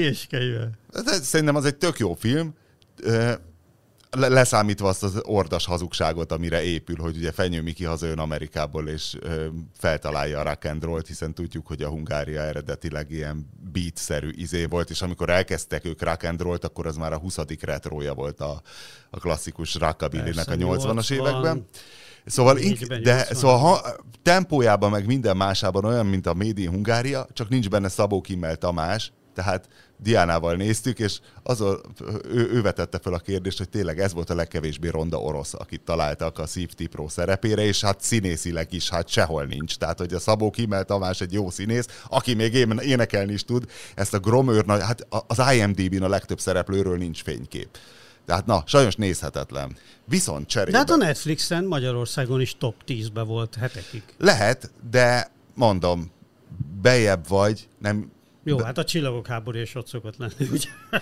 Szerintem 1.23 1.57
az 1.57 1.65
egy 1.65 1.77
tök 1.77 1.99
jó 1.99 2.15
film 2.15 2.55
leszámítva 4.11 4.89
azt 4.89 5.03
az 5.03 5.21
ordas 5.23 5.67
hazugságot, 5.67 6.33
amire 6.33 6.63
épül, 6.63 6.97
hogy 6.97 7.17
ugye 7.17 7.33
Fenyő 7.33 7.63
Miki 7.63 7.85
hazajön 7.85 8.19
Amerikából, 8.19 8.89
és 8.89 9.17
ö, 9.21 9.47
feltalálja 9.79 10.39
a 10.39 10.43
rock 10.43 10.65
and 10.65 10.83
roll 10.83 11.03
hanem 11.19 11.35
tudjuk, 11.35 11.67
hogy 11.67 11.83
a 11.83 11.89
Hungária 11.89 12.41
eredetileg 12.41 13.11
ilyen 13.11 13.51
beat-szerű 13.73 14.31
izé 14.31 14.65
volt, 14.65 14.91
és 14.91 15.03
amikor 15.03 15.31
elkezdtek 15.31 15.85
ők 15.85 16.03
rock 16.03 16.23
and 16.23 16.41
roll 16.41 16.59
akkor 16.61 16.87
az 16.87 16.97
már 16.97 17.13
a 17.13 17.19
20. 17.19 17.37
retrója 17.61 18.15
volt 18.15 18.41
a, 18.41 18.63
a 19.11 19.19
klasszikus 19.19 19.75
rockabilly-nek 19.75 20.49
a 20.49 20.55
80-as 20.55 21.13
években. 21.13 21.67
Szóval, 22.27 22.59
ink, 22.59 22.79
de, 22.79 23.25
szóval 23.25 23.59
ha, 23.59 23.97
tempójában 24.23 24.91
meg 24.91 25.07
minden 25.07 25.37
másában 25.37 25.85
olyan, 25.85 26.07
mint 26.07 26.27
a 26.27 26.35
Made 26.35 26.61
in 26.61 26.71
Hungária, 26.71 27.27
csak 27.33 27.49
nincs 27.49 27.69
benne 27.69 27.89
Szabó 27.89 28.21
Kimmel 28.21 28.57
Tamás, 28.57 29.13
tehát 29.35 29.69
Diánával 30.03 30.55
néztük, 30.55 30.99
és 30.99 31.19
az 31.43 31.61
a, 31.61 31.81
ő, 32.31 32.51
ő 32.53 32.63
vetette 32.63 32.99
fel 32.99 33.13
a 33.13 33.19
kérdést, 33.19 33.59
hogy 33.59 33.69
tényleg 33.69 34.01
ez 34.01 34.13
volt 34.13 34.31
a 34.31 34.35
legkevésbé 34.35 34.89
ronda 34.89 35.21
orosz, 35.21 35.55
akit 35.55 35.81
találtak 35.81 36.39
a 36.39 36.47
Safety 36.47 36.87
Pro 36.87 37.09
szerepére, 37.09 37.63
és 37.63 37.81
hát 37.81 38.01
színészileg 38.01 38.73
is 38.73 38.89
hát 38.89 39.09
sehol 39.09 39.45
nincs. 39.45 39.77
Tehát, 39.77 39.99
hogy 39.99 40.15
a 40.15 40.19
Szabó 40.19 40.51
Kimmel 40.51 40.85
Tamás 40.85 41.21
egy 41.21 41.33
jó 41.33 41.51
színész, 41.51 41.87
aki 42.09 42.35
még 42.35 42.55
énekelni 42.83 43.33
is 43.33 43.45
tud, 43.45 43.65
ezt 43.95 44.15
a 44.15 44.19
Gromőr, 44.19 44.65
hát 44.69 45.07
az 45.27 45.43
IMDb-n 45.55 46.03
a 46.03 46.09
legtöbb 46.09 46.41
szereplőről 46.41 46.97
nincs 46.97 47.23
fénykép. 47.23 47.69
Tehát 48.27 48.47
na, 48.47 48.63
sajnos 48.67 48.95
nézhetetlen. 48.95 49.77
Viszont 50.05 50.47
cserébe... 50.47 50.71
De 50.71 50.79
hát 50.79 50.91
a 50.91 50.97
Netflixen 50.97 51.65
Magyarországon 51.65 52.41
is 52.41 52.57
top 52.59 52.75
10-be 52.87 53.23
volt 53.23 53.55
hetekig. 53.55 54.03
Lehet, 54.19 54.71
de 54.91 55.31
mondom, 55.55 56.11
bejebb 56.83 57.29
vagy, 57.29 57.69
nem, 57.79 58.11
jó, 58.49 58.57
De... 58.57 58.65
hát 58.65 58.79
a 58.79 58.85
csillagok 58.85 59.27
háború 59.27 59.59
is 59.59 59.75
ott 59.75 59.87
szokott 59.87 60.17
lenni, 60.17 60.51
ugye? 60.53 60.69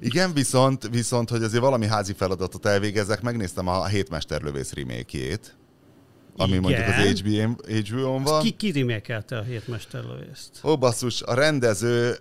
Igen, 0.00 0.32
viszont, 0.32 0.88
viszont, 0.90 1.30
hogy 1.30 1.42
azért 1.42 1.62
valami 1.62 1.86
házi 1.86 2.12
feladatot 2.12 2.66
elvégezzek, 2.66 3.22
megnéztem 3.22 3.68
a 3.68 3.86
Hétmesterlövész 3.86 4.72
remake 4.72 5.38
ami 6.38 6.50
Igen. 6.50 6.62
mondjuk 6.62 6.86
az 6.86 7.20
HBO-n 7.80 8.22
van. 8.22 8.42
Ki, 8.42 8.50
ki 8.50 8.72
remékelte 8.72 9.38
a 9.38 9.42
Hétmesterlövészt? 9.42 10.60
Ó, 10.64 10.78
basszus, 10.78 11.22
a 11.22 11.34
rendező 11.34 12.16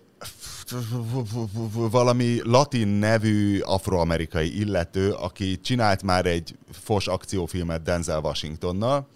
valami 1.73 2.39
latin 2.43 2.88
nevű 2.88 3.59
afroamerikai 3.59 4.59
illető, 4.59 5.11
aki 5.11 5.59
csinált 5.59 6.03
már 6.03 6.25
egy 6.25 6.55
fos 6.71 7.07
akciófilmet 7.07 7.81
Denzel 7.81 8.19
Washingtonnal, 8.19 9.07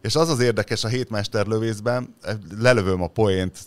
és 0.00 0.16
az 0.16 0.28
az 0.28 0.40
érdekes 0.40 0.84
a 0.84 0.88
hétmesterlövészben, 0.88 2.14
lelövöm 2.58 3.02
a 3.02 3.08
poént, 3.08 3.58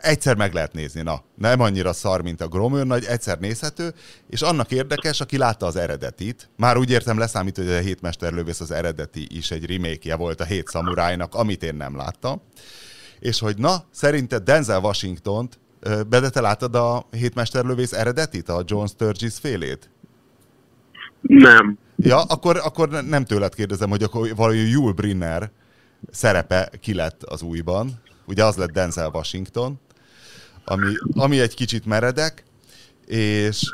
egyszer 0.00 0.36
meg 0.36 0.52
lehet 0.52 0.72
nézni, 0.72 1.02
na, 1.02 1.22
nem 1.34 1.60
annyira 1.60 1.92
szar, 1.92 2.22
mint 2.22 2.40
a 2.40 2.48
Gromőr 2.48 2.86
nagy, 2.86 3.04
egyszer 3.04 3.38
nézhető, 3.38 3.94
és 4.28 4.42
annak 4.42 4.70
érdekes, 4.70 5.20
aki 5.20 5.38
látta 5.38 5.66
az 5.66 5.76
eredetit, 5.76 6.48
már 6.56 6.76
úgy 6.76 6.90
értem 6.90 7.18
leszámít, 7.18 7.56
hogy 7.56 7.68
a 7.68 7.78
Hétmesterlövész 7.78 8.60
az 8.60 8.70
eredeti 8.70 9.26
is 9.36 9.50
egy 9.50 9.66
remake 9.66 10.16
volt 10.16 10.40
a 10.40 10.44
Hét 10.44 10.68
Szamurájnak, 10.68 11.34
amit 11.34 11.62
én 11.62 11.74
nem 11.74 11.96
láttam, 11.96 12.40
és 13.18 13.38
hogy 13.40 13.58
na, 13.58 13.84
szerinted 13.90 14.42
Denzel 14.42 14.80
Washington-t, 14.80 15.58
de 16.08 16.30
te 16.30 16.40
láttad 16.40 16.74
a 16.74 17.06
Hétmesterlövész 17.10 17.92
eredetit, 17.92 18.48
a 18.48 18.62
John 18.66 18.86
Sturgis 18.86 19.34
félét? 19.34 19.90
Nem. 21.20 21.78
Ja, 21.96 22.22
akkor, 22.22 22.60
akkor 22.64 22.88
nem 22.88 23.24
tőled 23.24 23.54
kérdezem, 23.54 23.90
hogy 23.90 24.02
akkor 24.02 24.34
valami 24.36 24.58
Yul 24.58 24.92
Brinner 24.92 25.50
szerepe 26.10 26.70
ki 26.80 26.94
lett 26.94 27.22
az 27.22 27.42
újban. 27.42 28.02
Ugye 28.26 28.44
az 28.44 28.56
lett 28.56 28.70
Denzel 28.70 29.10
Washington 29.12 29.80
ami, 30.70 30.92
ami 31.12 31.40
egy 31.40 31.54
kicsit 31.54 31.86
meredek, 31.86 32.44
és 33.06 33.72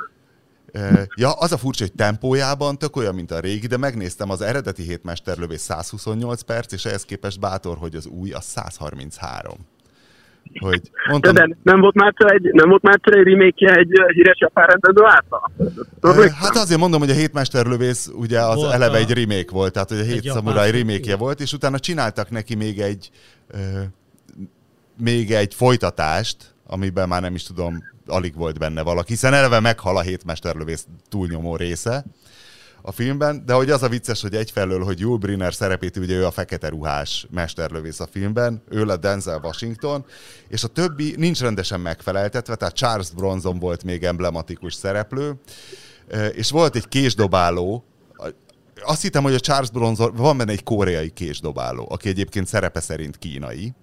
e, 0.73 1.07
ja, 1.17 1.33
az 1.33 1.53
a 1.53 1.57
furcsa, 1.57 1.85
hogy 1.85 1.93
tempójában 1.93 2.79
tök 2.79 2.97
olyan, 2.97 3.15
mint 3.15 3.31
a 3.31 3.41
régi, 3.41 3.67
de 3.67 3.77
megnéztem 3.77 4.31
az 4.31 4.41
eredeti 4.41 4.83
hétmesterlövés 4.83 5.61
128 5.61 6.43
perc, 6.43 6.73
és 6.73 6.85
ehhez 6.85 7.05
képest 7.05 7.41
bátor, 7.41 7.77
hogy 7.77 7.95
az 7.95 8.07
új, 8.07 8.33
az 8.33 8.45
133. 8.45 9.55
Hogy 10.59 10.81
mondtam, 11.09 11.35
de, 11.35 11.47
de 11.47 11.57
nem 11.63 11.81
volt 11.81 11.95
már 11.95 12.15
egy, 12.17 12.51
nem 12.53 12.69
volt 12.69 12.83
már 12.83 13.01
egy 13.03 13.23
remake 13.23 13.75
egy 13.75 13.89
híres 14.13 14.39
japán 14.39 14.67
rendező 14.67 15.05
által? 15.05 15.51
Hát 16.35 16.57
azért 16.57 16.81
mondom, 16.81 17.01
hogy 17.01 17.11
a 17.11 17.15
hétmesterlövész 17.15 18.11
ugye 18.15 18.41
az 18.41 18.55
volt 18.55 18.73
eleve 18.73 18.97
a... 18.97 19.01
egy 19.01 19.13
remake 19.13 19.53
volt, 19.53 19.73
tehát 19.73 19.89
hogy 19.89 19.99
a 19.99 20.03
hét 20.03 20.23
szamuráj 20.23 20.71
remake 20.71 21.17
volt, 21.17 21.41
és 21.41 21.53
utána 21.53 21.79
csináltak 21.79 22.31
neki 22.31 22.55
még 22.55 22.79
egy 22.79 23.11
még 24.97 25.33
egy 25.33 25.55
folytatást, 25.55 26.55
amiben 26.67 27.09
már 27.09 27.23
nem 27.23 27.35
is 27.35 27.43
tudom, 27.43 27.83
alig 28.07 28.35
volt 28.35 28.59
benne 28.59 28.83
valaki, 28.83 29.13
hiszen 29.13 29.35
eleve 29.35 29.61
meghal 29.61 29.97
a 29.97 30.01
hétmesterlövész 30.01 30.87
túlnyomó 31.09 31.57
része 31.57 32.05
a 32.83 32.93
filmben, 32.93 33.43
de 33.47 33.53
hogy 33.53 33.71
az 33.71 33.83
a 33.83 33.89
vicces, 33.89 34.21
hogy 34.23 34.35
egyfelől, 34.35 34.85
hogy 34.85 35.01
Yul 35.01 35.19
Brynner 35.19 35.55
szerepét, 35.55 35.97
ugye 35.97 36.15
ő 36.15 36.27
a 36.27 36.31
fekete 36.31 36.69
ruhás 36.69 37.27
mesterlövész 37.31 38.01
a 38.01 38.07
filmben, 38.11 38.63
ő 38.69 38.83
a 38.83 38.97
Denzel 38.97 39.41
Washington, 39.43 40.05
és 40.49 40.65
a 40.65 40.69
többi 40.69 41.15
nincs 41.17 41.41
rendesen 41.41 41.81
megfeleltetve, 41.81 42.55
tehát 42.55 42.75
Charles 42.75 43.11
Bronson 43.11 43.59
volt 43.59 43.85
még 43.85 44.05
emblematikus 44.05 44.75
szereplő, 44.75 45.35
és 46.33 46.51
volt 46.51 46.77
egy 46.77 46.89
késdobáló, 46.89 47.85
azt 48.85 49.03
hittem, 49.03 49.23
hogy 49.23 49.35
a 49.35 49.41
Charles 49.41 49.71
Bronson, 49.71 50.15
van 50.15 50.37
benne 50.37 50.53
egy 50.53 50.63
koreai 50.63 51.11
késdobáló, 51.11 51.87
aki 51.91 52.09
egyébként 52.09 52.47
szerepe 52.47 52.81
szerint 52.81 53.19
kínai, 53.19 53.75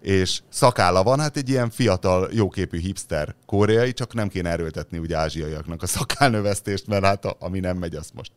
és 0.00 0.40
szakálla 0.48 1.02
van, 1.02 1.20
hát 1.20 1.36
egy 1.36 1.48
ilyen 1.48 1.70
fiatal, 1.70 2.28
jóképű 2.32 2.78
hipster 2.78 3.34
koreai, 3.46 3.92
csak 3.92 4.14
nem 4.14 4.28
kéne 4.28 4.50
erőltetni 4.50 4.98
ugye 4.98 5.16
ázsiaiaknak 5.16 5.82
a 5.82 5.86
szakálnövesztést, 5.86 6.86
mert 6.86 7.04
hát 7.04 7.24
a, 7.24 7.36
ami 7.38 7.60
nem 7.60 7.76
megy, 7.76 7.94
azt 7.94 8.14
most 8.14 8.32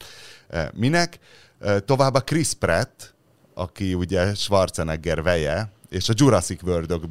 e, 0.49 0.71
minek. 0.75 1.19
E, 1.59 1.79
továbbá 1.79 2.19
Chris 2.19 2.53
Pratt, 2.53 3.13
aki 3.53 3.93
ugye 3.93 4.33
Schwarzenegger 4.33 5.21
veje, 5.21 5.71
és 5.93 6.09
a 6.09 6.13
Jurassic 6.15 6.63
world 6.63 7.01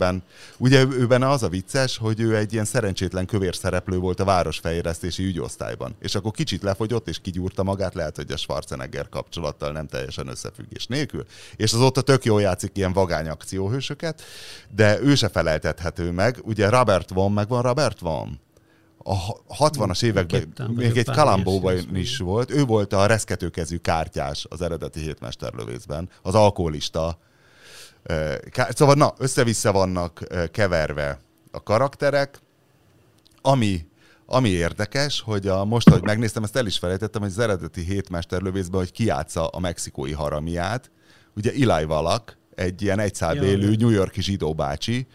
ugye 0.59 0.85
ő 0.85 1.07
benne 1.07 1.29
az 1.29 1.43
a 1.43 1.49
vicces, 1.49 1.97
hogy 1.97 2.21
ő 2.21 2.37
egy 2.37 2.53
ilyen 2.53 2.65
szerencsétlen 2.65 3.27
kövér 3.27 3.57
szereplő 3.57 3.99
volt 3.99 4.21
a 4.21 4.25
városfejlesztési 4.25 5.25
ügyosztályban. 5.25 5.95
És 6.01 6.15
akkor 6.15 6.31
kicsit 6.31 6.63
lefogyott, 6.63 7.09
és 7.09 7.19
kigyúrta 7.21 7.63
magát, 7.63 7.95
lehet, 7.95 8.17
hogy 8.17 8.33
a 8.33 8.37
Schwarzenegger 8.37 9.09
kapcsolattal 9.09 9.73
nem 9.73 9.87
teljesen 9.87 10.29
összefüggés 10.29 10.87
nélkül. 10.87 11.25
És 11.57 11.73
azóta 11.73 12.01
tök 12.01 12.25
jól 12.25 12.41
játszik 12.41 12.71
ilyen 12.75 12.93
vagány 12.93 13.29
akcióhősöket, 13.29 14.23
de 14.75 15.01
ő 15.01 15.15
se 15.15 15.29
feleltethető 15.29 16.11
meg. 16.11 16.39
Ugye 16.45 16.69
Robert 16.69 17.11
Von, 17.11 17.33
meg 17.33 17.49
van 17.49 17.63
Robert 17.63 18.01
Von 18.01 18.41
a 19.05 19.17
60-as 19.59 20.03
években 20.03 20.71
még 20.75 20.97
egy 20.97 21.11
Kalambóban 21.11 21.97
is 21.97 22.19
volt. 22.19 22.51
Ő 22.51 22.65
volt 22.65 22.93
a 22.93 23.07
reszketőkezű 23.07 23.77
kártyás 23.77 24.47
az 24.49 24.63
eredeti 24.63 25.01
hétmesterlövészben, 25.01 26.09
az 26.23 26.35
alkoholista 26.35 27.19
Szóval 28.69 28.95
na, 28.95 29.15
össze-vissza 29.19 29.73
vannak 29.73 30.23
keverve 30.53 31.21
a 31.51 31.63
karakterek, 31.63 32.41
ami, 33.43 33.87
ami 34.27 34.49
érdekes, 34.49 35.21
hogy 35.21 35.47
a, 35.47 35.65
most, 35.65 35.89
hogy 35.89 36.03
megnéztem, 36.03 36.43
ezt 36.43 36.57
el 36.57 36.67
is 36.67 36.79
felejtettem, 36.79 37.21
hogy 37.23 37.31
az 37.31 37.39
eredeti 37.39 37.81
hétmesterlövészben, 37.81 38.81
hogy 38.81 38.93
kiátsza 38.93 39.47
a 39.47 39.59
mexikói 39.59 40.13
haramiát, 40.13 40.91
ugye 41.37 41.53
Eli 41.53 41.85
Valak, 41.85 42.39
egy 42.55 42.83
ilyen 42.83 42.99
egyszálbélű 42.99 43.77
New 43.77 43.91
Yorki 43.91 44.23
zsidó 44.23 44.55
bácsi, 44.55 45.07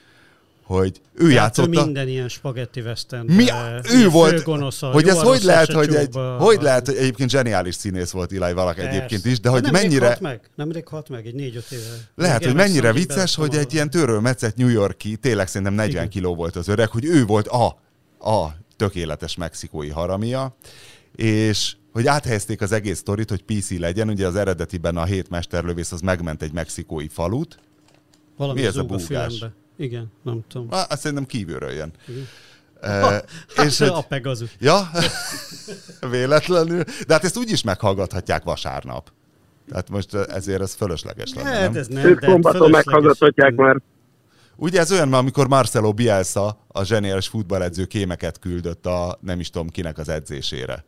hogy 0.68 1.02
ő 1.14 1.18
Tehát 1.18 1.34
játszotta... 1.34 1.84
Minden 1.84 2.08
ilyen 2.08 2.30
spagetti 2.30 2.82
western. 2.82 3.32
Mi, 3.32 3.46
ő 3.94 4.10
volt, 4.10 4.44
gonosza, 4.44 4.92
hogy 4.92 5.08
ez 5.08 5.22
hogy 5.22 5.44
lehet, 5.44 5.72
hogy 5.72 5.96
egy, 5.96 6.16
hogy 6.38 6.62
lehet, 6.62 6.86
hogy 6.86 6.96
egyébként 6.96 7.30
zseniális 7.30 7.76
színész 7.76 8.12
volt 8.12 8.32
Eli 8.32 8.54
valak 8.54 8.80
egyébként 8.80 9.26
is, 9.26 9.40
de 9.40 9.50
hogy 9.50 9.62
nem 9.62 9.72
mennyire... 9.72 10.06
Halt 10.06 10.20
meg, 10.20 10.40
nemrég 10.56 10.88
halt 10.88 11.10
meg, 11.10 11.26
egy 11.26 11.34
négy-öt 11.34 11.72
éve. 11.72 11.84
Lehet, 12.16 12.46
hogy 12.46 12.54
mennyire 12.54 12.92
vicces, 12.92 13.36
hogy 13.36 13.56
egy 13.56 13.74
ilyen 13.74 13.90
törölmetszett 13.90 14.56
New 14.56 14.68
Yorki, 14.68 15.16
tényleg 15.16 15.48
szerintem 15.48 15.74
40 15.74 15.92
Igen. 15.92 16.10
kiló 16.10 16.36
volt 16.36 16.56
az 16.56 16.68
öreg, 16.68 16.90
hogy 16.90 17.06
ő 17.06 17.26
volt 17.26 17.48
a, 17.48 17.66
a 18.32 18.56
tökéletes 18.76 19.36
mexikói 19.36 19.90
haramia, 19.90 20.56
és 21.16 21.76
hogy 21.92 22.08
áthelyezték 22.08 22.62
az 22.62 22.72
egész 22.72 22.98
sztorit, 22.98 23.30
hogy 23.30 23.44
PC 23.44 23.80
legyen, 23.80 24.10
ugye 24.10 24.28
az 24.28 24.36
eredetiben 24.36 24.98
a 24.98 25.04
hét 25.04 25.30
mesterlövész 25.30 25.92
az 25.92 26.02
megment 26.02 26.42
egy 26.42 26.54
mexikói 26.54 27.08
falut. 27.08 27.60
Valami 28.38 28.60
Mi 28.60 28.66
ez 28.66 28.76
a 28.76 28.84
búgás? 28.84 29.46
Igen, 29.78 30.12
nem 30.24 30.44
tudom. 30.48 30.68
Ah, 30.70 30.86
azt 30.90 31.02
szerintem 31.02 31.26
kívülről 31.26 31.72
jön. 31.72 31.92
Uh, 32.82 33.66
és 33.66 33.80
hát, 33.80 33.90
a 33.90 34.02
Pegasus. 34.02 34.56
Ja, 34.60 34.90
véletlenül. 36.12 36.84
De 37.08 37.14
hát 37.14 37.24
ezt 37.24 37.38
úgy 37.38 37.52
is 37.52 37.64
meghallgathatják 37.64 38.44
vasárnap. 38.44 39.12
Tehát 39.70 39.90
most 39.90 40.14
ezért 40.14 40.62
ez 40.62 40.74
fölösleges 40.74 41.34
lenne, 41.34 41.50
hát, 41.50 41.62
nem? 41.62 41.76
Ez 41.76 41.88
nem, 41.88 42.06
Ők 42.06 42.24
szombaton 42.24 42.70
meghallgathatják 42.70 43.56
már. 43.56 43.82
Ugye 44.56 44.80
ez 44.80 44.92
olyan, 44.92 45.14
amikor 45.14 45.48
Marcelo 45.48 45.94
Bielsa, 45.94 46.66
a 46.68 46.84
zseniális 46.84 47.28
futballedző 47.28 47.86
kémeket 47.86 48.40
küldött 48.40 48.86
a 48.86 49.18
nem 49.22 49.40
is 49.40 49.50
tudom 49.50 49.70
kinek 49.70 49.98
az 49.98 50.10
edzésére 50.10 50.86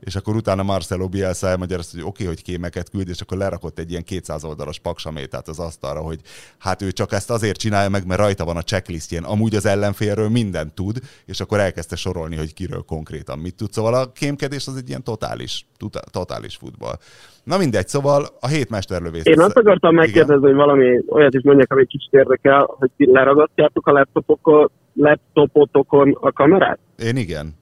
és 0.00 0.16
akkor 0.16 0.36
utána 0.36 0.62
Marcelo 0.62 1.08
Bielsa 1.08 1.46
elmagyarázta, 1.46 1.96
hogy 1.96 2.06
oké, 2.06 2.22
okay, 2.22 2.34
hogy 2.34 2.42
kémeket 2.42 2.90
küld, 2.90 3.08
és 3.08 3.20
akkor 3.20 3.36
lerakott 3.36 3.78
egy 3.78 3.90
ilyen 3.90 4.04
200 4.04 4.44
oldalas 4.44 4.78
paksamétát 4.78 5.48
az 5.48 5.58
asztalra, 5.58 6.00
hogy 6.00 6.20
hát 6.58 6.82
ő 6.82 6.90
csak 6.90 7.12
ezt 7.12 7.30
azért 7.30 7.56
csinálja 7.56 7.88
meg, 7.88 8.06
mert 8.06 8.20
rajta 8.20 8.44
van 8.44 8.56
a 8.56 8.62
checklistjén, 8.62 9.22
amúgy 9.22 9.54
az 9.54 9.66
ellenfélről 9.66 10.28
mindent 10.28 10.74
tud, 10.74 10.98
és 11.26 11.40
akkor 11.40 11.58
elkezdte 11.58 11.96
sorolni, 11.96 12.36
hogy 12.36 12.54
kiről 12.54 12.82
konkrétan 12.82 13.38
mit 13.38 13.56
tud. 13.56 13.72
Szóval 13.72 13.94
a 13.94 14.12
kémkedés 14.12 14.66
az 14.66 14.76
egy 14.76 14.88
ilyen 14.88 15.02
totális, 15.02 15.66
totális 16.10 16.56
futball. 16.56 16.96
Na 17.44 17.58
mindegy, 17.58 17.88
szóval 17.88 18.26
a 18.40 18.46
hét 18.46 18.70
mesterlövész. 18.70 19.24
Én 19.24 19.40
azt 19.40 19.56
akartam 19.56 19.94
megkérdezni, 19.94 20.46
hogy 20.46 20.54
valami 20.54 21.00
olyat 21.08 21.34
is 21.34 21.42
mondjak, 21.42 21.72
ami 21.72 21.86
kicsit 21.86 22.12
érdekel, 22.12 22.68
hogy 22.78 22.90
leragasztjátok 22.96 23.86
a 23.86 23.92
laptopokon, 23.92 24.70
laptopotokon 24.94 26.16
a 26.20 26.32
kamerát? 26.32 26.78
Én 26.98 27.16
igen 27.16 27.58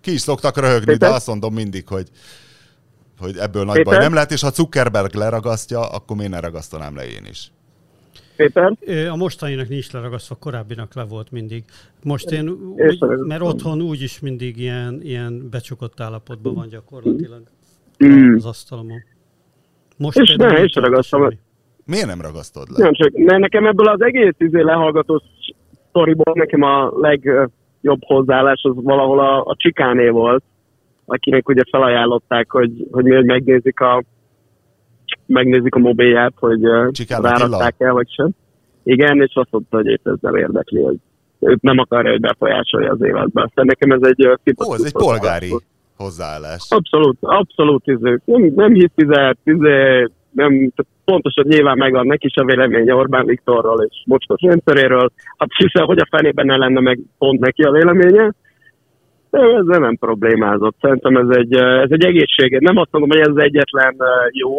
ki 0.00 0.12
is 0.12 0.20
szoktak 0.20 0.56
röhögni, 0.56 0.92
Péter? 0.92 1.08
de 1.08 1.14
azt 1.14 1.26
mondom 1.26 1.54
mindig, 1.54 1.88
hogy, 1.88 2.08
hogy 3.18 3.36
ebből 3.36 3.64
nagy 3.64 3.76
Péter? 3.76 3.92
baj 3.92 4.02
nem 4.02 4.14
lehet, 4.14 4.30
és 4.30 4.40
ha 4.40 4.50
Zuckerberg 4.50 5.14
leragasztja, 5.14 5.80
akkor 5.80 6.16
miért 6.16 6.32
ne 6.32 6.40
ragasztanám 6.40 6.96
le 6.96 7.06
én 7.06 7.24
is. 7.30 7.50
Péter? 8.36 8.76
A 9.10 9.16
mostaninak 9.16 9.68
nincs 9.68 9.92
leragasztva, 9.92 10.34
korábbinak 10.34 10.94
le 10.94 11.04
volt 11.04 11.30
mindig. 11.30 11.64
Most 12.02 12.30
én, 12.30 12.48
úgy, 12.48 12.98
mert 13.26 13.42
otthon 13.42 13.82
úgyis 13.82 14.20
mindig 14.20 14.58
ilyen, 14.58 15.00
ilyen 15.02 15.48
becsukott 15.50 16.00
állapotban 16.00 16.54
van 16.54 16.68
gyakorlatilag 16.68 17.42
mm. 18.04 18.34
az 18.34 18.44
asztalomon. 18.44 19.02
Most 19.96 20.18
és 20.18 20.36
ne, 20.36 20.62
és 20.62 20.74
ragasztom. 20.74 21.38
Miért 21.84 22.06
nem 22.06 22.20
ragasztod 22.20 22.70
le? 22.70 22.84
Nem 22.84 22.92
csak, 22.92 23.12
mert 23.12 23.40
nekem 23.40 23.66
ebből 23.66 23.88
az 23.88 24.02
egész 24.02 24.34
izé 24.38 24.60
lehallgató 24.60 25.22
sztoriból 25.88 26.32
nekem 26.34 26.62
a 26.62 26.92
leg 27.00 27.50
jobb 27.80 28.00
hozzáállás 28.04 28.60
az 28.62 28.74
valahol 28.74 29.20
a, 29.20 29.44
a 29.44 29.54
Csikáné 29.56 30.08
volt, 30.08 30.42
akinek 31.04 31.48
ugye 31.48 31.62
felajánlották, 31.70 32.50
hogy, 32.50 32.86
hogy 32.90 33.14
hogy 33.14 33.24
megnézik 33.24 33.80
a 33.80 34.02
megnézik 35.26 35.74
a 35.74 35.78
mobilját, 35.78 36.32
hogy 36.36 36.60
rárakták 37.08 37.74
el, 37.78 37.92
vagy 37.92 38.10
sem. 38.10 38.30
Igen, 38.82 39.22
és 39.22 39.34
azt 39.34 39.50
mondta, 39.50 39.76
hogy 39.76 40.00
ez 40.02 40.16
nem 40.20 40.34
érdekli, 40.34 40.82
hogy 40.82 40.96
őt 41.38 41.62
nem 41.62 41.78
akarja, 41.78 42.10
hogy 42.10 42.20
befolyásolja 42.20 42.92
az 42.92 43.02
életbe. 43.02 43.42
Aztán 43.42 43.66
nekem 43.66 43.90
ez 43.90 44.02
egy... 44.02 44.26
Ó, 44.68 44.74
ez 44.74 44.82
egy 44.84 44.92
polgári 44.92 45.52
hozzáállás. 45.96 46.66
Abszolút, 46.68 47.16
abszolút, 47.20 47.86
izé. 47.86 48.18
nem, 48.24 48.52
nem 48.54 48.72
hiszizett, 48.72 49.38
izé, 49.44 50.08
nem, 50.30 50.72
pontosan 51.10 51.44
nyilván 51.48 51.78
megvan 51.78 52.06
neki 52.06 52.26
is 52.26 52.36
a 52.36 52.44
véleménye 52.44 52.94
Orbán 52.94 53.26
Viktorról 53.26 53.86
és 53.88 54.02
mocskos 54.06 54.40
rendszeréről. 54.40 55.10
Hát 55.38 55.48
hiszem, 55.56 55.86
hogy 55.86 55.98
a 55.98 56.08
fenében 56.10 56.46
ne 56.46 56.56
lenne 56.56 56.80
meg 56.80 56.98
pont 57.18 57.40
neki 57.40 57.62
a 57.62 57.70
véleménye. 57.70 58.32
De 59.30 59.38
ezzel 59.38 59.78
nem 59.78 59.96
problémázott. 59.96 60.76
Szerintem 60.80 61.16
ez 61.16 61.36
egy, 61.36 61.54
ez 61.54 61.90
egy 61.90 62.04
egészséges. 62.04 62.60
Nem 62.62 62.76
azt 62.76 62.92
mondom, 62.92 63.10
hogy 63.10 63.20
ez 63.20 63.34
az 63.34 63.42
egyetlen 63.42 63.96
jó 64.30 64.54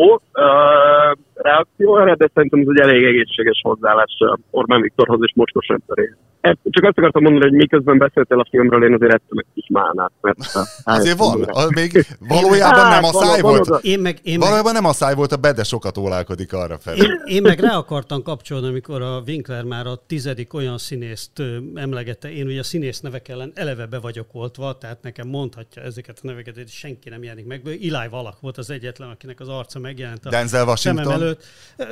reakció 1.34 1.98
erre, 1.98 2.16
de 2.16 2.30
szerintem 2.34 2.60
ez 2.60 2.68
egy 2.70 2.80
elég 2.80 3.04
egészséges 3.04 3.62
hozzáállás 3.64 4.18
Orbán 4.52 4.82
Viktorhoz 4.82 5.20
és 5.22 5.32
mocskos 5.36 5.68
rendszeréhez. 5.68 6.29
Csak 6.42 6.84
azt 6.84 6.98
akartam 6.98 7.24
mondani, 7.24 7.44
hogy 7.44 7.54
miközben 7.54 7.98
beszéltél 7.98 8.40
a 8.40 8.48
filmről, 8.50 8.84
én 8.84 8.94
azért 8.94 9.14
ettem 9.14 9.38
egy 9.38 9.46
kis 9.54 9.68
málnát. 9.70 10.12
Mert 10.22 10.38
azért 10.84 11.18
van, 11.18 11.44
a, 11.44 11.66
még 11.76 12.06
valójában 12.20 12.80
hát, 12.80 13.02
nem 13.02 13.04
a 13.04 13.14
száj 13.14 13.42
van, 13.42 13.52
volt. 13.52 13.68
Van, 13.68 13.80
én 13.84 14.00
meg, 14.00 14.18
én 14.24 14.40
valójában 14.40 14.74
meg... 14.74 14.82
nem 14.82 14.90
a 14.90 14.94
száj 14.94 15.16
volt, 15.16 15.32
a 15.32 15.38
bede 15.38 15.64
sokat 15.64 15.98
ólálkodik 15.98 16.54
arra 16.54 16.78
felé. 16.78 16.98
Én, 16.98 17.22
én 17.26 17.42
meg 17.42 17.60
rá 17.60 17.78
akartam 17.78 18.24
kapcsolni, 18.24 18.68
amikor 18.68 19.02
a 19.02 19.22
Winkler 19.28 19.64
már 19.64 19.88
a 19.88 20.04
tizedik 20.08 20.54
olyan 20.54 20.78
színészt 20.78 21.44
emlegette. 21.76 22.32
Én 22.32 22.46
ugye 22.46 22.60
a 22.60 22.64
színész 22.64 23.00
nevek 23.00 23.28
ellen 23.28 23.52
eleve 23.56 23.86
be 23.86 24.00
vagyok 24.00 24.28
oltva, 24.32 24.78
tehát 24.78 25.02
nekem 25.02 25.28
mondhatja 25.28 25.82
ezeket 25.82 26.20
a 26.24 26.28
neveket, 26.28 26.56
hogy 26.56 26.70
senki 26.70 27.10
nem 27.10 27.24
jelenik 27.24 27.46
meg. 27.46 27.62
Eli 27.66 28.08
Valak 28.10 28.40
volt 28.42 28.58
az 28.58 28.70
egyetlen, 28.70 29.10
akinek 29.10 29.40
az 29.40 29.48
arca 29.48 29.80
megjelent 29.80 30.26
a 30.26 30.30
Denzel 30.30 30.66
Washington. 30.66 31.04
szemem 31.04 31.22
előtt. 31.22 31.44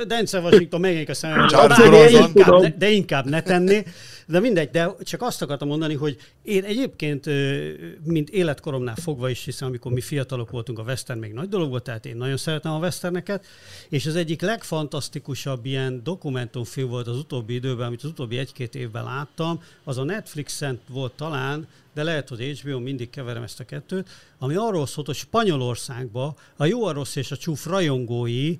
Denzel 0.06 0.42
Washington 0.42 0.80
megjelenik 0.80 1.10
a 1.10 1.14
szemem 1.14 1.38
előtt. 1.38 1.90
De, 1.90 2.08
inkább, 2.10 2.76
de 2.78 2.88
inkább 2.88 3.24
ne 3.24 3.42
tenni. 3.42 3.82
De 4.28 4.40
mindegy, 4.40 4.70
de 4.70 4.94
csak 5.00 5.22
azt 5.22 5.42
akartam 5.42 5.68
mondani, 5.68 5.94
hogy 5.94 6.16
én 6.42 6.64
egyébként, 6.64 7.26
mint 8.04 8.30
életkoromnál 8.30 8.94
fogva 8.94 9.28
is 9.28 9.44
hiszem, 9.44 9.68
amikor 9.68 9.92
mi 9.92 10.00
fiatalok 10.00 10.50
voltunk, 10.50 10.78
a 10.78 10.82
western 10.82 11.18
még 11.18 11.32
nagy 11.32 11.48
dolog 11.48 11.68
volt, 11.70 11.82
tehát 11.82 12.06
én 12.06 12.16
nagyon 12.16 12.36
szeretem 12.36 12.72
a 12.72 12.78
westerneket, 12.78 13.46
és 13.88 14.06
az 14.06 14.16
egyik 14.16 14.40
legfantasztikusabb 14.40 15.66
ilyen 15.66 16.00
dokumentumfilm 16.04 16.88
volt 16.88 17.06
az 17.06 17.16
utóbbi 17.16 17.54
időben, 17.54 17.86
amit 17.86 18.02
az 18.02 18.10
utóbbi 18.10 18.38
egy-két 18.38 18.74
évben 18.74 19.04
láttam, 19.04 19.62
az 19.84 19.98
a 19.98 20.04
Netflixen 20.04 20.80
volt 20.88 21.12
talán, 21.12 21.68
de 21.94 22.02
lehet, 22.02 22.28
hogy 22.28 22.60
HBO, 22.60 22.78
mindig 22.78 23.10
keverem 23.10 23.42
ezt 23.42 23.60
a 23.60 23.64
kettőt, 23.64 24.08
ami 24.38 24.54
arról 24.54 24.86
szólt, 24.86 25.06
hogy 25.06 25.16
Spanyolországban 25.16 26.36
a 26.56 26.64
jó, 26.64 26.84
a 26.84 26.92
rossz 26.92 27.16
és 27.16 27.30
a 27.30 27.36
csúf 27.36 27.66
rajongói 27.66 28.58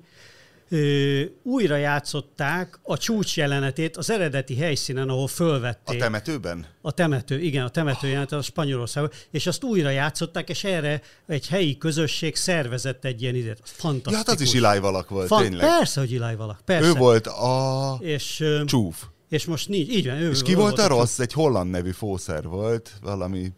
ö, 0.69 1.21
újra 1.43 1.75
játszották 1.75 2.79
a 2.83 2.97
csúcs 2.97 3.37
jelenetét 3.37 3.97
az 3.97 4.09
eredeti 4.09 4.55
helyszínen, 4.55 5.09
ahol 5.09 5.27
fölvették. 5.27 5.95
A 5.95 6.03
temetőben? 6.03 6.65
A 6.81 6.91
temető, 6.91 7.39
igen, 7.39 7.65
a 7.65 7.69
temető 7.69 7.99
oh. 8.01 8.07
jelenet 8.07 8.31
a 8.31 8.41
Spanyolországban, 8.41 9.13
és 9.31 9.47
azt 9.47 9.63
újra 9.63 9.89
játszották, 9.89 10.49
és 10.49 10.63
erre 10.63 11.01
egy 11.27 11.47
helyi 11.47 11.77
közösség 11.77 12.35
szervezett 12.35 13.05
egy 13.05 13.21
ilyen 13.21 13.35
időt. 13.35 13.59
Fantasztikus. 13.63 14.11
Ja, 14.11 14.17
hát 14.17 14.29
az 14.29 14.41
is 14.41 14.53
Iláj 14.53 14.79
Valak 14.79 15.09
volt, 15.09 15.27
Fan- 15.27 15.43
tényleg. 15.43 15.67
Persze, 15.77 15.99
hogy 15.99 16.11
Iláj 16.11 16.35
Valak, 16.35 16.61
persze. 16.65 16.87
Ő 16.87 16.93
volt 16.93 17.27
a 17.27 17.97
és, 18.01 18.43
csúf. 18.65 19.03
És 19.29 19.45
most 19.45 19.69
nincs, 19.69 19.89
így 19.89 20.07
van. 20.07 20.15
Ő 20.15 20.29
és 20.29 20.41
ki 20.41 20.53
volt 20.53 20.79
a 20.79 20.87
rossz? 20.87 21.19
Egy 21.19 21.33
holland 21.33 21.69
nevű 21.69 21.91
fószer 21.91 22.43
volt, 22.43 22.91
valami 23.01 23.51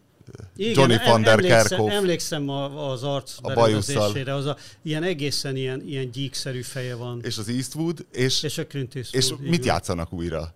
igen, 0.56 0.72
Johnny 0.74 0.96
van 1.06 1.22
der 1.22 1.32
emlékszem, 1.32 1.88
emlékszem 1.88 2.48
az 2.48 3.02
arc 3.02 3.32
a 3.42 3.54
berendezésére, 3.54 4.34
az 4.34 4.46
a, 4.46 4.56
ilyen 4.82 5.02
egészen 5.02 5.56
ilyen, 5.56 5.82
ilyen 5.86 6.10
gyíkszerű 6.10 6.62
feje 6.62 6.94
van. 6.94 7.20
És 7.22 7.38
az 7.38 7.48
Eastwood, 7.48 8.06
és, 8.12 8.42
és 8.42 8.58
a 8.58 8.66
Clint 8.66 8.94
Eastwood, 8.94 9.40
És 9.40 9.48
mit 9.50 9.64
játszanak 9.64 10.12
újra? 10.12 10.54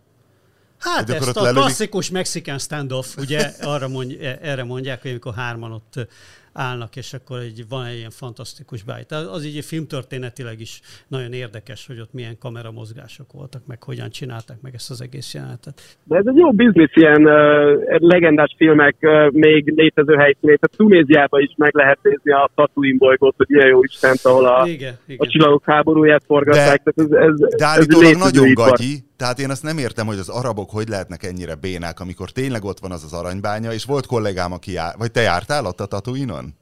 Hát 0.79 1.11
ezt 1.11 1.37
a 1.37 1.43
lelövik... 1.43 1.62
klasszikus 1.62 2.11
Mexican 2.11 2.59
standoff, 2.59 3.17
ugye 3.17 3.41
arra 3.61 3.89
mondj, 3.89 4.14
erre 4.25 4.64
mondják, 4.64 5.03
hogy 5.03 5.11
amikor 5.11 5.35
hárman 5.35 5.73
ott 5.73 6.09
állnak, 6.57 6.96
és 6.96 7.12
akkor 7.12 7.38
egy, 7.38 7.64
van 7.68 7.84
egy 7.84 7.96
ilyen 7.96 8.11
fantasztikus 8.11 8.82
bájt. 8.82 9.12
Az 9.12 9.44
így 9.44 9.64
filmtörténetileg 9.64 10.61
is 10.61 10.80
nagyon 11.09 11.32
érdekes, 11.32 11.86
hogy 11.86 12.00
ott 12.00 12.12
milyen 12.12 12.38
kameramozgások 12.38 13.32
voltak, 13.32 13.66
meg 13.66 13.82
hogyan 13.82 14.11
csinálták 14.11 14.57
meg 14.62 14.74
ezt 14.74 14.90
az 14.90 15.00
egész 15.00 15.34
jelenetet. 15.34 15.80
De 16.04 16.16
ez 16.16 16.26
egy 16.26 16.36
jó 16.36 16.50
biznisz, 16.50 16.94
ilyen 16.94 17.26
uh, 17.26 17.98
legendás 17.98 18.54
filmek 18.57 18.96
uh, 19.00 19.30
még 19.32 19.72
létező 19.76 20.14
helyszínét. 20.14 20.62
A 20.62 20.76
Tunéziában 20.76 21.40
is 21.40 21.54
meg 21.57 21.74
lehet 21.74 21.98
nézni 22.02 22.32
a 22.32 22.50
Tatooine 22.54 22.98
bolygót, 22.98 23.34
hogy 23.36 23.50
ilyen 23.50 23.68
jó 23.68 23.82
Istent, 23.82 24.24
ahol 24.24 24.44
a, 24.46 24.66
igen, 24.66 24.94
igen. 25.07 25.26
a 25.26 25.30
csillagok 25.30 25.64
háborúját 25.64 26.22
forgatták. 26.26 26.82
De, 26.82 26.92
ez, 26.94 27.11
ez, 27.11 27.57
de 27.57 27.66
állítólag 27.66 28.12
ez 28.12 28.18
nagyon 28.18 28.52
gagyi, 28.54 29.04
tehát 29.17 29.39
én 29.39 29.51
azt 29.51 29.62
nem 29.62 29.79
értem, 29.79 30.07
hogy 30.07 30.19
az 30.19 30.29
arabok 30.29 30.71
hogy 30.71 30.89
lehetnek 30.89 31.23
ennyire 31.23 31.55
bénák, 31.55 32.01
amikor 32.01 32.31
tényleg 32.31 32.64
ott 32.64 32.79
van 32.79 32.91
az 32.91 33.05
az 33.05 33.12
arany,bánya, 33.12 33.73
és 33.73 33.85
volt 33.85 34.07
kollégám, 34.07 34.53
aki 34.53 34.73
jár, 34.73 34.95
vagy 34.99 35.11
te 35.11 35.21
jártál 35.21 35.67
ott 35.67 35.81
a 35.81 35.87
Tatooine-on? 35.87 36.55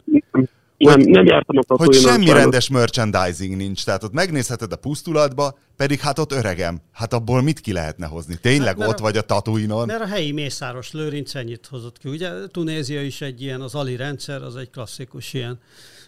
Nem, 0.76 1.00
nem 1.00 1.26
jártam 1.26 1.56
a 1.66 1.74
Hogy 1.76 1.94
semmi 1.94 2.24
sajnos. 2.24 2.42
rendes 2.42 2.68
merchandising 2.70 3.56
nincs, 3.56 3.84
tehát 3.84 4.02
ott 4.02 4.12
megnézheted 4.12 4.72
a 4.72 4.76
pusztulatba, 4.76 5.58
pedig 5.76 6.00
hát 6.00 6.18
ott 6.18 6.32
öregem, 6.32 6.80
hát 6.92 7.12
abból 7.12 7.42
mit 7.42 7.60
ki 7.60 7.72
lehetne 7.72 8.06
hozni? 8.06 8.34
Tényleg 8.40 8.78
hát, 8.78 8.88
ott 8.88 8.98
a, 8.98 9.02
vagy 9.02 9.16
a 9.16 9.20
Tatooine-on? 9.22 9.86
Mert 9.86 10.02
a 10.02 10.06
helyi 10.06 10.32
Mészáros 10.32 10.92
Lőrinc 10.92 11.34
ennyit 11.34 11.66
hozott 11.70 11.98
ki. 11.98 12.08
Ugye 12.08 12.30
Tunézia 12.46 13.02
is 13.02 13.20
egy 13.20 13.42
ilyen, 13.42 13.60
az 13.60 13.74
Ali 13.74 13.96
rendszer, 13.96 14.42
az 14.42 14.56
egy 14.56 14.70
klasszikus 14.70 15.34
ilyen 15.34 15.58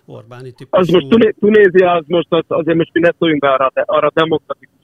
Orbáni 0.06 0.52
típusú. 0.52 0.82
Az 0.82 0.88
most 0.88 1.34
Tunézia, 1.40 1.92
az 1.92 2.04
most 2.06 2.26
az, 2.30 2.44
azért 2.48 2.76
most 2.76 2.90
mi 2.92 3.00
ne 3.00 3.10
szóljunk 3.18 3.40
be 3.40 3.48
arra, 3.48 3.72
arra 3.74 4.10
demokratikus 4.14 4.75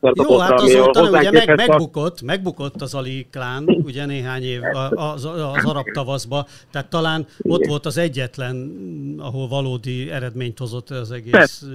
Jó, 0.00 0.38
hát 0.38 0.60
azóta 0.60 1.10
ugye 1.10 1.30
meg, 1.30 1.56
megbukott, 1.56 2.22
megbukott 2.22 2.82
az 2.82 2.94
Ali 2.94 3.26
klán, 3.30 3.64
ugye 3.66 4.06
néhány 4.06 4.42
év 4.42 4.60
az, 4.94 5.24
az 5.24 5.64
arab 5.64 5.84
tavaszba, 5.92 6.46
tehát 6.70 6.90
talán 6.90 7.26
ott 7.42 7.66
volt 7.66 7.86
az 7.86 7.98
egyetlen, 7.98 8.74
ahol 9.18 9.48
valódi 9.48 10.10
eredményt 10.10 10.58
hozott 10.58 10.90
az 10.90 11.12
egész. 11.12 11.32
Persze, 11.32 11.66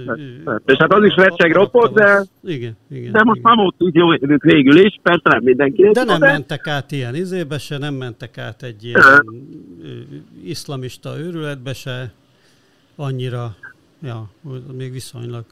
persze. 0.44 0.62
És 0.66 0.76
hát 0.76 0.92
az 0.92 1.04
is 1.04 1.14
recseg 1.14 1.52
ropott, 1.52 1.94
de, 1.94 2.22
igen, 2.44 2.76
igen, 2.90 3.12
de 3.12 3.22
most 3.22 3.42
már 3.42 3.56
volt 3.56 3.74
úgy 3.78 3.94
jó 3.94 4.08
végül 4.36 4.76
is, 4.76 4.98
persze 5.02 5.28
nem 5.28 5.42
mindenki. 5.42 5.90
De 5.92 6.04
nem 6.04 6.20
de... 6.20 6.26
mentek 6.26 6.66
át 6.66 6.92
ilyen 6.92 7.14
izébe 7.14 7.58
se, 7.58 7.78
nem 7.78 7.94
mentek 7.94 8.38
át 8.38 8.62
egy 8.62 8.84
ilyen 8.84 9.24
iszlamista 10.44 11.18
őrületbe 11.18 11.72
se, 11.72 12.12
annyira, 12.96 13.56
ja, 14.02 14.30
még 14.76 14.92
viszonylag 14.92 15.44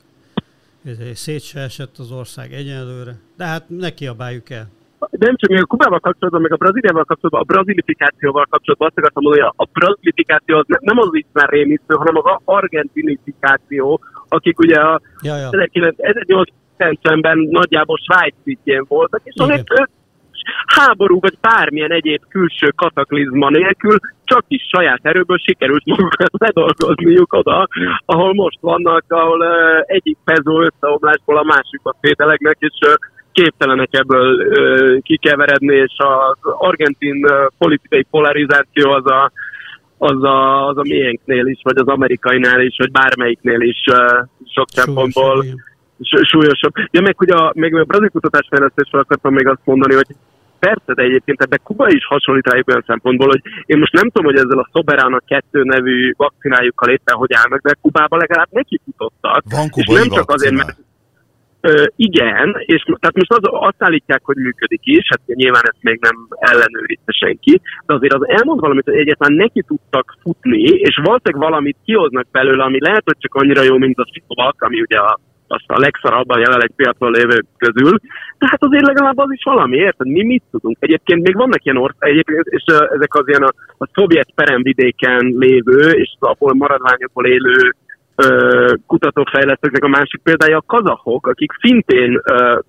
szét 1.14 1.42
se 1.42 1.60
esett 1.60 1.96
az 1.98 2.12
ország 2.12 2.52
egyelőre, 2.52 3.12
de 3.36 3.44
hát 3.44 3.64
ne 3.68 3.90
kiabáljuk 3.90 4.50
el. 4.50 4.66
De 5.10 5.26
nem 5.26 5.36
csak 5.36 5.50
még 5.50 5.60
a 5.60 5.66
Kubával 5.66 6.00
kapcsolatban, 6.00 6.42
meg 6.42 6.52
a 6.52 6.56
Brazíliával 6.56 7.04
kapcsolatban, 7.04 7.40
a 7.40 7.52
brazilifikációval 7.52 8.46
kapcsolatban 8.50 8.88
azt 8.88 8.98
akartam 8.98 9.22
mondani, 9.22 9.46
hogy 9.46 9.66
a 9.66 9.68
brazilifikáció 9.72 10.56
az 10.56 10.64
nem 10.80 10.98
az 10.98 11.08
ismer 11.10 11.48
rémisztő, 11.48 11.94
hanem 11.94 12.16
az 12.16 12.40
argentinifikáció, 12.44 14.00
akik 14.28 14.58
ugye 14.58 14.76
a 14.80 15.00
ja, 15.22 15.36
ja. 15.36 15.48
1990-ben 15.52 17.38
nagyjából 17.38 17.98
Svájc 18.04 18.34
szintjén 18.44 18.84
voltak, 18.88 19.20
és 19.24 19.34
ők 19.38 19.90
háború 20.66 21.20
vagy 21.20 21.38
bármilyen 21.40 21.92
egyéb 21.92 22.22
külső 22.28 22.72
kataklizma 22.76 23.50
nélkül 23.50 23.98
csak 24.24 24.44
is 24.48 24.62
saját 24.74 25.00
erőből 25.02 25.38
sikerült 25.38 25.84
magukat 25.84 26.30
ledolgozniuk 26.44 27.32
oda, 27.32 27.68
ahol 28.04 28.34
most 28.34 28.58
vannak, 28.60 29.04
ahol 29.08 29.40
uh, 29.40 29.82
egyik 29.86 30.18
pezó 30.24 30.60
összeomlásból 30.60 31.38
a 31.38 31.42
másikba 31.42 31.94
szételegnek, 32.00 32.56
és 32.58 32.78
uh, 32.86 32.94
képtelenek 33.32 33.88
ebből 33.90 34.34
uh, 34.34 35.02
kikeveredni, 35.02 35.74
és 35.74 35.94
az 35.96 36.38
argentin 36.42 37.24
uh, 37.24 37.46
politikai 37.58 38.02
polarizáció 38.10 38.90
az 38.90 39.06
a, 39.06 39.32
az 39.98 40.22
a, 40.22 40.66
az 40.66 40.76
a 40.76 40.82
miénknél 40.82 41.46
is, 41.46 41.60
vagy 41.62 41.78
az 41.78 41.86
amerikainál 41.86 42.60
is, 42.60 42.74
vagy 42.78 42.90
bármelyiknél 42.90 43.60
is 43.60 43.84
uh, 43.90 44.26
sok 44.54 44.68
szempontból 44.68 45.44
súlyosabb. 46.02 46.72
Ja, 46.90 47.00
meg 47.00 47.16
hogy 47.16 47.30
a, 47.30 47.52
meg 47.54 47.74
a 47.74 47.84
brazil 47.84 48.08
kutatásfejlesztésről 48.08 49.00
akartam 49.00 49.34
még 49.34 49.46
azt 49.46 49.60
mondani, 49.64 49.94
hogy 49.94 50.06
persze, 50.58 50.94
de 50.94 51.02
egyébként 51.02 51.42
ebben 51.42 51.60
Kuba 51.62 51.88
is 51.88 52.06
hasonlít 52.06 52.46
rájuk 52.46 52.68
olyan 52.68 52.84
szempontból, 52.86 53.28
hogy 53.28 53.42
én 53.66 53.78
most 53.78 53.92
nem 53.92 54.10
tudom, 54.10 54.32
hogy 54.32 54.42
ezzel 54.42 54.58
a 54.58 54.68
Soberana 54.72 55.20
2 55.26 55.62
nevű 55.62 56.12
vakcinájukkal 56.16 56.88
éppen 56.88 57.14
hogy 57.14 57.32
állnak, 57.32 57.60
de 57.60 57.76
Kubába 57.80 58.16
legalább 58.16 58.48
neki 58.50 58.80
futottak. 58.84 59.42
Van 59.50 59.70
kubai 59.70 59.94
és 59.94 60.06
nem 60.06 60.18
csak 60.18 60.30
azért, 60.30 60.54
mert 60.54 60.76
Ö, 61.60 61.84
igen, 61.96 62.56
és 62.58 62.82
tehát 62.82 63.16
most 63.16 63.32
az, 63.32 63.38
azt 63.42 63.82
állítják, 63.82 64.20
hogy 64.24 64.36
működik 64.36 64.80
is, 64.82 65.06
hát 65.08 65.20
nyilván 65.26 65.62
ezt 65.64 65.82
még 65.82 65.98
nem 66.00 66.16
ellenőrizte 66.38 67.12
senki, 67.12 67.60
de 67.86 67.94
azért 67.94 68.12
az 68.12 68.28
elmond 68.28 68.60
valamit, 68.60 68.84
hogy 68.84 68.96
egyáltalán 68.96 69.36
neki 69.36 69.62
tudtak 69.66 70.16
futni, 70.22 70.60
és 70.60 71.00
valószínűleg 71.02 71.48
valamit 71.48 71.76
kihoznak 71.84 72.26
belőle, 72.30 72.64
ami 72.64 72.80
lehet, 72.80 73.02
hogy 73.04 73.16
csak 73.18 73.34
annyira 73.34 73.62
jó, 73.62 73.76
mint 73.78 73.98
a 73.98 74.08
Sinovac, 74.12 74.62
ami 74.62 74.80
ugye 74.80 74.98
a 74.98 75.18
azt 75.48 75.64
a 75.66 75.78
legszarabban 75.78 76.38
jelenleg 76.38 76.72
piacon 76.76 77.10
lévő 77.10 77.44
közül, 77.56 77.98
tehát 78.38 78.62
azért 78.62 78.86
legalább 78.86 79.18
az 79.18 79.32
is 79.32 79.42
valami, 79.44 79.76
érted? 79.76 80.06
Mi 80.06 80.24
mit 80.24 80.42
tudunk? 80.50 80.76
Egyébként 80.80 81.22
még 81.22 81.36
vannak 81.36 81.64
ilyen 81.64 81.76
országok, 81.76 82.30
és 82.42 82.62
ezek 82.66 83.14
az 83.14 83.28
ilyen 83.28 83.42
a, 83.42 83.52
a 83.78 83.88
szovjet 83.92 84.28
peremvidéken 84.34 85.34
lévő, 85.38 85.90
és 85.90 86.14
abból 86.18 86.54
maradványokból 86.54 87.26
élő 87.26 87.74
kutatófejlesztőknek 88.86 89.84
a 89.84 89.88
másik 89.88 90.20
példája 90.22 90.56
a 90.56 90.64
kazahok, 90.66 91.26
akik 91.26 91.52
szintén 91.60 92.22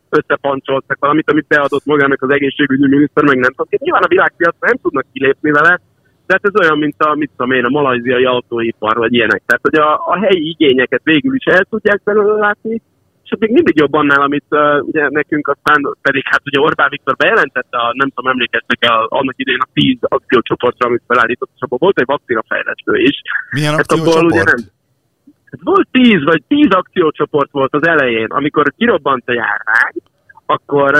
összepancsoltak 0.09 0.97
valamit, 0.99 1.29
amit 1.31 1.47
beadott 1.47 1.85
magának 1.85 2.21
az 2.21 2.29
egészségügyi 2.29 2.87
miniszter, 2.87 3.23
meg 3.23 3.37
nem 3.37 3.51
tudom. 3.51 3.67
Nyilván 3.69 4.03
a 4.03 4.07
világpiacra 4.07 4.67
nem 4.67 4.77
tudnak 4.81 5.05
kilépni 5.13 5.51
vele, 5.51 5.79
de 6.27 6.33
hát 6.33 6.45
ez 6.45 6.61
olyan, 6.61 6.77
mint 6.77 6.95
a, 6.97 7.15
mit 7.15 7.31
tudom 7.37 7.51
én, 7.51 7.65
a 7.65 7.69
malajziai 7.69 8.25
autóipar, 8.25 8.97
vagy 8.97 9.13
ilyenek. 9.13 9.41
Tehát, 9.45 9.63
hogy 9.63 9.79
a, 9.79 9.89
a 10.13 10.15
helyi 10.25 10.49
igényeket 10.49 11.01
végül 11.03 11.35
is 11.35 11.45
el 11.45 11.65
tudják 11.69 12.01
belőle 12.03 12.33
látni, 12.33 12.81
és 13.23 13.35
még 13.39 13.51
mindig 13.51 13.75
jobb 13.75 13.93
annál, 13.93 14.21
amit 14.21 14.45
uh, 14.49 14.87
ugye 14.87 15.09
nekünk 15.09 15.47
aztán 15.47 15.95
pedig, 16.01 16.23
hát 16.25 16.41
ugye 16.45 16.59
Orbán 16.59 16.89
Viktor 16.89 17.15
bejelentette, 17.15 17.77
a, 17.77 17.91
nem 17.93 18.09
tudom, 18.09 18.31
emlékeztek 18.31 18.77
el 18.79 19.05
annak 19.09 19.33
idején 19.37 19.59
a 19.59 19.69
tíz 19.73 19.97
akciócsoportra, 20.01 20.87
amit 20.87 21.03
felállított, 21.07 21.49
és 21.55 21.61
abban 21.61 21.77
volt 21.81 21.99
egy 21.99 22.05
vakcinafejlesztő 22.05 22.95
is. 22.95 23.21
Milyen 23.51 23.71
hát 23.71 23.91
akciócsoport? 23.91 24.31
Ugye 24.31 24.43
nem, 24.43 24.57
hát 25.51 25.61
volt 25.63 25.87
tíz, 25.91 26.23
vagy 26.23 26.43
tíz 26.47 26.69
akciócsoport 26.69 27.51
volt 27.51 27.73
az 27.73 27.87
elején, 27.87 28.27
amikor 28.29 28.73
kirobbant 28.77 29.23
a 29.25 29.33
járvány, 29.33 29.97
akkor 30.45 30.91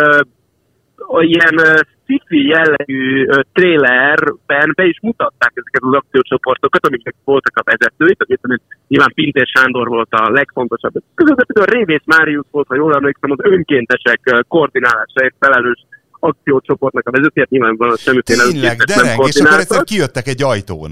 uh, 0.98 1.30
ilyen 1.30 1.86
sci 2.08 2.48
jellegű 2.48 3.26
trailerben 3.54 4.72
be 4.76 4.86
is 4.86 5.00
mutatták 5.02 5.52
ezeket 5.56 5.84
az 5.90 5.94
akciócsoportokat, 5.94 6.86
amiknek 6.86 7.16
voltak 7.24 7.56
a 7.58 7.64
vezetői, 7.72 8.16
tehát 8.16 8.62
nyilván 8.88 9.12
Pintér 9.14 9.48
Sándor 9.54 9.88
volt 9.88 10.12
a 10.12 10.30
legfontosabb. 10.30 10.94
Közben 11.16 11.46
például 11.48 11.78
Révész 11.78 12.06
Máriusz 12.06 12.52
volt, 12.52 12.68
ha 12.68 12.76
jól 12.76 12.94
emlékszem, 12.96 13.32
az 13.32 13.40
önkéntesek 13.42 14.46
koordinálásáért 14.48 15.36
felelős 15.40 15.86
akciócsoportnak 16.20 17.08
a 17.08 17.12
vezetője, 17.12 17.48
nyilván 17.50 17.76
van 17.78 17.96
semmiféle 17.96 18.44
Tényleg, 18.44 18.78
dereng, 18.78 19.28
és 19.28 19.40
akkor 19.40 19.60
egyszer 19.60 19.84
kijöttek 19.84 20.28
egy 20.28 20.44
ajtón. 20.44 20.92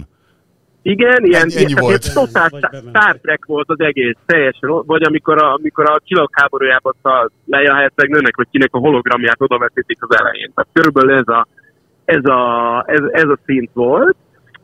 Igen, 0.87 1.23
ilyen, 1.23 1.41
ennyi, 1.41 1.63
ennyi 1.63 1.73
volt. 1.73 2.13
totál 2.13 2.49
Star 2.89 3.17
Trek 3.21 3.45
volt 3.45 3.69
az 3.69 3.79
egész, 3.79 4.17
teljesen, 4.25 4.69
vagy 4.85 5.03
amikor 5.03 5.43
a, 5.43 5.53
amikor 5.53 5.89
a 5.89 6.01
csillagok 6.03 6.39
háborújában 6.39 6.93
a 7.01 7.29
Leia 7.45 7.75
Herceg 7.75 8.09
nőnek, 8.09 8.35
vagy 8.35 8.47
kinek 8.51 8.69
a 8.71 8.77
hologramját 8.77 9.41
oda 9.41 9.57
az 9.99 10.17
elején. 10.17 10.51
Tehát 10.55 10.69
körülbelül 10.73 11.17
ez 11.17 11.27
a, 11.27 11.47
ez 12.05 12.25
a, 12.25 12.83
ez, 12.87 13.01
ez 13.11 13.29
a 13.29 13.37
szint 13.45 13.69
volt. 13.73 14.15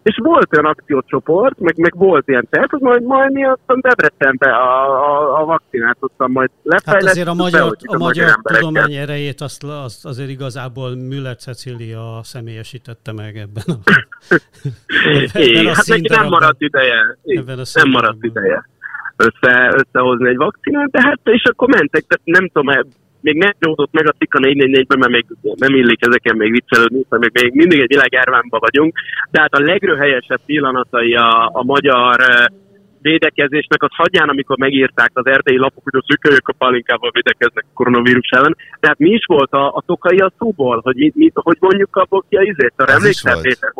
És 0.03 0.19
volt 0.23 0.57
olyan 0.57 0.65
akciócsoport, 0.65 1.59
meg, 1.59 1.77
meg 1.77 1.97
volt 1.97 2.27
ilyen 2.27 2.47
terv, 2.49 2.69
hogy 2.69 2.81
majd, 2.81 3.03
majd 3.03 3.31
mi 3.31 3.45
aztán 3.45 3.79
Debrecenbe 3.81 4.51
a, 4.51 4.89
a, 5.11 5.41
a 5.41 5.45
vakcinát 5.45 5.97
tudtam 5.99 6.31
majd 6.31 6.49
lefejleszteni. 6.63 7.05
Hát 7.05 7.11
azért 7.11 7.27
a 7.27 7.33
magyar, 7.33 7.75
a, 7.85 7.93
a 7.93 7.97
magyar 7.97 8.39
tudomány 8.41 8.93
erejét 8.93 9.41
azt, 9.41 9.63
azt 9.63 10.05
azért 10.05 10.29
igazából 10.29 10.95
Müller 10.95 11.35
Cecília 11.35 12.19
személyesítette 12.23 13.11
meg 13.13 13.37
ebben 13.37 13.63
a, 13.67 13.73
ebben 15.33 15.65
a 15.65 15.73
hát 15.73 15.87
neki 15.87 16.07
nem 16.09 16.27
maradt 16.27 16.61
ideje. 16.61 17.17
Nem 17.73 17.89
maradt 17.89 18.23
ideje 18.23 18.69
össze, 19.21 19.73
összehozni 19.75 20.29
egy 20.29 20.37
vakcinát, 20.37 20.89
de 20.91 21.01
hát 21.01 21.19
és 21.23 21.43
akkor 21.43 21.67
mentek, 21.67 22.03
tehát 22.07 22.21
nem 22.23 22.47
tudom, 22.47 22.67
még 23.21 23.37
nem 23.37 23.53
nyújtott 23.59 23.91
meg 23.91 24.07
a 24.07 24.13
Tika 24.17 24.39
444-ben, 24.41 24.99
mert 24.99 25.11
még 25.11 25.25
nem 25.41 25.75
illik 25.75 26.05
ezeken 26.05 26.37
még 26.37 26.51
viccelődni, 26.51 27.05
mert 27.09 27.21
még, 27.21 27.43
még 27.43 27.53
mindig 27.53 27.79
egy 27.79 27.87
világjárványban 27.87 28.59
vagyunk, 28.59 28.93
de 29.31 29.41
hát 29.41 29.53
a 29.53 29.59
legrőhelyesebb 29.59 30.39
pillanatai 30.45 31.15
a, 31.15 31.49
a 31.53 31.63
magyar 31.63 32.19
védekezésnek, 33.01 33.83
az 33.83 33.89
hagyján, 33.93 34.29
amikor 34.29 34.57
megírták 34.57 35.11
az 35.13 35.25
erdei 35.25 35.57
lapok, 35.57 35.83
hogy 35.83 36.01
a 36.01 36.05
szükölyök 36.07 36.47
a 36.47 36.53
palinkával 36.53 37.11
védekeznek 37.13 37.65
a 37.67 37.73
koronavírus 37.73 38.29
ellen. 38.29 38.57
Tehát 38.79 38.99
mi 38.99 39.09
is 39.09 39.25
volt 39.25 39.51
a, 39.51 39.67
a 39.67 39.83
tokai 39.85 40.17
a 40.17 40.33
szóból, 40.37 40.79
hogy, 40.83 40.95
mi, 40.95 41.11
mi, 41.15 41.31
hogy 41.33 41.57
mondjuk 41.59 41.95
abból 41.95 42.25
ki 42.29 42.35
a 42.35 42.41
izét? 42.41 42.73
Arra 42.75 42.93
emlékszel, 42.93 43.41
Péter? 43.41 43.73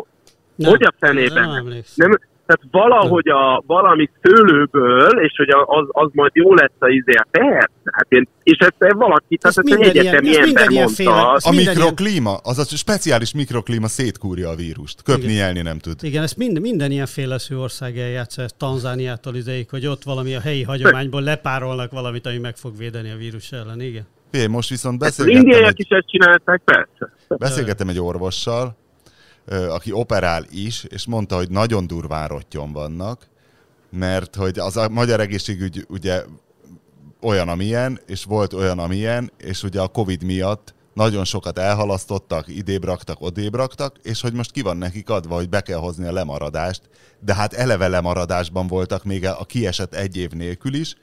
Hogy 0.56 0.82
a 0.82 0.94
fenében? 0.98 1.48
Nem, 1.48 1.74
nem, 1.94 2.18
tehát 2.52 2.88
valahogy 2.88 3.28
a, 3.28 3.62
valami 3.66 4.10
szőlőből, 4.22 5.20
és 5.20 5.32
hogy 5.36 5.48
az, 5.66 5.86
az 5.88 6.10
majd 6.12 6.30
jó 6.34 6.54
lesz 6.54 6.70
a 6.78 6.88
izé, 6.88 7.12
persze, 7.30 7.70
hát 7.92 8.06
én, 8.08 8.28
és 8.42 8.58
ezt 8.58 8.92
valaki, 8.94 9.36
tehát 9.36 9.58
ezt 9.58 9.80
egy 9.80 9.96
egyetemi 9.96 10.28
ilyen, 10.28 10.42
ember 10.42 10.68
mondta. 10.68 10.94
Féle, 10.94 11.36
a 11.38 11.52
mikroklíma, 11.52 12.36
az 12.36 12.58
a 12.58 12.64
speciális 12.64 13.34
mikroklíma 13.34 13.86
szétkúrja 13.86 14.48
a 14.48 14.54
vírust, 14.54 15.02
köpni, 15.02 15.32
jelni 15.32 15.60
nem 15.60 15.78
tud. 15.78 15.94
Igen, 16.00 16.22
ezt 16.22 16.36
mind, 16.36 16.60
minden 16.60 16.90
ilyen 16.90 17.06
féleszű 17.06 17.56
ország 17.56 17.98
eljátsza, 17.98 18.42
ezt 18.42 18.56
Tanzániától 18.56 19.34
ideig, 19.34 19.70
hogy 19.70 19.86
ott 19.86 20.02
valami 20.02 20.34
a 20.34 20.40
helyi 20.40 20.62
hagyományból 20.62 21.22
lepárolnak 21.22 21.90
valamit, 21.90 22.26
ami 22.26 22.38
meg 22.38 22.56
fog 22.56 22.76
védeni 22.76 23.10
a 23.10 23.16
vírus 23.16 23.52
ellen, 23.52 23.80
igen. 23.80 24.06
Fé, 24.30 24.46
most 24.46 24.68
viszont 24.68 24.98
beszélgetem... 24.98 25.40
Az 25.40 25.46
indiaiak 25.46 25.78
is 25.78 25.88
ezt 25.88 26.06
csinálták, 26.06 26.62
persze. 26.64 27.12
Beszélgettem 27.28 27.88
egy 27.88 28.00
orvossal, 28.00 28.76
aki 29.46 29.92
operál 29.92 30.44
is, 30.50 30.84
és 30.84 31.06
mondta, 31.06 31.36
hogy 31.36 31.50
nagyon 31.50 31.86
durván 31.86 32.28
rottyon 32.28 32.72
vannak, 32.72 33.28
mert 33.90 34.36
hogy 34.36 34.58
az 34.58 34.76
a 34.76 34.88
magyar 34.88 35.20
egészségügy 35.20 35.86
ugye 35.88 36.22
olyan, 37.20 37.48
amilyen, 37.48 38.00
és 38.06 38.24
volt 38.24 38.52
olyan, 38.52 38.78
amilyen, 38.78 39.32
és 39.38 39.62
ugye 39.62 39.80
a 39.80 39.88
Covid 39.88 40.22
miatt 40.22 40.74
nagyon 40.94 41.24
sokat 41.24 41.58
elhalasztottak, 41.58 42.48
idébb 42.48 42.84
raktak, 42.84 43.20
odébb 43.20 43.54
raktak, 43.54 43.96
és 44.02 44.20
hogy 44.20 44.32
most 44.32 44.50
ki 44.50 44.60
van 44.60 44.76
nekik 44.76 45.10
adva, 45.10 45.34
hogy 45.34 45.48
be 45.48 45.60
kell 45.60 45.78
hozni 45.78 46.06
a 46.06 46.12
lemaradást, 46.12 46.82
de 47.20 47.34
hát 47.34 47.52
eleve 47.52 47.88
lemaradásban 47.88 48.66
voltak 48.66 49.04
még 49.04 49.26
a 49.26 49.44
kiesett 49.44 49.94
egy 49.94 50.16
év 50.16 50.30
nélkül 50.30 50.74
is, 50.74 50.96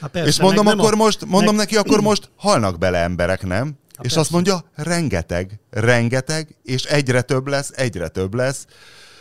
Há 0.00 0.06
persze, 0.06 0.28
és 0.28 0.40
mondom, 0.40 0.66
akkor 0.66 0.92
a... 0.92 0.96
most, 0.96 1.24
mondom 1.24 1.54
meg... 1.54 1.64
neki, 1.64 1.76
akkor 1.76 2.00
most 2.00 2.30
halnak 2.36 2.78
bele 2.78 2.98
emberek, 2.98 3.42
nem? 3.46 3.78
És 4.02 4.14
persze. 4.14 4.20
azt 4.20 4.30
mondja, 4.30 4.64
rengeteg, 4.74 5.60
rengeteg, 5.70 6.56
és 6.62 6.84
egyre 6.84 7.22
több 7.22 7.46
lesz, 7.46 7.70
egyre 7.74 8.08
több 8.08 8.34
lesz. 8.34 8.66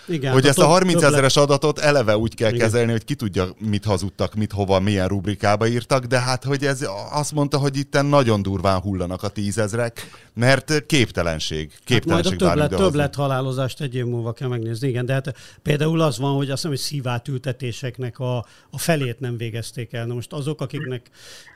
Igen, 0.10 0.34
hogy 0.34 0.46
ezt 0.46 0.60
a 0.60 0.66
30 0.66 1.04
ezeres 1.04 1.36
adatot 1.36 1.80
eleve 1.80 2.18
úgy 2.18 2.36
kell 2.36 2.54
Igen. 2.54 2.60
kezelni, 2.60 2.92
hogy 2.92 3.04
ki 3.04 3.16
tudja, 3.16 3.48
mit 3.70 3.86
hazudtak, 3.86 4.36
mit 4.36 4.52
hova, 4.52 4.80
milyen 4.80 5.08
rubrikába 5.08 5.68
írtak, 5.68 6.06
de 6.06 6.20
hát, 6.20 6.44
hogy 6.44 6.64
ez 6.66 6.88
azt 7.12 7.32
mondta, 7.32 7.58
hogy 7.58 7.78
itt 7.78 8.02
nagyon 8.02 8.42
durván 8.42 8.80
hullanak 8.80 9.24
a 9.24 9.28
tízezrek, 9.28 10.28
mert 10.34 10.86
képtelenség. 10.86 11.72
Képtelenség 11.84 12.32
hát 12.32 12.40
majd 12.40 12.60
a 12.60 12.68
többlet, 12.68 12.82
többlet 12.82 13.16
halálozást 13.16 13.82
egy 13.82 13.96
év 13.96 14.06
múlva 14.06 14.34
kell 14.34 14.48
megnézni, 14.48 14.88
igen, 14.88 15.06
de 15.06 15.14
hát 15.14 15.34
például 15.62 16.02
az 16.02 16.18
van, 16.18 16.36
hogy 16.36 16.50
azt 16.50 16.56
hiszem, 16.56 16.72
hogy 16.72 16.80
szívátültetéseknek 16.80 18.20
a, 18.20 18.38
a 18.70 18.78
felét 18.78 19.20
nem 19.20 19.38
végezték 19.38 19.94
el. 19.94 20.06
Na 20.06 20.14
most 20.14 20.34
azok, 20.34 20.62
akiknek 20.62 21.10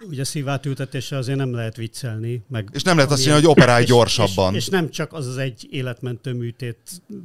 ugye 0.09 0.23
szívátültetése 0.23 1.17
azért 1.17 1.37
nem 1.37 1.53
lehet 1.53 1.75
viccelni. 1.75 2.41
Meg 2.49 2.69
és 2.71 2.83
nem 2.83 2.95
lehet 2.95 3.11
azt 3.11 3.25
mondani, 3.25 3.45
hogy 3.45 3.55
operálj 3.57 3.85
gyorsabban. 3.85 4.53
És, 4.53 4.59
és, 4.59 4.65
és, 4.65 4.69
nem 4.69 4.89
csak 4.89 5.13
az 5.13 5.27
az 5.27 5.37
egy 5.37 5.67
életmentő 5.69 6.33
műtét 6.33 6.77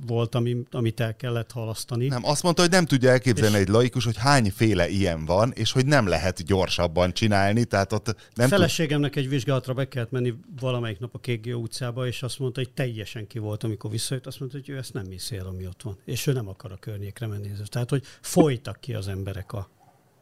volt, 0.06 0.34
ami, 0.34 0.56
amit 0.70 1.00
el 1.00 1.16
kellett 1.18 1.52
halasztani. 1.52 2.06
Nem, 2.06 2.24
azt 2.24 2.42
mondta, 2.42 2.62
hogy 2.62 2.70
nem 2.70 2.84
tudja 2.84 3.10
elképzelni 3.10 3.56
és... 3.56 3.60
egy 3.60 3.68
laikus, 3.68 4.04
hogy 4.04 4.16
hányféle 4.16 4.88
ilyen 4.88 5.24
van, 5.24 5.52
és 5.54 5.72
hogy 5.72 5.86
nem 5.86 6.06
lehet 6.06 6.44
gyorsabban 6.44 7.12
csinálni, 7.12 7.64
tehát 7.64 7.92
ott 7.92 8.30
nem 8.34 8.48
Feleségemnek 8.48 9.12
tud... 9.12 9.22
egy 9.22 9.28
vizsgálatra 9.28 9.74
be 9.74 9.88
kellett 9.88 10.10
menni 10.10 10.34
valamelyik 10.60 10.98
nap 10.98 11.14
a 11.14 11.18
Kékgő 11.18 11.54
utcába, 11.54 12.06
és 12.06 12.22
azt 12.22 12.38
mondta, 12.38 12.60
hogy 12.60 12.70
teljesen 12.70 13.26
ki 13.26 13.38
volt, 13.38 13.64
amikor 13.64 13.90
visszajött, 13.90 14.26
azt 14.26 14.40
mondta, 14.40 14.58
hogy 14.58 14.68
ő 14.68 14.76
ezt 14.76 14.92
nem 14.92 15.06
hiszi 15.10 15.36
el, 15.36 15.46
ami 15.46 15.66
ott 15.66 15.82
van, 15.82 15.98
és 16.04 16.26
ő 16.26 16.32
nem 16.32 16.48
akar 16.48 16.72
a 16.72 16.76
környékre 16.76 17.26
menni. 17.26 17.50
Tehát, 17.64 17.90
hogy 17.90 18.04
folytak 18.20 18.80
ki 18.80 18.94
az 18.94 19.08
emberek 19.08 19.52
a, 19.52 19.68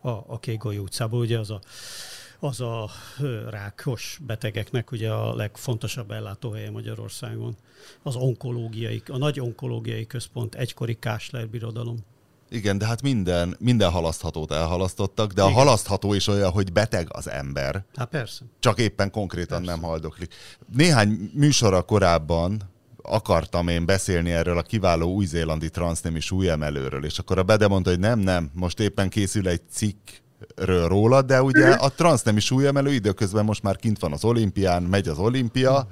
a, 0.00 0.08
a 0.08 0.38
Kékgő 0.40 0.78
utcából, 0.78 1.20
ugye 1.20 1.38
az 1.38 1.50
a 1.50 1.60
az 2.40 2.60
a 2.60 2.90
rákos 3.50 4.18
betegeknek 4.26 4.90
ugye 4.92 5.10
a 5.10 5.34
legfontosabb 5.34 6.10
ellátóhelye 6.10 6.70
Magyarországon. 6.70 7.56
Az 8.02 8.16
onkológiai, 8.16 9.02
a 9.08 9.16
nagy 9.16 9.40
onkológiai 9.40 10.06
központ, 10.06 10.54
egykori 10.54 10.94
Kásler 10.98 11.48
birodalom. 11.48 11.96
Igen, 12.48 12.78
de 12.78 12.86
hát 12.86 13.02
minden, 13.02 13.56
minden 13.58 13.90
halaszthatót 13.90 14.52
elhalasztottak, 14.52 15.32
de 15.32 15.42
Igen. 15.42 15.54
a 15.54 15.56
halasztható 15.56 16.14
is 16.14 16.26
olyan, 16.26 16.50
hogy 16.50 16.72
beteg 16.72 17.06
az 17.10 17.28
ember. 17.28 17.84
Hát 17.94 18.08
persze. 18.08 18.44
Csak 18.58 18.78
éppen 18.78 19.10
konkrétan 19.10 19.58
persze. 19.58 19.72
nem 19.74 19.82
haldoklik. 19.82 20.34
Néhány 20.74 21.30
műsora 21.34 21.82
korábban 21.82 22.62
akartam 23.02 23.68
én 23.68 23.86
beszélni 23.86 24.30
erről 24.30 24.58
a 24.58 24.62
kiváló 24.62 25.12
új-zélandi 25.12 25.70
transznémi 25.70 26.20
súlyemelőről, 26.20 27.04
és 27.04 27.18
akkor 27.18 27.38
a 27.38 27.42
Bede 27.42 27.68
mondta, 27.68 27.90
hogy 27.90 27.98
nem, 27.98 28.18
nem, 28.18 28.50
most 28.54 28.80
éppen 28.80 29.08
készül 29.08 29.48
egy 29.48 29.60
cikk 29.70 30.08
ről 30.56 30.88
róla, 30.88 31.22
de 31.22 31.42
ugye 31.42 31.66
a 31.68 31.88
transznemű 31.88 32.38
súlyemelő 32.38 32.92
időközben 32.92 33.44
most 33.44 33.62
már 33.62 33.76
kint 33.76 33.98
van 33.98 34.12
az 34.12 34.24
olimpián, 34.24 34.82
megy 34.82 35.08
az 35.08 35.18
olimpia. 35.18 35.86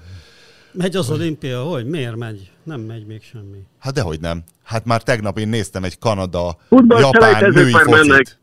Megy 0.72 0.96
az 0.96 1.10
olimpia, 1.10 1.62
hogy? 1.62 1.86
Miért 1.86 2.16
megy? 2.16 2.50
Nem 2.62 2.80
megy 2.80 3.06
még 3.06 3.22
semmi. 3.22 3.58
Hát 3.78 3.94
dehogy 3.94 4.20
nem. 4.20 4.42
Hát 4.62 4.84
már 4.84 5.02
tegnap 5.02 5.38
én 5.38 5.48
néztem 5.48 5.84
egy 5.84 5.98
Kanada, 5.98 6.56
Futball 6.68 7.00
Japán 7.00 7.50
női 7.50 7.72
focit. 7.72 7.90
Mennek. 7.90 8.38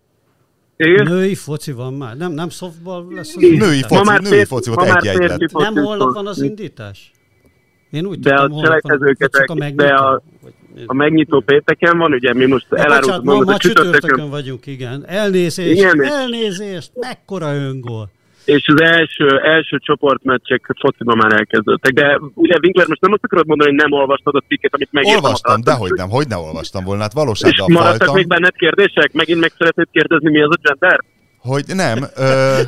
Igen? 0.77 1.05
Női 1.05 1.35
foci 1.35 1.71
van 1.71 1.93
már. 1.93 2.17
Nem, 2.17 2.31
nem 2.31 2.49
softball 2.49 3.05
lesz 3.09 3.35
az 3.35 3.41
Női 3.41 3.81
foci, 3.81 4.03
már 4.05 4.21
női 4.21 4.45
foci 4.45 4.69
volt 4.69 4.95
egy 4.95 5.07
egy 5.07 5.17
lett. 5.17 5.51
Nem 5.51 5.75
holnap 5.75 6.13
van 6.13 6.27
az 6.27 6.41
indítás? 6.41 7.11
Én 7.91 8.05
úgy 8.05 8.19
de 8.19 8.35
tudtam, 8.35 8.57
a 8.57 8.63
selejtezőket, 8.63 9.75
de 9.75 9.87
a, 9.87 10.21
a 10.85 10.93
megnyitó 10.93 11.39
pénteken 11.39 11.97
van, 11.97 12.13
ugye 12.13 12.33
mi 12.33 12.45
most 12.45 12.65
elárultuk 12.73 13.23
ma, 13.23 13.39
ma 13.39 13.57
csütörtökön 13.57 14.29
vagyunk, 14.29 14.65
igen. 14.65 15.03
Elnézést, 15.07 15.79
igen, 15.79 16.03
elnézést, 16.03 16.91
mekkora 16.95 17.55
öngól. 17.55 18.09
És 18.45 18.67
az 18.67 18.81
első, 18.81 19.39
első 19.43 19.77
csoportmeccsek 19.77 20.75
fociban 20.79 21.17
már 21.17 21.33
elkezdődtek. 21.33 21.93
De 21.93 22.19
ugye 22.33 22.57
Winkler, 22.61 22.87
most 22.87 23.01
nem 23.01 23.11
azt 23.11 23.23
akarod 23.23 23.47
mondani, 23.47 23.69
hogy 23.69 23.79
nem 23.79 23.99
olvastad 23.99 24.35
a 24.35 24.43
cikket, 24.47 24.73
amit 24.73 24.91
megírtam. 24.91 25.23
Olvastam, 25.23 25.61
de 25.61 25.73
hogy 25.73 25.91
nem, 25.95 26.09
hogy 26.09 26.27
ne 26.27 26.37
olvastam 26.37 26.83
volna, 26.83 27.01
hát 27.01 27.13
valósággal 27.13 27.67
És 27.67 27.73
maradtak 27.73 27.97
faltam. 27.97 28.15
még 28.15 28.27
benned 28.27 28.55
kérdések? 28.55 29.13
Megint 29.13 29.39
meg 29.39 29.51
szeretnéd 29.57 29.87
kérdezni, 29.91 30.29
mi 30.29 30.41
az 30.41 30.49
a 30.51 30.59
gender? 30.61 30.99
Hogy 31.37 31.63
nem. 31.67 31.97
Ö... 32.15 32.59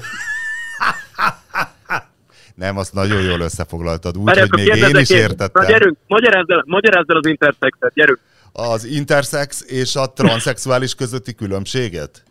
Nem, 2.55 2.77
azt 2.77 2.93
nagyon 2.93 3.21
jól 3.21 3.39
összefoglaltad, 3.39 4.17
úgy, 4.17 4.39
hogy 4.39 4.51
még 4.51 4.67
én 4.67 4.95
is 4.95 5.09
értettem. 5.09 5.63
Na 5.63 5.69
gyerünk, 5.69 5.97
magyarázz 6.07 6.49
el, 6.49 6.63
magyarázz 6.65 7.05
el 7.07 7.17
az 7.17 7.27
intersexet, 7.27 7.93
gyerünk. 7.93 8.19
Az 8.51 8.85
intersex 8.85 9.63
és 9.67 9.95
a 9.95 10.13
transzexuális 10.13 10.95
közötti 10.95 11.33
különbséget? 11.33 12.23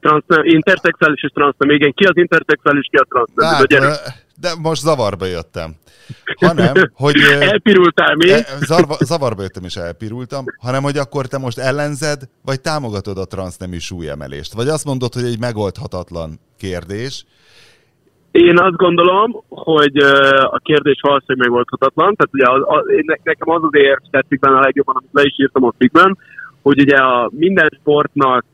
Trans, 0.00 0.24
interszexuális 0.42 1.22
és 1.22 1.30
transznem, 1.30 1.70
igen. 1.70 1.92
Ki 1.92 2.04
az 2.04 2.16
interszexuális, 2.16 2.88
ki 2.90 2.96
a 2.96 3.06
transznem? 3.08 3.80
Hát, 3.82 4.24
de 4.40 4.54
most 4.58 4.82
zavarba 4.82 5.26
jöttem. 5.26 5.74
Hanem, 6.36 6.74
hogy... 6.92 7.20
Elpirultál 7.40 8.14
mi? 8.14 8.32
E, 8.32 8.46
zavarba, 8.60 8.96
zavarba 9.04 9.42
jöttem 9.42 9.64
és 9.64 9.76
elpirultam, 9.76 10.44
hanem, 10.58 10.82
hogy 10.82 10.98
akkor 10.98 11.26
te 11.26 11.38
most 11.38 11.58
ellenzed, 11.58 12.22
vagy 12.42 12.60
támogatod 12.60 13.18
a 13.18 13.24
transznemű 13.24 13.78
súlyemelést? 13.78 14.52
Vagy 14.52 14.68
azt 14.68 14.84
mondod, 14.84 15.14
hogy 15.14 15.24
egy 15.24 15.38
megoldhatatlan 15.38 16.40
kérdés, 16.58 17.24
én 18.30 18.58
azt 18.58 18.76
gondolom, 18.76 19.42
hogy 19.48 19.96
a 20.42 20.58
kérdés 20.58 20.98
valószínűleg 21.00 21.48
megoldhatatlan. 21.48 22.14
Tehát 22.14 22.32
ugye 22.32 22.46
az, 22.48 22.78
az, 22.78 22.84
nekem 23.22 23.50
az 23.50 23.62
az 23.62 23.74
érv 23.74 24.00
tetszik 24.10 24.40
benne 24.40 24.56
a 24.56 24.60
legjobban, 24.60 24.94
amit 24.96 25.10
le 25.12 25.22
is 25.24 25.34
írtam 25.36 25.64
a 25.64 25.74
cikkben, 25.78 26.18
hogy 26.62 26.80
ugye 26.80 26.96
a 26.96 27.30
minden 27.32 27.70
sportnak 27.80 28.44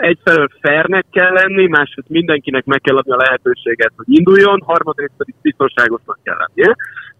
egyfelől 0.00 0.48
fairnek 0.60 1.06
kell 1.10 1.32
lenni, 1.32 1.66
másrészt 1.66 2.08
mindenkinek 2.08 2.64
meg 2.64 2.80
kell 2.80 2.96
adni 2.96 3.12
a 3.12 3.16
lehetőséget, 3.16 3.92
hogy 3.96 4.06
induljon, 4.08 4.62
harmadrészt 4.66 5.12
pedig 5.16 5.34
biztonságosnak 5.42 6.18
kell 6.22 6.36
lennie. 6.38 6.76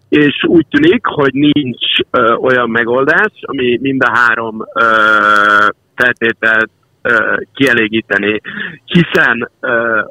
És 0.09 0.43
úgy 0.47 0.65
tűnik, 0.69 1.05
hogy 1.05 1.33
nincs 1.33 1.99
ö, 2.11 2.33
olyan 2.33 2.69
megoldás, 2.69 3.31
ami 3.41 3.77
mind 3.81 4.03
a 4.05 4.11
három 4.13 4.61
ö, 4.61 4.85
feltételt 5.95 6.69
kielégíteni, 7.53 8.41
hiszen 8.85 9.49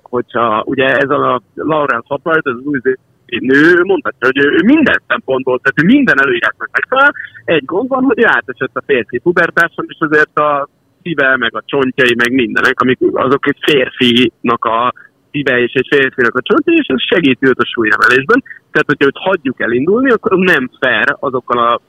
hogyha 0.02 0.62
ugye 0.66 0.86
ez 0.86 1.10
a 1.10 1.42
Laurence 1.54 2.06
Hoppard, 2.08 2.46
ez 2.46 2.52
az 2.54 2.64
új 2.64 2.80
nő 3.26 3.82
mondhatja, 3.82 4.26
hogy 4.26 4.38
ő 4.38 4.62
minden 4.64 5.02
szempontból, 5.06 5.60
tehát 5.60 5.82
ő 5.82 5.94
minden 5.96 6.20
előírásnak 6.20 6.68
megfelel. 6.72 7.12
Egy 7.44 7.64
gond 7.64 7.88
van, 7.88 8.02
hogy 8.02 8.18
ő 8.18 8.24
átesett 8.26 8.76
a 8.76 8.82
férfi 8.86 9.18
pubertáson, 9.18 9.84
és 9.88 9.96
azért 9.98 10.38
a 10.38 10.68
szíve, 11.02 11.36
meg 11.36 11.54
a 11.54 11.62
csontjai, 11.66 12.14
meg 12.14 12.32
mindenek, 12.32 12.80
amik 12.80 12.98
azok 13.12 13.48
egy 13.48 13.58
férfinak 13.60 14.64
a 14.64 14.92
szíve 15.32 15.58
és 15.58 15.72
egy 15.72 15.88
férfinak 15.90 16.34
a 16.34 16.42
csontja, 16.42 16.72
és 16.72 16.86
ez 16.86 17.02
segíti 17.12 17.46
őt 17.46 17.58
a 17.58 17.70
súlyemelésben. 17.72 18.42
Tehát, 18.72 18.90
hogyha 18.90 19.06
őt 19.06 19.26
hagyjuk 19.28 19.60
elindulni, 19.60 20.10
akkor 20.10 20.38
nem 20.38 20.70
fair 20.80 21.16
azokkal 21.20 21.58
a 21.68 21.80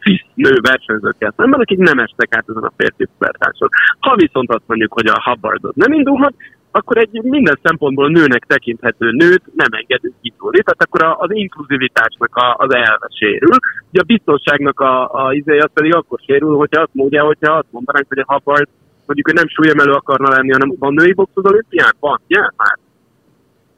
cis 0.00 0.26
nő 0.34 0.52
versenyzőkkel 0.62 1.34
szemben, 1.36 1.60
akik 1.60 1.78
nem 1.78 1.98
estek 1.98 2.36
át 2.36 2.48
ezen 2.48 2.62
a 2.62 2.72
férfi 2.76 3.04
pubertáson. 3.12 3.68
Ha 3.98 4.16
viszont 4.16 4.50
azt 4.50 4.66
mondjuk, 4.66 4.92
hogy 4.92 5.06
a 5.06 5.22
Hubbardot 5.24 5.74
nem 5.74 5.92
indulhat, 5.92 6.34
akkor 6.70 6.96
egy 6.96 7.22
minden 7.22 7.58
szempontból 7.62 8.08
nőnek 8.10 8.44
tekinthető 8.44 9.10
nőt 9.10 9.42
nem 9.54 9.72
engedünk 9.80 10.14
indulni, 10.20 10.62
tehát 10.62 10.82
akkor 10.82 11.02
az 11.24 11.30
inkluzivitásnak 11.32 12.36
a, 12.36 12.54
az 12.58 12.74
elve 12.74 13.08
sérül. 13.18 13.56
Ugye 13.90 14.00
a 14.00 14.10
biztonságnak 14.14 14.80
a, 14.80 15.24
a 15.24 15.32
izé 15.32 15.58
az 15.58 15.70
pedig 15.74 15.94
akkor 15.94 16.18
sérül, 16.26 16.56
hogyha 16.56 16.80
azt 16.80 16.94
mondja, 16.94 17.24
hogyha 17.24 17.52
azt 17.52 17.70
mondanánk, 17.70 18.06
hogy 18.08 18.18
a 18.18 18.32
Hubbard 18.32 18.68
mondjuk, 19.06 19.26
hogy 19.26 19.34
nem 19.34 19.48
súlyemelő 19.48 19.92
akarna 19.92 20.28
lenni, 20.28 20.52
hanem 20.52 20.74
van 20.78 20.94
női 20.94 21.12
box 21.12 21.30
az 21.34 21.46
olimpián? 21.46 21.92
Van, 22.00 22.20
ja, 22.26 22.52
már. 22.56 22.78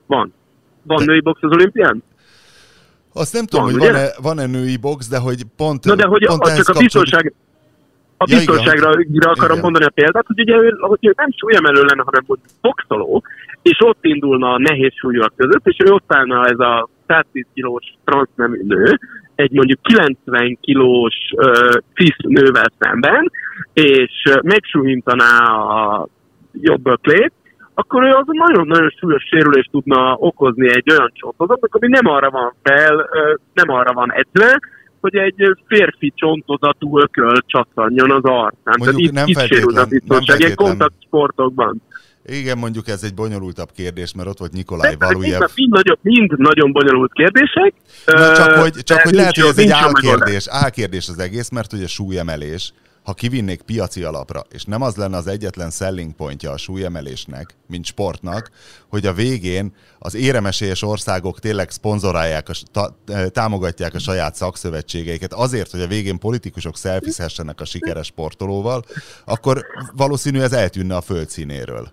Van. 0.06 0.32
Van 0.82 1.04
női 1.04 1.20
box 1.20 1.38
az 1.42 1.52
olimpián? 1.52 2.02
Azt 3.12 3.32
nem 3.32 3.46
tudom, 3.46 3.64
van, 3.64 3.74
hogy 3.74 3.82
van-e, 3.82 4.08
van-e 4.22 4.46
női 4.46 4.76
box, 4.76 5.08
de 5.08 5.18
hogy 5.18 5.42
pont, 5.56 5.84
Na 5.84 5.94
de 5.94 6.06
hogy 6.06 6.26
pont 6.26 6.42
a, 6.42 6.56
csak 6.56 6.68
a 6.68 6.78
biztonság, 6.78 7.34
a 8.16 8.24
biztonságra 8.24 8.90
ja, 8.98 9.30
akarom 9.30 9.50
igen. 9.50 9.62
mondani 9.62 9.84
a 9.84 9.90
példát, 9.94 10.26
hogy 10.26 10.40
ugye 10.40 10.56
ő, 10.56 10.76
hogy 10.78 11.06
ő 11.06 11.12
nem 11.16 11.28
súlyemelő 11.36 11.82
lenne, 11.82 12.02
hanem 12.04 12.24
mondjuk 12.26 12.50
boxoló, 12.60 13.22
és 13.62 13.78
ott 13.80 14.04
indulna 14.04 14.52
a 14.52 14.58
nehéz 14.58 14.92
súlyúak 14.94 15.32
között, 15.36 15.66
és 15.66 15.76
ő 15.84 15.92
ott 15.92 16.14
állna 16.14 16.46
ez 16.46 16.58
a 16.58 16.88
110 17.06 17.46
kilós 17.54 17.84
transznemű 18.04 18.62
nő, 18.62 18.98
egy 19.34 19.50
mondjuk 19.50 19.82
90 19.82 20.58
kilós 20.60 21.14
uh, 21.36 22.08
nővel 22.18 22.72
szemben, 22.78 23.30
és 23.72 24.12
megsúhintaná 24.42 25.38
a 25.54 26.08
jobb 26.52 26.86
öklét, 26.86 27.32
akkor 27.78 28.02
ő 28.02 28.10
az 28.10 28.24
nagyon-nagyon 28.26 28.94
súlyos 28.98 29.22
sérülést 29.30 29.70
tudna 29.70 30.14
okozni 30.18 30.68
egy 30.68 30.90
olyan 30.90 31.10
csontozatnak, 31.14 31.74
ami 31.74 31.88
nem 31.88 32.06
arra 32.06 32.30
van 32.30 32.54
fel, 32.62 33.08
nem 33.52 33.68
arra 33.68 33.92
van 33.92 34.12
edzve, 34.12 34.60
hogy 35.00 35.14
egy 35.16 35.56
férfi 35.66 36.12
csontozatú 36.16 36.98
ököl 37.00 37.32
csattanjon 37.46 38.10
az 38.10 38.22
arcán. 38.22 38.74
Mondjuk 38.78 39.00
itt, 39.00 39.12
nem 39.12 39.26
itt 39.26 39.40
sérül 39.40 39.78
a 39.78 39.84
biztonság, 39.84 40.40
ilyen 40.40 40.54
kontaktsportokban. 40.54 41.82
Igen, 42.24 42.58
mondjuk 42.58 42.88
ez 42.88 43.02
egy 43.02 43.14
bonyolultabb 43.14 43.68
kérdés, 43.76 44.14
mert 44.14 44.28
ott 44.28 44.38
volt 44.38 44.52
Nikolaj 44.52 44.94
Valujev. 44.98 45.40
Mind, 45.54 45.72
mind, 45.74 45.98
mind 46.02 46.38
nagyon 46.38 46.72
bonyolult 46.72 47.12
kérdések. 47.12 47.74
Na, 48.06 48.36
csak 48.36 48.50
hogy, 48.50 48.72
csak 48.72 49.00
hogy 49.00 49.14
lehet, 49.14 49.36
hogy 49.36 49.48
ez 49.48 49.58
egy 49.58 49.70
álkérdés, 49.70 50.46
álkérdés 50.48 51.08
az 51.08 51.18
egész, 51.18 51.50
mert 51.50 51.72
ugye 51.72 51.86
súlyemelés, 51.86 52.72
ha 53.06 53.14
kivinnék 53.14 53.62
piaci 53.62 54.02
alapra, 54.02 54.42
és 54.50 54.64
nem 54.64 54.82
az 54.82 54.96
lenne 54.96 55.16
az 55.16 55.26
egyetlen 55.26 55.70
selling 55.70 56.14
pontja 56.14 56.50
a 56.50 56.56
súlyemelésnek, 56.56 57.54
mint 57.66 57.84
sportnak, 57.84 58.50
hogy 58.88 59.06
a 59.06 59.12
végén 59.12 59.72
az 59.98 60.14
éremesélyes 60.14 60.82
országok 60.82 61.38
tényleg 61.38 61.70
szponzorálják, 61.70 62.48
a, 62.72 62.88
támogatják 63.30 63.94
a 63.94 63.98
saját 63.98 64.34
szakszövetségeiket 64.34 65.32
azért, 65.32 65.70
hogy 65.70 65.80
a 65.80 65.86
végén 65.86 66.18
politikusok 66.18 66.76
szelfizhessenek 66.76 67.60
a 67.60 67.64
sikeres 67.64 68.06
sportolóval, 68.06 68.84
akkor 69.24 69.64
valószínű 69.96 70.40
ez 70.40 70.52
eltűnne 70.52 70.96
a 70.96 71.00
földszínéről. 71.00 71.88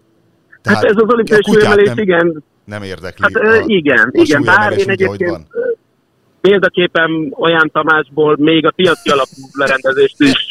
Tehát 0.61 0.79
hát 0.79 0.89
ez 0.89 0.95
az 0.95 1.13
olimpiai 1.13 1.41
súlyemelés, 1.43 1.87
nem, 1.87 1.97
igen. 1.97 2.43
Nem 2.65 2.83
érdekli. 2.83 3.25
Hát, 3.33 3.43
a, 3.43 3.63
igen, 3.65 4.09
a 4.13 4.21
igen, 4.21 4.43
bár 4.43 4.77
én 4.77 4.89
egyébként 4.89 5.47
példaképpen 6.47 7.33
olyan 7.35 7.69
Tamásból 7.73 8.35
még 8.39 8.65
a 8.65 8.71
piaci 8.75 9.09
alapú 9.09 9.39
lerendezést 9.53 10.19
is 10.19 10.47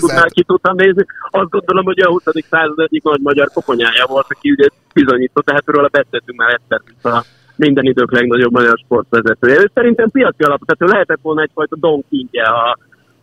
tudnál, 0.00 0.28
ki 0.28 0.42
tudtam 0.42 0.76
nézni. 0.76 1.04
Azt 1.30 1.50
gondolom, 1.50 1.84
hogy 1.84 2.00
a 2.00 2.08
20. 2.08 2.22
század 2.50 2.78
egyik 2.78 3.02
nagy 3.02 3.20
magyar 3.20 3.50
koponyája 3.54 4.06
volt, 4.06 4.26
aki 4.28 4.50
ugye 4.50 4.68
bizonyított, 4.92 5.44
tehát 5.44 5.62
róla 5.66 5.88
beszéltünk 5.88 6.38
már 6.38 6.50
egyszer, 6.58 6.80
mint 6.86 7.04
a 7.04 7.24
minden 7.56 7.84
idők 7.84 8.12
legnagyobb 8.12 8.52
magyar 8.52 8.78
sportvezetője. 8.84 9.60
Ő 9.60 9.70
szerintem 9.74 10.10
piaci 10.10 10.42
alapú, 10.42 10.64
tehát 10.64 10.82
ő 10.82 10.94
lehetett 10.94 11.22
volna 11.22 11.42
egyfajta 11.42 11.76
Don 11.76 12.04
Kingje 12.10 12.42
a, 12.42 12.78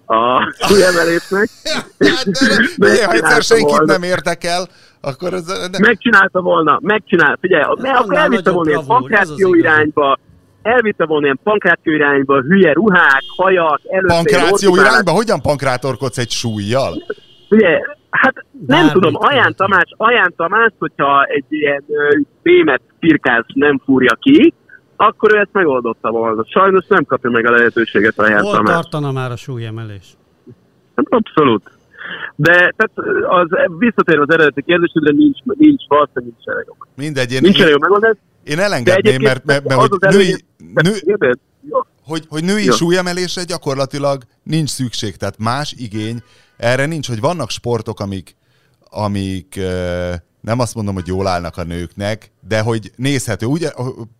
a 0.05 0.53
súlyemelésnek. 0.59 1.49
hát, 2.15 2.29
de, 2.77 2.87
de, 2.87 3.05
ha 3.05 3.11
egyszer 3.11 3.41
senkit 3.41 3.69
volna. 3.69 3.91
nem 3.91 4.03
érdekel, 4.03 4.67
akkor 5.01 5.33
ez... 5.33 5.45
De... 5.45 5.79
Megcsinálta 5.79 6.41
volna, 6.41 6.79
megcsinálta, 6.81 7.37
figyelj, 7.41 7.63
mert 7.81 7.99
akkor 7.99 8.17
elvitte 8.17 8.51
volna 8.51 8.69
ilyen 8.69 9.53
irányba, 9.53 10.17
elvitte 10.61 11.05
volna 11.05 11.25
ilyen 11.25 11.39
pankráció 11.43 11.93
irányba, 11.93 12.41
hülye 12.41 12.73
ruhák, 12.73 13.23
hajak, 13.35 13.81
előtte... 13.89 14.13
Pankráció 14.13 14.75
irányba? 14.75 15.11
Hogyan 15.11 15.41
pankrátorkodsz 15.41 16.17
egy 16.17 16.29
súlyjal? 16.29 16.93
Ugye, 17.49 17.79
hát 18.09 18.33
nem 18.67 18.67
Bármit 18.67 18.91
tudom, 18.91 19.15
Aján 19.15 19.55
Tamás, 19.55 19.93
Aján 19.97 20.33
Tamás, 20.35 20.71
hogyha 20.79 21.23
egy 21.23 21.45
ilyen 21.49 21.83
fémet 22.43 22.81
pirkáz 22.99 23.43
nem 23.53 23.81
fúrja 23.85 24.17
ki, 24.19 24.53
akkor 24.95 25.35
ő 25.35 25.39
ezt 25.39 25.53
megoldotta 25.53 26.11
volna. 26.11 26.45
Sajnos 26.47 26.85
nem 26.87 27.05
kapja 27.05 27.29
meg 27.29 27.45
a 27.45 27.51
lehetőséget 27.51 28.19
Aján 28.19 28.41
Hol 28.41 28.55
Tamás. 28.55 28.73
tartana 28.73 29.11
már 29.11 29.31
a 29.31 29.35
súlyemelés? 29.35 30.17
Hát 30.95 31.05
abszolút. 31.09 31.63
De 32.35 32.51
tehát 32.51 32.91
az, 33.27 33.47
visszatérve 33.77 34.21
az 34.21 34.33
eredeti 34.33 34.61
kérdésre, 34.61 35.11
nincs, 35.11 35.37
nincs 35.43 35.87
valószínűleg 35.87 36.33
nincs 36.33 36.47
elég 36.47 36.65
Mindegy, 36.95 37.31
én, 37.31 37.39
nincs 37.41 37.61
elég 37.61 37.77
megoldás. 37.77 38.15
Én 38.43 38.59
elengedném, 38.59 39.21
mert, 39.21 39.45
mert, 39.45 39.63
mert, 39.63 39.79
hogy 39.79 40.13
női, 40.13 40.45
nő, 40.73 40.99
hogy, 42.03 42.25
hogy 42.29 42.43
női 42.43 42.65
ja. 42.65 42.73
súlyemelésre 42.73 43.43
gyakorlatilag 43.43 44.23
nincs 44.43 44.69
szükség, 44.69 45.15
tehát 45.15 45.37
más 45.37 45.73
igény 45.77 46.23
erre 46.57 46.85
nincs, 46.85 47.07
hogy 47.07 47.19
vannak 47.19 47.49
sportok, 47.49 47.99
amik, 47.99 48.35
amik 48.89 49.59
nem 50.41 50.59
azt 50.59 50.75
mondom, 50.75 50.93
hogy 50.93 51.07
jól 51.07 51.27
állnak 51.27 51.57
a 51.57 51.63
nőknek, 51.63 52.31
de 52.47 52.61
hogy 52.61 52.91
nézhető. 52.95 53.45
Ugye, 53.45 53.71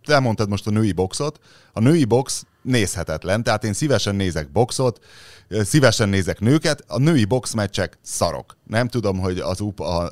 te 0.04 0.18
mondtad 0.18 0.48
most 0.48 0.66
a 0.66 0.70
női 0.70 0.92
boxot, 0.92 1.38
a 1.72 1.80
női 1.80 2.04
box 2.04 2.46
nézhetetlen, 2.62 3.42
tehát 3.42 3.64
én 3.64 3.72
szívesen 3.72 4.14
nézek 4.14 4.52
boxot, 4.52 5.04
szívesen 5.48 6.08
nézek 6.08 6.40
nőket, 6.40 6.84
a 6.86 6.98
női 6.98 7.24
boxmeccsek 7.24 7.98
szarok. 8.02 8.56
Nem 8.66 8.88
tudom, 8.88 9.18
hogy 9.18 9.38
az 9.38 9.60
UP 9.60 9.80
a 9.80 10.10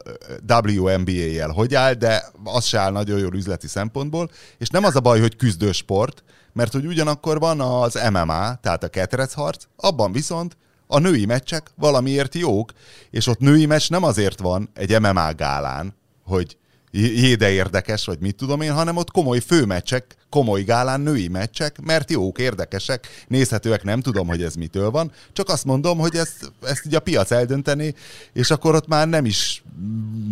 WNBA-jel 0.67 1.51
hogy 1.51 1.75
áll, 1.75 1.95
de 1.95 2.25
az 2.45 2.65
se 2.65 2.79
áll 2.79 2.93
nagyon 2.93 3.19
jól 3.19 3.35
üzleti 3.35 3.67
szempontból, 3.67 4.31
és 4.59 4.69
nem 4.69 4.85
az 4.85 4.97
a 4.97 5.01
baj, 5.01 5.21
hogy 5.21 5.37
küzdősport, 5.37 6.25
mert 6.53 6.73
hogy 6.73 6.87
ugyanakkor 6.87 7.39
van 7.39 7.61
az 7.61 7.95
MMA, 7.95 8.55
tehát 8.55 8.85
a 8.85 8.89
ketrecharc, 8.89 9.65
abban 9.77 10.13
viszont 10.13 10.57
a 10.87 10.99
női 10.99 11.25
meccsek 11.25 11.71
valamiért 11.77 12.35
jók, 12.35 12.73
és 13.11 13.27
ott 13.27 13.39
női 13.39 13.67
meccs 13.67 13.91
nem 13.91 14.03
azért 14.03 14.39
van 14.39 14.71
egy 14.75 15.01
MMA 15.01 15.33
gálán, 15.33 15.95
hogy 16.25 16.57
jéde 16.93 17.51
érdekes, 17.51 18.07
vagy 18.07 18.19
mit 18.21 18.37
tudom 18.37 18.61
én, 18.61 18.73
hanem 18.73 18.97
ott 18.97 19.11
komoly 19.11 19.39
főmeccsek, 19.39 20.05
komoly 20.29 20.63
gálán 20.63 21.01
női 21.01 21.29
meccsek, 21.29 21.77
mert 21.85 22.11
jók, 22.11 22.39
érdekesek, 22.39 23.07
nézhetőek, 23.29 23.83
nem 23.83 24.01
tudom, 24.01 24.27
hogy 24.27 24.43
ez 24.43 24.55
mitől 24.55 24.91
van, 24.91 25.11
csak 25.33 25.49
azt 25.49 25.65
mondom, 25.65 25.99
hogy 25.99 26.15
ezt, 26.15 26.53
ezt 26.63 26.87
így 26.87 26.95
a 26.95 27.01
piac 27.01 27.31
eldönteni, 27.31 27.95
és 28.33 28.51
akkor 28.51 28.75
ott 28.75 28.89
már 28.89 29.09
nem 29.09 29.25
is 29.25 29.63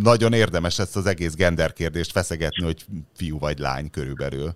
nagyon 0.03 0.33
érdemes 0.33 0.79
ezt 0.79 0.95
az 0.95 1.05
egész 1.05 1.35
gender 1.35 1.73
kérdést 1.73 2.11
feszegetni, 2.11 2.63
hogy 2.63 2.85
fiú 3.15 3.39
vagy 3.39 3.59
lány 3.59 3.89
körülbelül. 3.89 4.49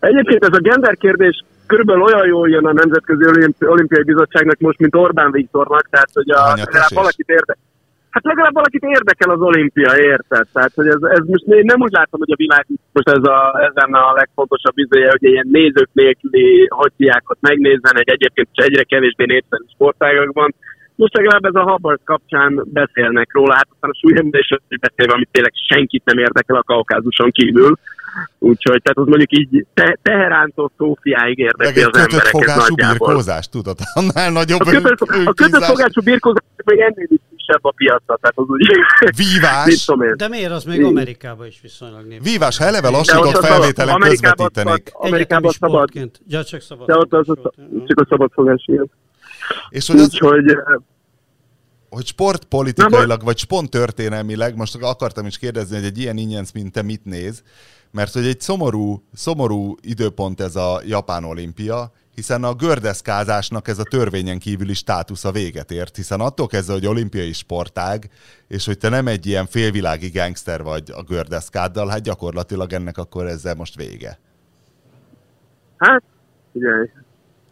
Egyébként 0.00 0.44
ez 0.44 0.52
a 0.52 0.60
gender 0.60 0.96
kérdés 0.96 1.44
körülbelül 1.66 2.02
olyan 2.02 2.26
jól 2.26 2.50
jön 2.50 2.66
a 2.66 2.72
Nemzetközi 2.72 3.24
Olimpiai 3.58 4.02
Bizottságnak 4.02 4.58
most, 4.58 4.78
mint 4.78 4.94
Orbán 4.94 5.30
Viktornak, 5.30 5.88
tehát 5.90 6.10
hogy 6.12 6.30
a, 6.30 6.56
valakit 6.94 7.28
érdekel 7.28 7.68
hát 8.10 8.24
legalább 8.24 8.54
valakit 8.54 8.82
érdekel 8.82 9.30
az 9.30 9.40
olimpia, 9.40 9.92
érted? 9.96 10.46
Tehát, 10.52 10.72
hogy 10.74 10.86
ez, 10.86 11.02
ez 11.02 11.24
most 11.26 11.44
én 11.44 11.64
nem 11.64 11.80
úgy 11.80 11.92
látom, 11.92 12.20
hogy 12.20 12.32
a 12.32 12.42
világ 12.44 12.66
most 12.92 13.08
ez 13.08 13.24
a, 13.24 13.70
ezen 13.70 13.94
a 13.94 14.12
legfontosabb 14.12 14.78
izéje, 14.78 15.10
hogy 15.10 15.22
ilyen 15.22 15.48
nézők 15.50 15.88
nélküli 15.92 16.68
megnézzen 17.40 17.98
egy 17.98 18.08
egyébként 18.08 18.48
egyre 18.52 18.82
kevésbé 18.82 19.24
népszerű 19.24 19.64
sportágakban. 19.74 20.54
Most 20.94 21.16
legalább 21.16 21.44
ez 21.44 21.54
a 21.54 21.70
Hubbard 21.70 22.00
kapcsán 22.04 22.62
beszélnek 22.64 23.28
róla, 23.32 23.54
hát 23.54 23.68
aztán 23.72 23.90
a 23.90 23.98
súlyemlés 24.00 24.48
beszélve, 24.80 25.12
amit 25.12 25.28
tényleg 25.32 25.52
senkit 25.68 26.04
nem 26.04 26.18
érdekel 26.18 26.56
a 26.56 26.62
kaukázuson 26.62 27.30
kívül. 27.30 27.78
Úgyhogy, 28.38 28.82
tehát 28.82 28.98
az 28.98 29.06
mondjuk 29.06 29.32
így 29.32 29.66
te, 29.74 29.98
Teherántól 30.02 30.70
Szófiáig 30.76 31.38
érdekli 31.38 31.82
az 31.82 31.96
embereket 31.96 32.28
fogású 32.28 32.74
birkózás, 32.74 33.48
tudod? 33.48 33.76
Annál 33.94 34.32
nagyobb 34.32 34.60
A 34.60 34.64
kötött, 34.64 35.00
a 35.00 35.32
kötött 35.32 35.64
fogású 35.64 36.00
birkózás 36.02 36.42
még 36.64 36.78
ennél 36.78 37.06
is 37.08 37.20
kisebb 37.50 37.64
a 37.64 37.72
piacra, 37.76 38.18
tehát 38.20 38.38
az 38.38 38.44
úgy... 38.48 38.66
Vívás! 39.16 39.88
De 40.16 40.28
miért 40.28 40.52
az 40.52 40.64
még 40.64 40.84
Amerikában 40.84 41.46
is 41.46 41.58
viszonylag 41.62 42.06
népszerű? 42.06 42.30
Vívás, 42.30 42.56
ha 42.56 42.64
eleve 42.64 42.88
lassított 42.88 43.44
felvételek 43.44 43.96
közvetítenék. 43.96 44.90
Amerikában 44.92 45.50
szabad. 45.50 45.90
Ja, 46.26 46.44
csak 46.44 46.60
szabad. 46.60 46.86
De 46.86 46.96
ott 46.96 47.12
az, 47.12 47.26
csak 47.86 48.00
a 48.00 48.06
szabad 48.08 48.30
fogás, 48.32 48.64
igen. 48.66 48.90
És 49.68 49.88
hogy 49.88 49.98
az... 49.98 50.04
Úgyhogy 50.04 50.56
hogy 51.88 52.06
sportpolitikailag, 52.06 53.24
vagy 53.24 53.38
sporttörténelmileg, 53.38 54.56
most 54.56 54.76
akartam 54.80 55.26
is 55.26 55.38
kérdezni, 55.38 55.76
hogy 55.76 55.84
egy 55.84 55.98
ilyen 55.98 56.16
ingyenc, 56.16 56.52
mint 56.52 56.72
te 56.72 56.82
mit 56.82 57.04
néz, 57.04 57.42
mert 57.90 58.12
hogy 58.12 58.26
egy 58.26 58.40
szomorú, 58.40 59.04
szomorú 59.14 59.74
időpont 59.80 60.40
ez 60.40 60.56
a 60.56 60.80
Japán 60.86 61.24
olimpia, 61.24 61.92
hiszen 62.20 62.44
a 62.44 62.54
gördeszkázásnak 62.54 63.68
ez 63.68 63.78
a 63.78 63.82
törvényen 63.82 64.38
kívüli 64.38 64.74
státusza 64.74 65.32
véget 65.32 65.70
ért, 65.70 65.96
hiszen 65.96 66.20
attól 66.20 66.46
kezdve, 66.46 66.72
hogy 66.72 66.86
olimpiai 66.86 67.32
sportág, 67.32 68.10
és 68.48 68.66
hogy 68.66 68.78
te 68.78 68.88
nem 68.88 69.06
egy 69.06 69.26
ilyen 69.26 69.46
félvilági 69.46 70.08
gangster 70.08 70.62
vagy 70.62 70.90
a 70.94 71.02
gördeszkáddal, 71.02 71.88
hát 71.88 72.02
gyakorlatilag 72.02 72.72
ennek 72.72 72.98
akkor 72.98 73.26
ezzel 73.26 73.54
most 73.54 73.76
vége. 73.76 74.18
Hát, 75.78 76.02
ugye, 76.52 76.70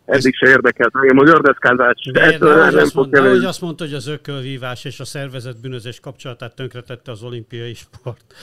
eddig 0.04 0.34
se 0.34 0.48
érdekelt 0.48 0.94
engem 0.94 1.18
a 1.18 1.22
gördeszkázás. 1.22 2.10
De, 2.12 2.20
de, 2.20 2.38
de 2.38 2.54
nem 2.54 2.76
azt, 2.76 2.94
mondta, 2.94 3.22
ahogy 3.22 3.44
azt 3.44 3.60
mondta, 3.60 3.84
hogy 3.84 3.94
az 3.94 4.06
ökölvívás 4.06 4.84
és 4.84 5.00
a 5.00 5.04
szervezet 5.04 5.60
bűnözés 5.60 6.00
kapcsolatát 6.00 6.54
tönkretette 6.54 7.10
az 7.10 7.22
olimpiai 7.22 7.74
sport. 7.74 8.34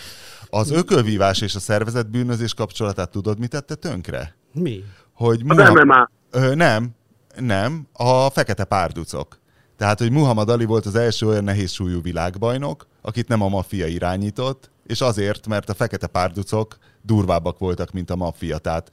Az 0.50 0.72
ökölvívás 0.72 1.42
és 1.42 1.56
a 1.56 1.60
szervezet 1.60 2.10
bűnözés 2.10 2.54
kapcsolatát 2.54 3.12
tudod, 3.12 3.40
mit 3.40 3.50
tette 3.50 3.76
tönkre? 3.76 4.36
Mi? 4.54 4.84
Hogy 5.14 5.42
az 5.48 5.58
Muha... 5.58 5.84
MMA. 5.84 6.10
Ö, 6.36 6.56
nem, 6.56 6.96
nem, 7.36 7.88
a 7.94 8.30
fekete 8.30 8.64
párducok. 8.64 9.40
Tehát, 9.78 10.00
hogy 10.00 10.12
Muhammad 10.12 10.50
Ali 10.50 10.66
volt 10.66 10.86
az 10.86 10.96
első 10.96 11.28
olyan 11.28 11.44
nehéz 11.44 11.72
súlyú 11.72 12.02
világbajnok, 12.02 12.88
akit 13.02 13.28
nem 13.28 13.42
a 13.42 13.48
maffia 13.48 13.88
irányított, 13.88 14.72
és 14.86 15.02
azért, 15.02 15.48
mert 15.48 15.70
a 15.70 15.74
fekete 15.74 16.08
párducok 16.08 16.78
durvábbak 17.02 17.58
voltak, 17.58 17.92
mint 17.92 18.10
a 18.10 18.16
maffia. 18.16 18.58
Tehát 18.58 18.90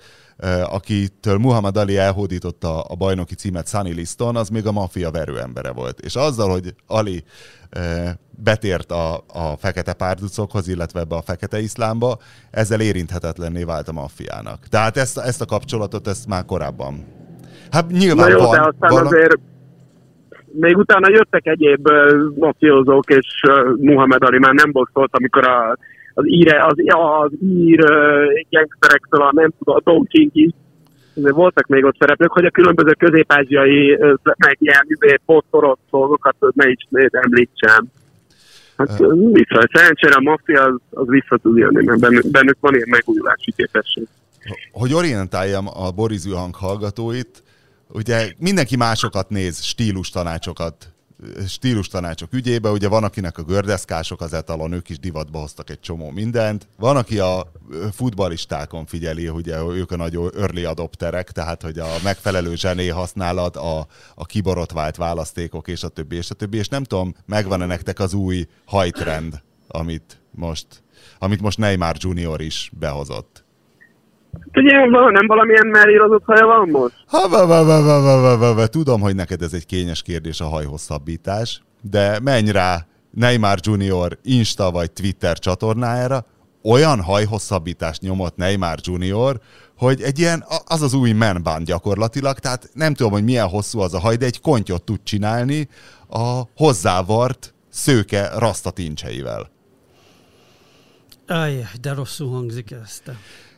akitől 0.63 1.39
Muhammad 1.39 1.77
Ali 1.77 1.97
elhódította 1.97 2.81
a 2.81 2.95
bajnoki 2.95 3.35
címet 3.35 3.69
Sunny 3.69 3.95
Liston, 3.95 4.37
az 4.37 4.49
még 4.49 4.67
a 4.67 4.73
maffia 4.73 5.11
verőembere 5.11 5.71
volt. 5.71 6.01
És 6.01 6.17
azzal, 6.17 6.51
hogy 6.51 6.75
Ali 6.87 7.25
betért 8.31 8.91
a, 8.91 9.25
a 9.27 9.57
fekete 9.57 9.93
párducokhoz, 9.93 10.69
illetve 10.69 11.01
ebbe 11.01 11.17
a 11.17 11.23
fekete 11.23 11.61
iszlámba, 11.61 12.19
ezzel 12.51 12.81
érinthetetlenné 12.81 13.63
vált 13.63 13.89
a 13.89 13.93
maffiának. 13.93 14.67
Tehát 14.69 14.97
ezt, 14.97 15.19
ezt 15.19 15.41
a 15.41 15.45
kapcsolatot, 15.45 16.09
ezt 16.09 16.27
már 16.27 16.45
korábban. 16.45 17.21
Hát 17.73 17.91
nyilván 17.91 18.31
Na 18.31 18.37
jó, 18.37 18.45
van, 18.45 18.51
de 18.51 18.61
aztán 18.61 18.91
van, 18.91 19.07
azért 19.07 19.39
még 20.53 20.77
utána 20.77 21.11
jöttek 21.11 21.47
egyéb 21.47 21.89
uh, 21.89 22.37
mafiózók, 22.37 23.11
és 23.11 23.27
uh, 23.49 23.77
Muhammad 23.81 24.23
Ali 24.23 24.39
már 24.39 24.53
nem 24.53 24.73
boxolt, 24.73 25.11
amikor 25.13 25.49
a, 25.49 25.77
az 26.15 26.27
ír, 26.27 26.55
az, 26.55 26.75
az 26.87 27.33
ír 27.43 27.85
uh, 27.85 28.25
gangsterektől 28.51 29.23
a 29.23 29.31
nem 29.33 29.51
tudom, 29.59 29.77
a 29.77 29.81
Don 29.85 30.07
King 30.07 30.53
voltak 31.15 31.67
még 31.67 31.85
ott 31.85 31.97
szereplők, 31.99 32.33
hogy 32.33 32.45
a 32.45 32.51
különböző 32.51 32.93
közép-ázsiai, 32.99 33.99
meg 34.37 34.57
ilyen 34.59 34.87
izé, 34.87 35.21
dolgokat 35.91 36.37
ne 36.55 36.69
is 36.69 36.87
említsem. 37.11 37.87
Hát 38.77 39.01
uh, 39.01 39.33
vissza. 39.33 39.69
Szerencsére 39.73 40.15
a 40.15 40.21
maffia 40.21 40.63
az, 40.63 40.81
az 40.91 41.09
vissza 41.09 41.39
tud 41.43 41.57
jönni, 41.57 41.85
mert 41.85 42.01
bennük, 42.01 42.31
bennük 42.31 42.57
van 42.61 42.75
ilyen 42.75 42.89
megújulási 42.91 43.53
képesség. 43.57 44.07
Hogy 44.73 44.95
orientáljam 44.95 45.67
a 45.67 45.91
Boris 45.91 46.23
hang 46.33 46.55
hallgatóit, 46.55 47.43
ugye 47.93 48.33
mindenki 48.39 48.77
másokat 48.77 49.29
néz, 49.29 49.63
stílus 49.63 50.11
tanácsokat 50.11 50.93
stílus 51.49 51.89
tanácsok 51.89 52.33
ügyébe, 52.33 52.71
ugye 52.71 52.89
van, 52.89 53.05
akinek 53.05 53.39
a 53.39 53.43
gördeszkások 53.43 54.21
az 54.21 54.33
etalon, 54.33 54.73
ők 54.73 54.89
is 54.89 54.99
divatba 54.99 55.39
hoztak 55.39 55.71
egy 55.71 55.81
csomó 55.81 56.11
mindent. 56.11 56.69
Van, 56.79 56.97
aki 56.97 57.19
a 57.19 57.53
futbalistákon 57.93 58.87
figyeli, 58.87 59.29
ugye 59.29 59.63
ők 59.63 59.91
a 59.91 59.97
nagy 59.97 60.19
early 60.37 60.65
adopterek, 60.65 61.31
tehát 61.31 61.63
hogy 61.63 61.79
a 61.79 61.89
megfelelő 62.03 62.55
zsené 62.55 62.89
használat, 62.89 63.57
a, 63.57 63.87
a 64.15 64.27
kiborotvált 64.27 64.97
választékok, 64.97 65.69
és 65.69 65.83
a 65.83 65.89
többi, 65.89 66.17
és 66.17 66.31
a 66.31 66.35
többi, 66.35 66.57
és 66.57 66.69
nem 66.69 66.85
tudom, 66.85 67.15
megvan-e 67.27 67.67
nektek 67.67 67.99
az 67.99 68.15
új 68.15 68.47
hajtrend, 68.65 69.43
amit 69.69 70.21
most, 70.31 70.67
amit 71.19 71.41
most 71.41 71.59
Neymar 71.59 71.97
Junior 71.99 72.41
is 72.41 72.71
behozott. 72.79 73.42
Ugye 74.55 74.87
nem 75.11 75.27
valamilyen 75.27 75.67
mellírozott 75.67 76.25
haja 76.25 76.47
van 76.47 76.69
most? 76.69 76.95
Ha, 77.07 77.29
va, 77.29 77.47
va, 77.47 77.65
va, 77.65 77.83
va, 77.83 78.01
va, 78.01 78.21
va, 78.21 78.37
va, 78.37 78.55
va. 78.55 78.67
Tudom, 78.67 79.01
hogy 79.01 79.15
neked 79.15 79.43
ez 79.43 79.53
egy 79.53 79.67
kényes 79.67 80.03
kérdés 80.03 80.41
a 80.41 80.45
hajhosszabbítás, 80.45 81.63
de 81.81 82.21
menj 82.23 82.51
rá 82.51 82.87
Neymar 83.11 83.59
Junior 83.61 84.19
Insta 84.23 84.71
vagy 84.71 84.93
Twitter 84.93 85.39
csatornájára, 85.39 86.27
olyan 86.63 87.01
hajhosszabbítást 87.03 88.01
nyomott 88.01 88.37
Neymar 88.37 88.79
Junior, 88.83 89.41
hogy 89.77 90.03
egy 90.03 90.19
ilyen, 90.19 90.45
az 90.67 90.83
az 90.83 90.95
új 90.95 91.13
menbán 91.13 91.65
gyakorlatilag, 91.65 92.39
tehát 92.39 92.71
nem 92.73 92.95
tudom, 92.95 93.13
hogy 93.13 93.25
milyen 93.25 93.49
hosszú 93.49 93.79
az 93.81 93.95
a 93.95 94.01
haj, 94.01 94.17
de 94.17 94.27
egy 94.27 94.41
kontyot 94.41 94.83
tud 94.83 95.01
csinálni 95.03 95.69
a 96.09 96.43
hozzávart 96.57 97.55
szőke 97.69 98.31
rasztatincseivel. 98.39 99.51
Ajj, 101.27 101.61
de 101.81 101.95
rosszul 101.95 102.31
hangzik 102.31 102.71
ezt. 102.71 103.11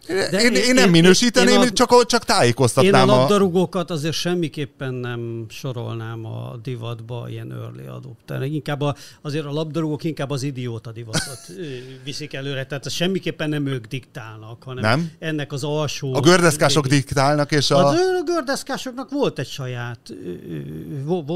De 0.07 0.41
én, 0.41 0.55
én, 0.55 0.63
én 0.63 0.75
nem 0.75 0.91
minősíteném, 0.91 1.63
én 1.63 1.69
a, 1.69 1.71
csak, 1.71 2.07
csak 2.07 2.25
tájékoztatnám. 2.25 3.09
Én 3.09 3.15
a 3.15 3.17
labdarúgókat 3.17 3.91
azért 3.91 4.15
semmiképpen 4.15 4.95
nem 4.95 5.47
sorolnám 5.49 6.27
a 6.27 6.57
divatba 6.63 7.27
ilyen 7.29 7.53
early 7.53 7.87
adopter. 7.87 8.43
Inkább 8.43 8.81
a, 8.81 8.95
azért 9.23 9.45
a 9.45 9.53
labdarúgók 9.53 10.05
inkább 10.05 10.31
az 10.31 10.43
idióta 10.43 10.93
divatot 10.93 11.39
viszik 12.05 12.33
előre, 12.35 12.67
tehát 12.67 12.91
semmiképpen 12.91 13.49
nem 13.49 13.67
ők 13.67 13.87
diktálnak, 13.87 14.63
hanem 14.63 14.83
nem? 14.83 15.11
ennek 15.19 15.53
az 15.53 15.65
alsó... 15.65 16.15
A 16.15 16.21
gördeszkások 16.21 16.87
diktálnak, 16.87 17.53
és 17.53 17.71
a... 17.71 17.89
A, 17.89 17.95
gördeszkásoknak 18.25 19.11
volt 19.11 19.39
egy 19.39 19.49
saját 19.49 20.15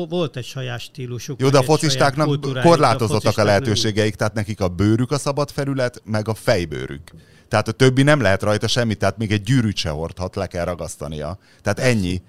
volt 0.08 0.36
egy 0.36 0.44
saját 0.44 0.80
stílusuk. 0.80 1.40
Jó, 1.40 1.48
de 1.48 1.58
a 1.58 1.62
focistáknak 1.62 2.40
korlátozottak 2.62 3.38
a, 3.38 3.40
a 3.40 3.44
lehetőségeik, 3.44 4.14
tehát 4.14 4.34
nekik 4.34 4.60
a 4.60 4.68
bőrük 4.68 5.10
a 5.10 5.18
szabad 5.18 5.50
felület, 5.50 6.02
meg 6.04 6.28
a 6.28 6.34
fejbőrük. 6.34 7.12
Tehát 7.48 7.68
a 7.68 7.72
többi 7.72 8.02
nem 8.02 8.20
lehet 8.20 8.42
rajta 8.42 8.66
semmi, 8.66 8.94
tehát 8.94 9.18
még 9.18 9.32
egy 9.32 9.42
gyűrűt 9.42 9.76
se 9.76 9.90
hordhat, 9.90 10.36
le 10.36 10.46
kell 10.46 10.64
ragasztania. 10.64 11.38
Tehát 11.62 11.78
ennyi. 11.78 12.22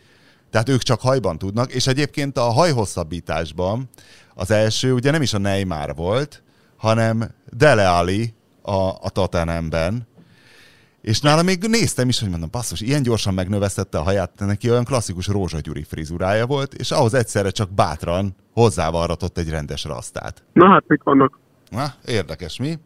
Tehát 0.49 0.69
ők 0.69 0.81
csak 0.81 1.01
hajban 1.01 1.37
tudnak, 1.37 1.71
és 1.73 1.87
egyébként 1.87 2.37
a 2.37 2.51
hajhosszabbításban 2.51 3.89
az 4.33 4.51
első 4.51 4.93
ugye 4.93 5.11
nem 5.11 5.21
is 5.21 5.33
a 5.33 5.37
Neymar 5.37 5.95
volt, 5.95 6.43
hanem 6.77 7.31
Dele 7.57 7.89
Ali 7.89 8.33
a, 8.61 8.73
a 8.73 9.09
Tottenhamben, 9.09 10.07
és 11.01 11.21
nála 11.21 11.43
még 11.43 11.63
néztem 11.67 12.09
is, 12.09 12.19
hogy 12.19 12.29
mondom, 12.29 12.49
basszus, 12.51 12.81
ilyen 12.81 13.03
gyorsan 13.03 13.33
megnövesztette 13.33 13.97
a 13.97 14.01
haját, 14.01 14.31
neki 14.37 14.69
olyan 14.69 14.83
klasszikus 14.83 15.27
rózsagyuri 15.27 15.83
frizurája 15.83 16.45
volt, 16.45 16.73
és 16.73 16.91
ahhoz 16.91 17.13
egyszerre 17.13 17.49
csak 17.49 17.71
bátran 17.71 18.35
hozzávarratott 18.53 19.37
egy 19.37 19.49
rendes 19.49 19.83
rasztát. 19.83 20.43
Na 20.53 20.69
hát, 20.69 20.83
mik 20.87 21.03
vannak? 21.03 21.39
Na, 21.69 21.93
érdekes, 22.05 22.57
mi? 22.57 22.79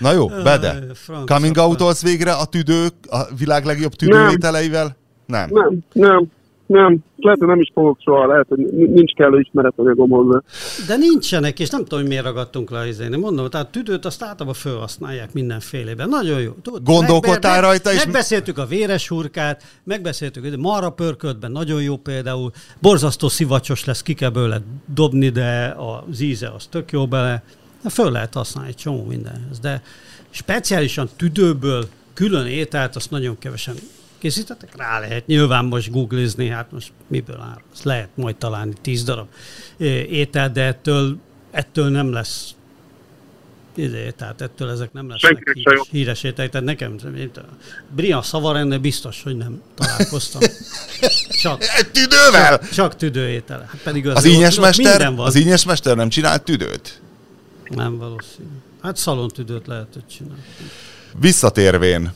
Na 0.00 0.12
jó, 0.12 0.26
Bede. 0.26 0.82
Coming 1.26 1.56
out 1.56 2.00
végre 2.00 2.32
a 2.32 2.44
tüdők, 2.44 2.92
a 3.08 3.18
világ 3.38 3.64
legjobb 3.64 3.92
tüdőételeivel? 3.92 4.96
Nem. 5.26 5.48
Nem, 5.52 5.78
nem. 5.92 6.30
Nem, 6.70 6.98
lehet, 7.16 7.38
hogy 7.38 7.48
nem 7.48 7.60
is 7.60 7.70
fogok 7.74 7.98
soha, 8.00 8.26
lehet, 8.26 8.46
hogy 8.48 8.58
nincs 8.72 9.12
kellő 9.12 9.40
ismeretanyagom 9.40 10.10
hozzá. 10.10 10.42
De 10.86 10.96
nincsenek, 10.96 11.60
és 11.60 11.70
nem 11.70 11.80
tudom, 11.80 11.98
hogy 11.98 12.08
miért 12.08 12.24
ragadtunk 12.24 12.70
le 12.70 12.88
izéni. 12.88 13.16
Mondom, 13.16 13.48
tehát 13.48 13.68
tüdőt 13.70 14.04
azt 14.04 14.22
általában 14.22 14.54
felhasználják 14.54 15.32
mindenfélében. 15.32 16.08
Nagyon 16.08 16.40
jó. 16.40 16.52
Tud, 16.62 16.82
Gondolkodtál 16.84 17.54
meg, 17.54 17.62
rajta 17.62 17.92
is? 17.92 18.04
Megbeszéltük 18.04 18.58
a 18.58 18.66
véres 18.66 19.08
hurkát, 19.08 19.62
megbeszéltük, 19.84 20.42
hogy 20.42 20.58
marra 20.58 20.90
pörköltben 20.90 21.52
nagyon 21.52 21.82
jó 21.82 21.96
például. 21.96 22.50
Borzasztó 22.80 23.28
szivacsos 23.28 23.84
lesz, 23.84 24.02
ki 24.02 24.14
kell 24.14 24.30
bőle 24.30 24.60
dobni, 24.94 25.28
de 25.28 25.76
az 26.08 26.20
íze 26.20 26.52
az 26.56 26.66
tök 26.66 26.92
jó 26.92 27.06
bele. 27.06 27.42
De 27.82 27.90
föl 27.90 28.10
lehet 28.10 28.34
használni 28.34 28.68
egy 28.70 28.76
csomó 28.76 29.04
mindenhez, 29.04 29.58
de 29.58 29.82
speciálisan 30.30 31.08
tüdőből 31.16 31.88
külön 32.14 32.46
ételt 32.46 32.96
azt 32.96 33.10
nagyon 33.10 33.38
kevesen 33.38 33.74
készítettek, 34.18 34.76
rá 34.76 35.00
lehet 35.00 35.26
nyilván 35.26 35.64
most 35.64 35.90
googlizni, 35.90 36.48
hát 36.48 36.72
most 36.72 36.92
miből 37.06 37.40
áll, 37.40 37.60
azt 37.72 37.84
lehet 37.84 38.08
majd 38.14 38.36
találni 38.36 38.72
tíz 38.80 39.04
darab 39.04 39.28
étel, 40.08 40.50
de 40.50 40.62
ettől, 40.62 41.18
ettől 41.50 41.88
nem 41.88 42.12
lesz 42.12 42.54
izé, 43.74 44.10
tehát 44.16 44.40
ettől 44.40 44.70
ezek 44.70 44.92
nem 44.92 45.08
lesznek 45.08 45.50
híres, 45.52 45.80
híres 45.90 46.22
ételek. 46.22 46.50
Tehát 46.50 46.66
nekem, 46.66 46.96
Brian 47.94 48.22
Szavarenne 48.22 48.78
biztos, 48.78 49.22
hogy 49.22 49.36
nem 49.36 49.62
találkoztam. 49.74 50.40
Csak, 51.42 51.64
tüdővel? 51.92 52.58
Csak, 52.58 52.68
csak 52.68 52.96
tüdőétel. 52.96 53.68
Hát 53.70 53.80
pedig 53.82 54.08
az, 54.08 54.16
az, 54.16 54.24
ínyes 54.24 54.58
mester, 54.58 55.12
az 55.16 55.34
ínyes 55.34 55.64
mester 55.64 55.96
nem 55.96 56.08
csinált 56.08 56.42
tüdőt? 56.42 57.00
Nem 57.74 57.98
valószínű. 57.98 58.48
Hát 58.82 58.96
szalontüdőt 58.96 59.66
lehetett 59.66 60.08
csinálni. 60.08 60.42
Visszatérvén, 61.20 62.12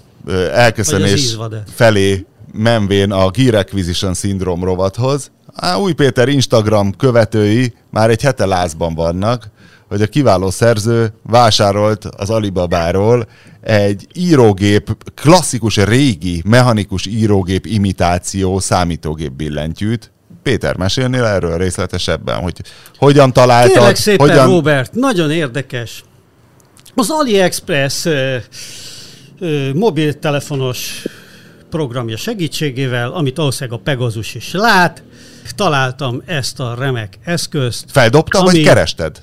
elköszönés 0.53 1.37
felé 1.67 2.27
menvén 2.53 3.13
a 3.13 3.31
Gear 3.31 3.55
Acquisition 3.55 4.15
Syndrome 4.15 4.65
rovathoz, 4.65 5.31
Á, 5.55 5.77
új 5.77 5.93
Péter 5.93 6.29
Instagram 6.29 6.97
követői 6.97 7.75
már 7.91 8.11
egy 8.11 8.23
hete 8.23 8.47
lázban 8.47 8.95
vannak, 8.95 9.51
hogy 9.89 10.03
a 10.03 10.07
kiváló 10.07 10.51
szerző 10.51 11.13
vásárolt 11.23 12.05
az 12.05 12.31
Alibabáról 12.31 13.29
egy 13.61 14.07
írógép, 14.15 14.97
klasszikus 15.15 15.77
régi 15.77 16.43
mechanikus 16.47 17.07
írógép 17.07 17.67
imitáció 17.67 18.59
számítógép 18.59 19.33
billentyűt, 19.33 20.13
Péter, 20.45 20.77
mesélnél 20.77 21.25
erről 21.25 21.59
részletesebben, 21.59 22.37
hogy 22.37 22.61
hogyan 22.97 23.33
találtad? 23.33 23.73
Kérlek 23.73 23.97
szépen, 23.97 24.29
hogyan... 24.29 24.47
Robert, 24.47 24.93
nagyon 24.93 25.31
érdekes. 25.31 26.05
Az 26.95 27.11
AliExpress 27.11 28.05
ö, 28.05 28.37
ö, 29.39 29.73
mobiltelefonos 29.75 31.05
programja 31.71 32.17
segítségével, 32.17 33.11
amit 33.11 33.37
valószínűleg 33.37 33.79
a 33.79 33.83
Pegasus 33.83 34.35
is 34.35 34.53
lát, 34.53 35.03
találtam 35.55 36.23
ezt 36.27 36.61
a 36.61 36.75
remek 36.79 37.19
eszközt. 37.25 37.85
Feldobtam, 37.89 38.47
ami... 38.47 38.53
vagy 38.53 38.65
kerested? 38.65 39.23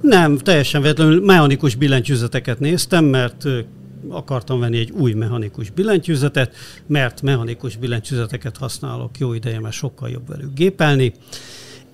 Nem, 0.00 0.38
teljesen 0.38 0.82
véletlenül 0.82 1.24
mechanikus 1.24 1.74
billentyűzeteket 1.74 2.58
néztem, 2.58 3.04
mert 3.04 3.44
akartam 4.10 4.60
venni 4.60 4.78
egy 4.78 4.90
új 4.90 5.12
mechanikus 5.12 5.70
billentyűzetet, 5.70 6.54
mert 6.86 7.22
mechanikus 7.22 7.76
billentyűzeteket 7.76 8.56
használok 8.56 9.18
jó 9.18 9.32
ideje, 9.32 9.60
mert 9.60 9.74
sokkal 9.74 10.08
jobb 10.08 10.28
velük 10.28 10.54
gépelni, 10.54 11.12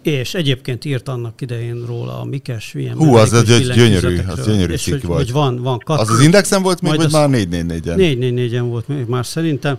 és 0.02 0.34
egyébként 0.34 0.84
írt 0.84 1.08
annak 1.08 1.40
idején 1.40 1.84
róla 1.86 2.20
a 2.20 2.24
Mikes, 2.24 2.74
ilyen 2.74 2.96
Hú, 2.96 3.14
az, 3.14 3.32
az 3.32 3.44
gyönyörű, 3.44 4.20
az 4.28 4.46
gyönyörű 4.46 4.76
cikk 4.76 5.02
volt. 5.02 5.18
Hogy 5.18 5.32
van, 5.32 5.62
van 5.62 5.78
kat- 5.78 6.00
Az 6.00 6.10
az 6.10 6.20
Indexen 6.20 6.62
volt 6.62 6.80
még, 6.80 6.96
vagy 6.96 7.12
már 7.12 7.28
444-en? 7.32 7.94
444-en 7.96 8.64
volt 8.68 8.88
még 8.88 9.06
már 9.06 9.26
szerintem, 9.26 9.78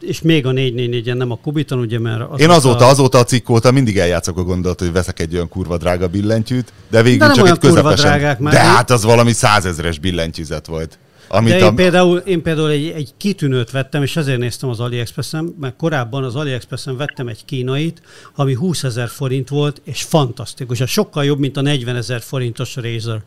és 0.00 0.22
még 0.22 0.46
a 0.46 0.50
444-en, 0.50 1.16
nem 1.16 1.30
a 1.30 1.36
Kubiton, 1.36 1.78
ugye, 1.78 1.98
mert... 1.98 2.22
Az 2.30 2.40
Én 2.40 2.50
azóta, 2.50 2.84
a... 2.84 2.88
azóta 2.88 3.18
a 3.18 3.24
cikk 3.24 3.48
óta 3.48 3.70
mindig 3.70 3.98
eljátszok 3.98 4.38
a 4.38 4.42
gondolat, 4.42 4.80
hogy 4.80 4.92
veszek 4.92 5.20
egy 5.20 5.34
olyan 5.34 5.48
kurva 5.48 5.76
drága 5.76 6.08
billentyűt, 6.08 6.72
de 6.90 7.02
végül 7.02 7.28
de 7.28 7.34
csak 7.34 7.48
egy 7.48 7.58
közepesen... 7.58 8.38
De 8.40 8.58
hát 8.58 8.90
az 8.90 9.04
valami 9.04 9.32
százezres 9.32 9.98
billentyűzet 9.98 10.66
volt. 10.66 10.98
Amit 11.28 11.52
De 11.52 11.58
én, 11.58 11.64
a... 11.64 11.74
például, 11.74 12.18
én 12.18 12.42
például 12.42 12.70
egy, 12.70 12.88
egy 12.88 13.12
kitűnőt 13.16 13.70
vettem, 13.70 14.02
és 14.02 14.16
ezért 14.16 14.38
néztem 14.38 14.68
az 14.68 14.80
AliExpressen, 14.80 15.54
mert 15.60 15.76
korábban 15.76 16.24
az 16.24 16.36
AliExpressen 16.36 16.96
vettem 16.96 17.28
egy 17.28 17.44
kínait, 17.44 18.02
ami 18.34 18.54
20 18.54 18.82
ezer 18.82 19.08
forint 19.08 19.48
volt, 19.48 19.80
és 19.84 20.02
fantasztikus. 20.02 20.80
Ez 20.80 20.88
sokkal 20.88 21.24
jobb, 21.24 21.38
mint 21.38 21.56
a 21.56 21.60
40 21.60 21.96
ezer 21.96 22.20
forintos 22.20 22.76
Razer, 22.76 23.22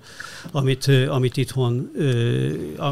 amit, 0.51 0.91
amit, 1.09 1.37
itthon, 1.37 1.91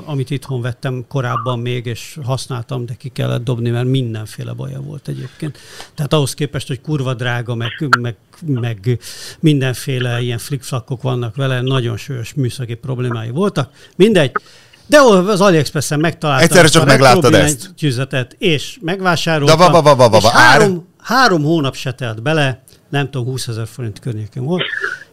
amit 0.05 0.29
itthon 0.29 0.61
vettem 0.61 1.05
korábban 1.07 1.59
még, 1.59 1.85
és 1.85 2.17
használtam, 2.23 2.85
de 2.85 2.93
ki 2.93 3.09
kellett 3.09 3.43
dobni, 3.43 3.69
mert 3.69 3.87
mindenféle 3.87 4.53
baja 4.53 4.81
volt 4.81 5.07
egyébként. 5.07 5.57
Tehát 5.93 6.13
ahhoz 6.13 6.33
képest, 6.33 6.67
hogy 6.67 6.81
kurva 6.81 7.13
drága, 7.13 7.55
meg, 7.55 7.71
meg 7.99 8.15
meg 8.45 8.99
mindenféle 9.39 10.21
ilyen 10.21 10.37
flickflakkok 10.37 11.01
vannak 11.01 11.35
vele, 11.35 11.61
nagyon 11.61 11.97
súlyos 11.97 12.33
műszaki 12.33 12.73
problémái 12.73 13.29
voltak. 13.29 13.71
Mindegy, 13.95 14.31
de 14.87 14.99
az 15.01 15.41
AliExpressen 15.41 15.99
megtaláltam 15.99 16.45
Egyszerre 16.45 16.67
csak 16.67 16.85
megláttad 16.85 17.33
ezt. 17.33 17.69
Tűzetet, 17.77 18.35
és 18.37 18.77
megvásároltam. 18.81 19.57
Da, 19.57 19.71
va, 19.71 19.81
va, 19.81 19.95
va, 19.95 20.09
va, 20.09 20.17
és 20.17 20.23
három, 20.23 20.87
három 21.01 21.43
hónap 21.43 21.75
se 21.75 21.91
telt 21.91 22.21
bele, 22.21 22.63
nem 22.89 23.09
tudom, 23.09 23.27
20 23.27 23.47
ezer 23.47 23.67
forint 23.67 23.99
környékén 23.99 24.43
volt, 24.43 24.63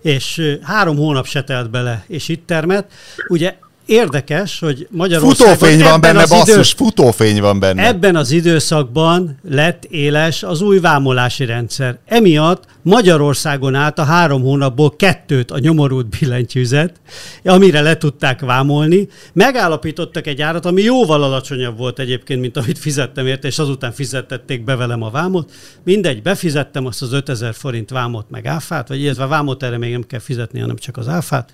és 0.02 0.56
három 0.62 0.96
hónap 0.96 1.26
se 1.26 1.44
telt 1.44 1.70
bele, 1.70 2.04
és 2.06 2.28
itt 2.28 2.46
termett. 2.46 2.92
Ugye 3.28 3.56
érdekes, 3.92 4.58
hogy 4.58 4.86
Magyarországon... 4.90 5.54
Futófény 5.54 5.82
van 5.82 6.00
benne, 6.00 6.26
basszus, 6.26 6.48
idő... 6.48 6.62
futófény 6.62 7.40
van 7.40 7.60
benne. 7.60 7.86
Ebben 7.86 8.16
az 8.16 8.30
időszakban 8.30 9.38
lett 9.48 9.84
éles 9.84 10.42
az 10.42 10.60
új 10.60 10.80
vámolási 10.80 11.44
rendszer. 11.44 11.98
Emiatt 12.06 12.64
Magyarországon 12.82 13.74
állt 13.74 13.98
a 13.98 14.04
három 14.04 14.42
hónapból 14.42 14.96
kettőt 14.96 15.50
a 15.50 15.58
nyomorult 15.58 16.18
billentyűzet, 16.18 17.00
amire 17.44 17.80
le 17.80 17.96
tudták 17.96 18.40
vámolni. 18.40 19.08
Megállapítottak 19.32 20.26
egy 20.26 20.40
árat, 20.40 20.66
ami 20.66 20.82
jóval 20.82 21.22
alacsonyabb 21.22 21.78
volt 21.78 21.98
egyébként, 21.98 22.40
mint 22.40 22.56
amit 22.56 22.78
fizettem 22.78 23.26
érte, 23.26 23.48
és 23.48 23.58
azután 23.58 23.92
fizettették 23.92 24.64
be 24.64 24.76
velem 24.76 25.02
a 25.02 25.10
vámot. 25.10 25.50
Mindegy, 25.84 26.22
befizettem 26.22 26.86
azt 26.86 27.02
az 27.02 27.12
5000 27.12 27.54
forint 27.54 27.90
vámot 27.90 28.30
meg 28.30 28.46
áfát, 28.46 28.88
vagy 28.88 29.00
illetve 29.00 29.26
vámot 29.26 29.62
erre 29.62 29.78
még 29.78 29.92
nem 29.92 30.06
kell 30.06 30.20
fizetni, 30.20 30.60
hanem 30.60 30.76
csak 30.76 30.96
az 30.96 31.08
áfát 31.08 31.52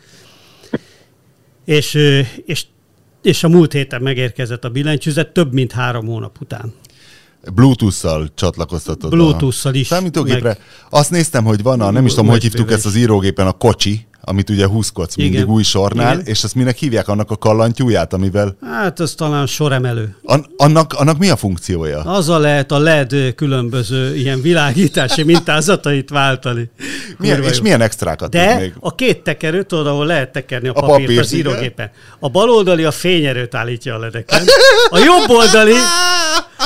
és, 1.68 1.98
és, 2.44 2.66
és 3.22 3.44
a 3.44 3.48
múlt 3.48 3.72
héten 3.72 4.02
megérkezett 4.02 4.64
a 4.64 4.68
billentyűzet 4.68 5.32
több 5.32 5.52
mint 5.52 5.72
három 5.72 6.06
hónap 6.06 6.40
után. 6.40 6.74
Bluetooth-szal 7.54 8.28
csatlakoztatod 8.34 9.10
Bluetooth-szal 9.10 9.74
is. 9.74 9.86
Számítógépre. 9.86 10.48
Meg... 10.48 10.58
Azt 10.90 11.10
néztem, 11.10 11.44
hogy 11.44 11.62
van 11.62 11.80
a, 11.80 11.90
nem 11.90 12.06
is 12.06 12.14
tudom, 12.14 12.28
hogy 12.28 12.42
hívtuk 12.42 12.70
ezt 12.70 12.86
az 12.86 12.94
írógépen, 12.94 13.46
a 13.46 13.52
kocsi, 13.52 14.06
amit 14.28 14.50
ugye 14.50 14.66
húzkodsz 14.66 15.16
mindig 15.16 15.34
Igen. 15.34 15.48
új 15.48 15.62
sornál, 15.62 16.12
Igen. 16.14 16.26
és 16.26 16.44
azt 16.44 16.54
minek 16.54 16.76
hívják 16.76 17.08
annak 17.08 17.30
a 17.30 17.36
kallantyúját, 17.36 18.12
amivel... 18.12 18.56
Hát 18.62 19.00
az 19.00 19.14
talán 19.14 19.46
soremelő. 19.46 20.16
An- 20.24 20.46
annak, 20.56 20.92
annak 20.92 21.18
mi 21.18 21.28
a 21.28 21.36
funkciója? 21.36 22.00
Az 22.00 22.28
a 22.28 22.38
lehet 22.38 22.72
a 22.72 22.78
LED 22.78 23.34
különböző 23.34 24.16
ilyen 24.16 24.40
világítási 24.42 25.22
mintázatait 25.22 26.10
váltani. 26.10 26.70
Milyen, 27.18 27.42
és 27.42 27.60
milyen 27.60 27.80
extrákat 27.80 28.30
De 28.30 28.56
még? 28.56 28.74
a 28.80 28.94
két 28.94 29.22
tekerőt, 29.22 29.66
tudod, 29.66 29.86
ahol 29.86 30.06
lehet 30.06 30.32
tekerni 30.32 30.68
a, 30.68 30.70
a 30.70 30.74
papírt, 30.74 31.00
papírt 31.00 31.20
az 31.20 31.32
írógépen. 31.32 31.90
A 32.18 32.28
bal 32.28 32.50
oldali 32.50 32.84
a 32.84 32.90
fényerőt 32.90 33.54
állítja 33.54 33.94
a 33.94 33.98
ledeken. 33.98 34.42
A 34.90 34.98
jobb 34.98 35.28
oldali, 35.36 35.74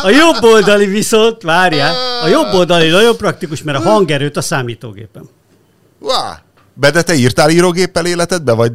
a 0.03 0.11
jobb 0.11 0.43
oldali 0.53 0.87
viszont, 0.87 1.43
várjál, 1.43 1.95
a 2.23 2.27
jobb 2.29 2.53
oldali 2.53 2.89
nagyon 2.89 3.17
praktikus, 3.17 3.63
mert 3.63 3.79
a 3.79 3.81
hangerőt 3.83 4.37
a 4.37 4.41
számítógépen. 4.41 5.29
Wow. 5.99 6.13
Be, 6.75 6.91
de 6.91 7.03
te 7.03 7.15
írtál 7.15 7.51
írógéppel 7.51 8.07
életedbe, 8.07 8.53
vagy 8.53 8.73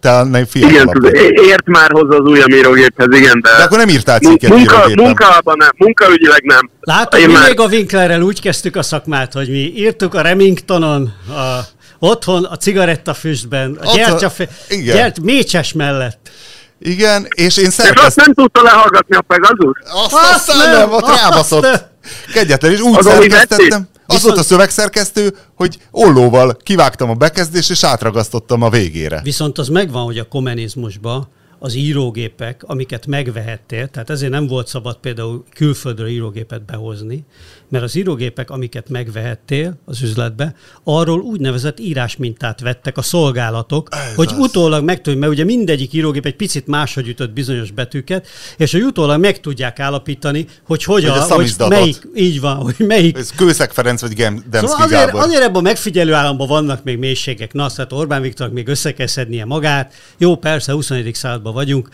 te 0.00 0.22
nem 0.22 0.44
fiatal? 0.44 1.04
Igen, 1.04 1.44
ért 1.44 1.66
már 1.66 1.90
hozzá 1.92 2.16
az 2.16 2.26
újabb 2.30 2.50
írógéphez, 2.50 3.06
igen, 3.10 3.40
de... 3.40 3.50
De 3.56 3.62
akkor 3.62 3.78
nem 3.78 3.88
írtál 3.88 4.18
cikket 4.18 4.50
munka, 4.50 4.74
írógéppen. 4.74 5.04
Munkában 5.04 5.56
nem, 5.58 5.68
munkaügyileg 5.76 6.42
nem. 6.42 6.70
Látod, 6.80 7.26
mi 7.26 7.32
már... 7.32 7.48
még 7.48 7.60
a 7.60 7.66
Winklerrel 7.66 8.22
úgy 8.22 8.40
kezdtük 8.40 8.76
a 8.76 8.82
szakmát, 8.82 9.32
hogy 9.32 9.48
mi 9.48 9.72
írtuk 9.76 10.14
a 10.14 10.20
Remingtonon, 10.20 11.12
a, 11.28 11.60
otthon, 11.98 12.44
a 12.44 12.56
cigarettafüstben, 12.56 13.78
a 13.82 13.94
gyertyafe, 13.94 14.48
gyert, 14.84 15.20
mécses 15.20 15.72
mellett. 15.72 16.30
Igen, 16.78 17.26
és 17.34 17.56
én 17.56 17.70
szerkeszt... 17.70 17.98
És 17.98 18.04
azt 18.04 18.16
nem 18.16 18.34
tudta 18.34 18.62
lehallgatni 18.62 19.16
a 19.16 19.20
Pegasus? 19.20 19.78
Azt, 19.84 20.12
azt, 20.12 20.48
azt 20.48 20.64
nem, 20.64 20.72
nem, 20.72 20.92
ott 20.92 21.08
rábaszott. 21.08 21.84
Kegyetlen, 22.32 22.72
és 22.72 22.80
úgy 22.80 22.96
az 22.98 23.04
szerkesztettem. 23.04 23.88
Az 24.06 24.22
volt 24.22 24.38
a 24.38 24.42
szövegszerkesztő, 24.42 25.36
hogy 25.54 25.78
ollóval 25.90 26.56
kivágtam 26.62 27.10
a 27.10 27.14
bekezdést, 27.14 27.70
és 27.70 27.84
átragasztottam 27.84 28.62
a 28.62 28.70
végére. 28.70 29.20
Viszont 29.22 29.58
az 29.58 29.68
megvan, 29.68 30.04
hogy 30.04 30.18
a 30.18 30.28
kommunizmusban 30.28 31.28
az 31.58 31.74
írógépek, 31.74 32.62
amiket 32.66 33.06
megvehettél, 33.06 33.88
tehát 33.88 34.10
ezért 34.10 34.32
nem 34.32 34.46
volt 34.46 34.66
szabad 34.66 34.96
például 34.96 35.44
külföldről 35.54 36.06
írógépet 36.06 36.64
behozni, 36.64 37.24
mert 37.72 37.84
az 37.84 37.94
írógépek, 37.94 38.50
amiket 38.50 38.88
megvehettél 38.88 39.78
az 39.84 40.02
üzletbe, 40.02 40.54
arról 40.84 41.20
úgynevezett 41.20 41.80
írásmintát 41.80 42.60
vettek 42.60 42.96
a 42.96 43.02
szolgálatok, 43.02 43.88
Ez 43.90 44.14
hogy 44.14 44.28
az. 44.32 44.38
utólag 44.38 44.84
megtudjuk, 44.84 45.20
mert 45.20 45.32
ugye 45.32 45.44
mindegyik 45.44 45.92
írógép 45.92 46.26
egy 46.26 46.36
picit 46.36 46.66
máshogy 46.66 47.08
ütött 47.08 47.32
bizonyos 47.32 47.70
betűket, 47.70 48.26
és 48.56 48.72
hogy 48.72 48.82
utólag 48.82 49.20
meg 49.20 49.40
tudják 49.40 49.80
állapítani, 49.80 50.46
hogy 50.66 50.84
hogy, 50.84 51.04
a, 51.04 51.34
hogy 51.34 51.54
melyik, 51.68 52.08
így 52.14 52.40
van, 52.40 52.56
hogy 52.56 52.74
melyik. 52.78 53.16
Ez 53.16 53.30
Kőszeg 53.30 53.72
Ferenc 53.72 54.00
vagy 54.00 54.14
Demszki 54.14 54.42
szóval 54.52 54.84
azért, 54.84 55.14
azért 55.14 55.42
ebben 55.42 55.54
a 55.56 55.60
megfigyelő 55.60 56.12
államban 56.12 56.46
vannak 56.46 56.84
még 56.84 56.98
mélységek. 56.98 57.52
Na, 57.52 57.70
hát 57.76 57.92
Orbán 57.92 58.22
Viktornak 58.22 58.54
még 58.54 58.68
össze 58.68 58.92
kell 58.92 59.06
szednie 59.06 59.44
magát. 59.44 59.94
Jó, 60.18 60.36
persze, 60.36 60.72
21. 60.72 61.14
században 61.14 61.52
vagyunk, 61.52 61.88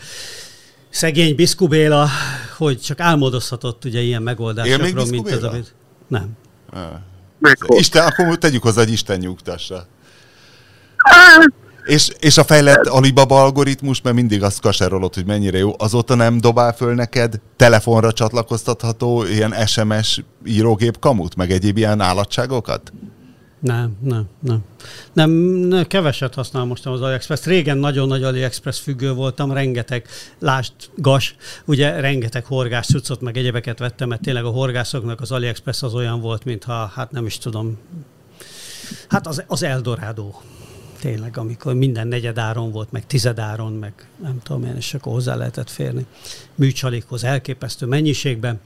szegény 0.89 1.35
Biszku 1.35 1.67
Béla, 1.67 2.07
hogy 2.57 2.81
csak 2.81 2.99
álmodozhatott 2.99 3.85
ugye 3.85 4.01
ilyen 4.01 4.21
megoldásokról, 4.21 5.05
mint 5.05 5.31
ez, 5.31 5.43
amit... 5.43 5.75
Nem. 6.07 6.37
Isten, 7.67 8.05
akkor 8.05 8.37
tegyük 8.37 8.63
hozzá, 8.63 8.83
hogy 8.83 8.91
Isten 8.91 9.19
nyugtassa. 9.19 9.87
És, 11.85 12.11
és 12.19 12.37
a 12.37 12.43
fejlett 12.43 12.85
Alibaba 12.85 13.41
algoritmus, 13.41 14.01
mert 14.01 14.15
mindig 14.15 14.43
azt 14.43 14.61
kaserolod, 14.61 15.13
hogy 15.13 15.25
mennyire 15.25 15.57
jó, 15.57 15.75
azóta 15.77 16.15
nem 16.15 16.37
dobál 16.37 16.73
föl 16.73 16.93
neked 16.93 17.39
telefonra 17.55 18.11
csatlakoztatható 18.11 19.23
ilyen 19.23 19.67
SMS 19.67 20.23
írógép 20.45 20.99
kamut, 20.99 21.35
meg 21.35 21.51
egyéb 21.51 21.77
ilyen 21.77 22.01
állatságokat? 22.01 22.93
Nem, 23.59 23.97
nem, 24.01 24.27
nem. 24.39 24.63
Nem, 25.13 25.29
nem 25.29 25.87
keveset 25.87 26.33
használom 26.33 26.67
most 26.67 26.85
az 26.85 27.01
AliExpress. 27.01 27.43
Régen 27.43 27.77
nagyon 27.77 28.07
nagy 28.07 28.23
AliExpress 28.23 28.79
függő 28.79 29.13
voltam, 29.13 29.51
rengeteg, 29.51 30.07
lást, 30.39 30.73
gas, 30.95 31.35
ugye 31.65 31.99
rengeteg 31.99 32.45
horgás 32.45 32.85
cuccot, 32.85 33.21
meg 33.21 33.37
egyebeket 33.37 33.79
vettem, 33.79 34.07
mert 34.07 34.21
tényleg 34.21 34.45
a 34.45 34.49
horgászoknak 34.49 35.21
az 35.21 35.31
AliExpress 35.31 35.81
az 35.81 35.93
olyan 35.93 36.21
volt, 36.21 36.45
mintha, 36.45 36.91
hát 36.95 37.11
nem 37.11 37.25
is 37.25 37.37
tudom, 37.37 37.77
hát 39.07 39.27
az, 39.27 39.43
az 39.47 39.63
Eldorado 39.63 40.31
tényleg, 40.99 41.37
amikor 41.37 41.73
minden 41.73 42.07
negyedáron 42.07 42.71
volt, 42.71 42.91
meg 42.91 43.05
tizedáron, 43.05 43.73
meg 43.73 43.93
nem 44.21 44.39
tudom 44.43 44.63
én, 44.63 44.75
és 44.75 44.93
akkor 44.93 45.13
hozzá 45.13 45.35
lehetett 45.35 45.69
férni 45.69 46.05
műcsalékhoz 46.55 47.23
elképesztő 47.23 47.85
mennyiségben. 47.85 48.59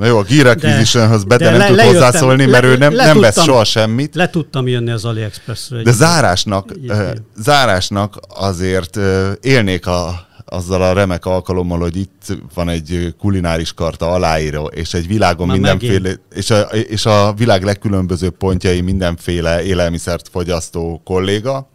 Na 0.00 0.06
jó, 0.06 0.18
a 0.18 0.22
Gear 0.22 0.46
Acquisitionhoz 0.46 1.24
Bede 1.24 1.50
nem 1.50 1.66
tud 1.66 1.76
lejöttem, 1.76 2.02
hozzászólni, 2.02 2.46
mert 2.46 2.64
le, 2.64 2.68
ő 2.68 2.76
nem, 2.76 2.92
nem 2.92 3.20
vesz 3.20 3.42
soha 3.42 3.64
semmit. 3.64 4.14
Le 4.14 4.30
tudtam 4.30 4.68
jönni 4.68 4.90
az 4.90 5.04
AliExpressről. 5.04 5.82
De 5.82 5.92
zárásnak, 5.92 6.74
uh, 6.82 7.10
zárásnak 7.36 8.18
azért 8.28 8.96
uh, 8.96 9.30
élnék 9.40 9.86
a, 9.86 10.26
azzal 10.44 10.82
a 10.82 10.92
remek 10.92 11.26
alkalommal, 11.26 11.78
hogy 11.78 11.96
itt 11.96 12.36
van 12.54 12.68
egy 12.68 13.14
kulináris 13.18 13.72
karta 13.72 14.10
aláíró, 14.10 14.66
és 14.66 14.94
egy 14.94 15.06
világon 15.06 15.46
Már 15.46 15.56
mindenféle, 15.56 16.10
és 16.34 16.50
a, 16.50 16.60
és 16.70 17.06
a 17.06 17.32
világ 17.36 17.64
legkülönbözőbb 17.64 18.36
pontjai 18.36 18.80
mindenféle 18.80 19.62
élelmiszert 19.62 20.28
fogyasztó 20.28 21.00
kolléga, 21.04 21.70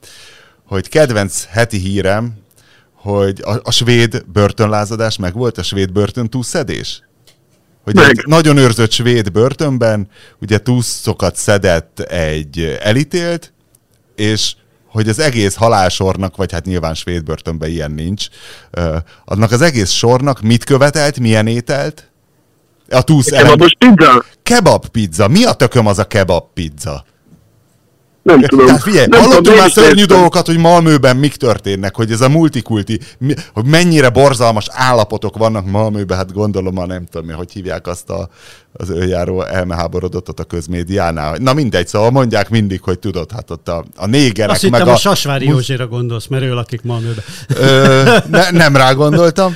hogy 0.68 0.90
kedvenc 0.90 1.46
heti 1.50 1.78
hírem, 1.78 2.34
hogy 2.94 3.42
a, 3.44 3.60
a 3.64 3.72
svéd 3.72 4.24
börtönlázadás 4.34 5.18
meg 5.18 5.34
volt, 5.34 5.58
a 5.58 5.64
svéd 5.64 5.92
börtön 5.92 6.30
túlszedés? 6.30 7.04
Hogy 7.86 7.96
Meg. 7.96 8.10
egy 8.10 8.24
nagyon 8.28 8.58
őrzött 8.58 8.92
svéd 8.92 9.32
börtönben 9.32 10.08
ugye 10.42 10.58
túszokat 10.58 11.36
szedett 11.36 12.00
egy 12.00 12.78
elítélt, 12.82 13.54
és 14.16 14.54
hogy 14.88 15.10
az 15.10 15.20
egész 15.20 15.56
halálsornak, 15.56 16.36
vagy 16.36 16.52
hát 16.52 16.66
nyilván 16.66 16.94
svéd 16.94 17.24
börtönben 17.24 17.70
ilyen 17.70 17.92
nincs, 17.92 18.28
annak 19.26 19.52
az 19.52 19.62
egész 19.62 19.90
sornak 19.90 20.42
mit 20.42 20.64
követelt, 20.64 21.20
milyen 21.20 21.48
ételt? 21.48 22.10
A 22.90 23.02
túsz 23.02 23.32
elem... 23.32 23.58
most 23.58 23.78
pizza? 23.78 24.26
kebab 24.44 24.88
pizza. 24.88 25.28
Mi 25.28 25.44
a 25.44 25.54
tököm 25.54 25.88
az 25.88 26.00
a 26.00 26.08
kebab 26.08 26.44
pizza? 26.54 27.06
Nem 28.26 28.42
tudom. 28.42 28.66
Tehát 28.66 28.82
figyelj, 28.82 29.06
nem 29.10 29.22
hallottunk 29.22 29.58
már 29.58 29.72
szörnyű 29.72 30.00
értem. 30.02 30.08
dolgokat, 30.08 30.46
hogy 30.46 30.58
Malmőben 30.58 31.18
mik 31.18 31.36
történnek, 31.36 31.96
hogy 31.96 32.12
ez 32.12 32.22
a 32.22 32.30
multikulti, 32.30 33.00
hogy 33.54 33.66
mennyire 33.66 34.10
borzalmas 34.10 34.68
állapotok 34.72 35.38
vannak 35.38 35.66
Malmőben, 35.66 36.18
hát 36.18 36.34
gondolom 36.34 36.74
már 36.74 36.88
nem 36.88 37.06
tudom, 37.12 37.36
hogy 37.36 37.52
hívják 37.52 37.88
azt 37.88 38.10
a, 38.10 38.30
az 38.74 38.90
őjáró 38.90 39.42
elmeháborodottat 39.42 40.40
a 40.40 40.44
közmédiánál. 40.44 41.38
Na 41.38 41.54
mindegy, 41.54 41.88
szóval 41.88 42.12
mondják 42.12 42.50
mindig, 42.50 42.82
hogy 42.82 43.00
tudod, 43.00 43.32
hát 43.32 43.52
ott 43.52 43.68
a, 43.68 43.86
a 43.96 44.06
négerek 44.06 44.52
Azt 44.52 44.62
meg 44.62 44.74
hittem, 44.74 44.88
a... 44.88 44.96
a 44.96 45.00
Sasvári 45.00 45.48
Józsira 45.48 45.88
gondolsz, 45.88 46.28
mert 46.28 46.44
ő 46.44 46.54
lakik 46.54 46.82
Malmőben. 46.82 47.24
Ö, 47.48 48.04
ne, 48.30 48.52
nem 48.52 48.76
rá 48.76 48.92
gondoltam 48.94 49.56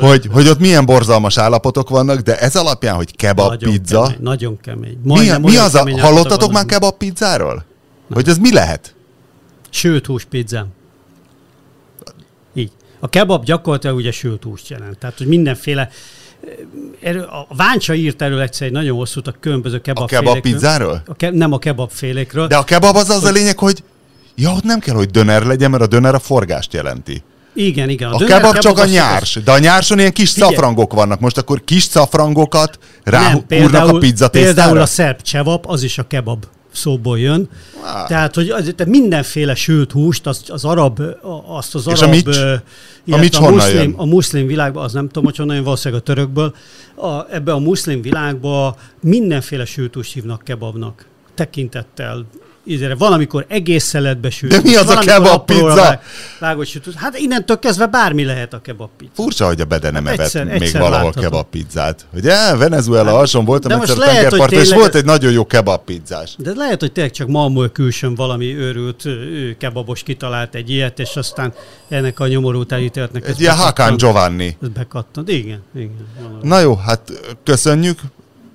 hogy, 0.00 0.28
hogy 0.32 0.48
ott 0.48 0.58
milyen 0.58 0.86
borzalmas 0.86 1.38
állapotok 1.38 1.88
vannak, 1.88 2.20
de 2.20 2.38
ez 2.38 2.56
alapján, 2.56 2.94
hogy 2.94 3.16
kebab 3.16 3.48
nagyon 3.48 3.70
pizza. 3.70 4.02
Kemény, 4.02 4.18
nagyon 4.20 4.58
kemény. 4.60 4.98
Majdnem 5.02 5.40
mi, 5.40 5.50
mi 5.50 5.56
az 5.56 5.74
a, 5.74 6.00
hallottatok 6.00 6.52
már 6.52 6.64
kebab 6.64 6.96
pizzáról? 6.96 7.70
Hogy 8.12 8.28
ez 8.28 8.38
mi 8.38 8.52
lehet? 8.52 8.94
Sült 9.70 10.06
hús 10.06 10.24
pizzám. 10.24 10.66
Így. 12.54 12.70
A 13.00 13.08
kebab 13.08 13.44
gyakorlatilag 13.44 13.96
ugye 13.96 14.12
sült 14.12 14.42
húst 14.42 14.68
jelent. 14.68 14.98
Tehát, 14.98 15.18
hogy 15.18 15.26
mindenféle 15.26 15.90
erről, 17.00 17.22
a 17.22 17.46
Váncsa 17.56 17.94
írt 17.94 18.22
erről 18.22 18.40
egyszer 18.40 18.66
egy 18.66 18.72
nagyon 18.72 18.96
hosszút 18.96 19.26
a 19.26 19.34
különböző 19.40 19.80
kebab 19.80 20.02
A 20.02 20.06
kebab 20.06 20.40
pizzáról? 20.40 21.02
A 21.06 21.14
ke, 21.14 21.30
nem 21.30 21.52
a 21.52 21.58
kebab 21.58 21.90
félékről. 21.90 22.46
De 22.46 22.56
a 22.56 22.64
kebab 22.64 22.96
az 22.96 23.10
az 23.10 23.24
a 23.24 23.30
lényeg, 23.30 23.58
hogy 23.58 23.82
ja, 24.34 24.50
ott 24.50 24.62
nem 24.62 24.78
kell, 24.78 24.94
hogy 24.94 25.10
döner 25.10 25.42
legyen, 25.42 25.70
mert 25.70 25.82
a 25.82 25.86
döner 25.86 26.14
a 26.14 26.18
forgást 26.18 26.72
jelenti. 26.72 27.22
Igen, 27.54 27.88
igen. 27.88 28.10
A, 28.10 28.14
a 28.14 28.18
döner, 28.18 28.40
kebab 28.40 28.58
csak 28.58 28.78
a 28.78 28.86
nyárs, 28.86 29.38
de 29.44 29.52
a 29.52 29.58
nyárson 29.58 29.98
ilyen 29.98 30.12
kis 30.12 30.30
Figyelj. 30.30 30.52
szafrangok 30.52 30.92
vannak. 30.92 31.20
Most 31.20 31.38
akkor 31.38 31.64
kis 31.64 31.82
szafrangokat 31.82 32.78
ráhúrnak 33.04 33.88
a 33.88 33.98
pizza 33.98 34.28
Például 34.28 34.78
a 34.78 34.86
szerb 34.86 35.22
csevap, 35.22 35.66
az 35.66 35.82
is 35.82 35.98
a 35.98 36.06
kebab 36.06 36.44
szóból 36.72 37.18
jön. 37.18 37.48
Ah. 37.82 38.08
Tehát, 38.08 38.34
hogy 38.34 38.50
az, 38.50 38.72
te 38.76 38.84
mindenféle 38.84 39.54
sült 39.54 39.92
húst, 39.92 40.26
az, 40.26 40.42
az 40.46 40.64
arab, 40.64 41.02
azt 41.46 41.74
az 41.74 41.86
És 41.86 42.00
arab... 42.00 42.08
a 42.08 42.14
mics? 42.14 42.36
A, 43.10 43.16
mics 43.16 43.36
a, 43.36 43.50
muszlim, 43.50 43.94
a 43.96 44.04
muszlim 44.04 44.46
világban, 44.46 44.84
az 44.84 44.92
nem 44.92 45.06
tudom, 45.06 45.24
hogy 45.24 45.36
honnan 45.36 45.54
jön, 45.54 45.64
valószínűleg 45.64 46.02
a 46.02 46.04
törökből, 46.04 46.54
a, 46.94 47.30
ebbe 47.30 47.52
a 47.52 47.58
muszlim 47.58 48.02
világban 48.02 48.74
mindenféle 49.00 49.64
sült 49.64 49.94
húst 49.94 50.12
hívnak 50.12 50.42
kebabnak 50.44 51.06
tekintettel 51.34 52.26
ízére. 52.64 52.94
Valamikor 52.94 53.44
egész 53.48 53.84
szeletbe 53.84 54.30
sült. 54.30 54.52
De 54.52 54.60
mi 54.62 54.76
az 54.76 54.88
a 54.88 54.98
kebab 54.98 55.44
pizza? 55.44 56.00
Vágott 56.38 56.66
sütőt. 56.66 56.94
Hát 56.94 57.18
innentől 57.18 57.58
kezdve 57.58 57.86
bármi 57.86 58.24
lehet 58.24 58.52
a 58.52 58.60
kebab 58.60 58.90
pizza. 58.96 59.12
Furcsa, 59.14 59.46
hogy 59.46 59.60
a 59.60 59.64
Bede 59.64 59.90
nem 59.90 60.04
hát 60.04 60.14
evett 60.14 60.26
egyszer, 60.26 60.44
még 60.44 60.62
egyszer 60.62 60.80
valahol 60.80 61.04
látható. 61.04 61.20
kebab 61.20 61.46
pizzát. 61.50 62.06
Ugye, 62.14 62.56
Venezuela 62.56 63.10
hát, 63.10 63.18
alson 63.18 63.44
voltam 63.44 63.80
egyszer 63.80 63.96
a 63.96 64.00
tengerparton, 64.00 64.58
és 64.58 64.72
volt 64.72 64.94
egy 64.94 65.04
nagyon 65.04 65.32
jó 65.32 65.46
kebab 65.46 65.84
pizzás. 65.84 66.34
De 66.38 66.52
lehet, 66.54 66.80
hogy 66.80 66.92
tényleg 66.92 67.12
csak 67.12 67.28
Malmö 67.28 67.68
külsőn 67.68 68.14
valami 68.14 68.56
őrült 68.56 69.02
kebabos 69.58 70.02
kitalált 70.02 70.54
egy 70.54 70.70
ilyet, 70.70 70.98
és 70.98 71.16
aztán 71.16 71.52
ennek 71.88 72.20
a 72.20 72.26
nyomorult 72.26 72.72
elítéltnek. 72.72 73.28
Egy 73.28 73.40
ilyen 73.40 73.56
Hakan 73.56 73.96
Giovanni. 73.96 74.56
Ez 74.62 74.68
bekattant. 74.68 75.28
Igen, 75.28 75.62
igen. 75.74 76.06
Valami. 76.22 76.48
Na 76.48 76.58
jó, 76.58 76.74
hát 76.74 77.12
köszönjük. 77.44 78.00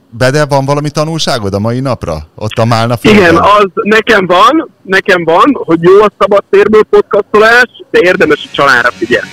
Bede, 0.10 0.45
van 0.45 0.66
valami 0.66 0.89
tanulságod 0.89 1.53
a 1.53 1.60
mai 1.60 1.80
napra? 1.80 2.28
Ott 2.36 2.58
a 2.58 2.66
Málna 2.66 2.97
félben? 2.97 3.22
Igen, 3.22 3.36
az 3.36 3.66
nekem 3.74 4.26
van, 4.26 4.70
nekem 4.82 5.24
van, 5.24 5.58
hogy 5.66 5.82
jó 5.82 6.01
a 6.01 6.12
szabad 6.20 6.43
térből 6.49 6.84
podcastolás, 6.84 7.70
de 7.91 7.99
érdemes 8.01 8.47
a 8.51 8.55
családra 8.55 8.91
figyelni. 8.91 9.30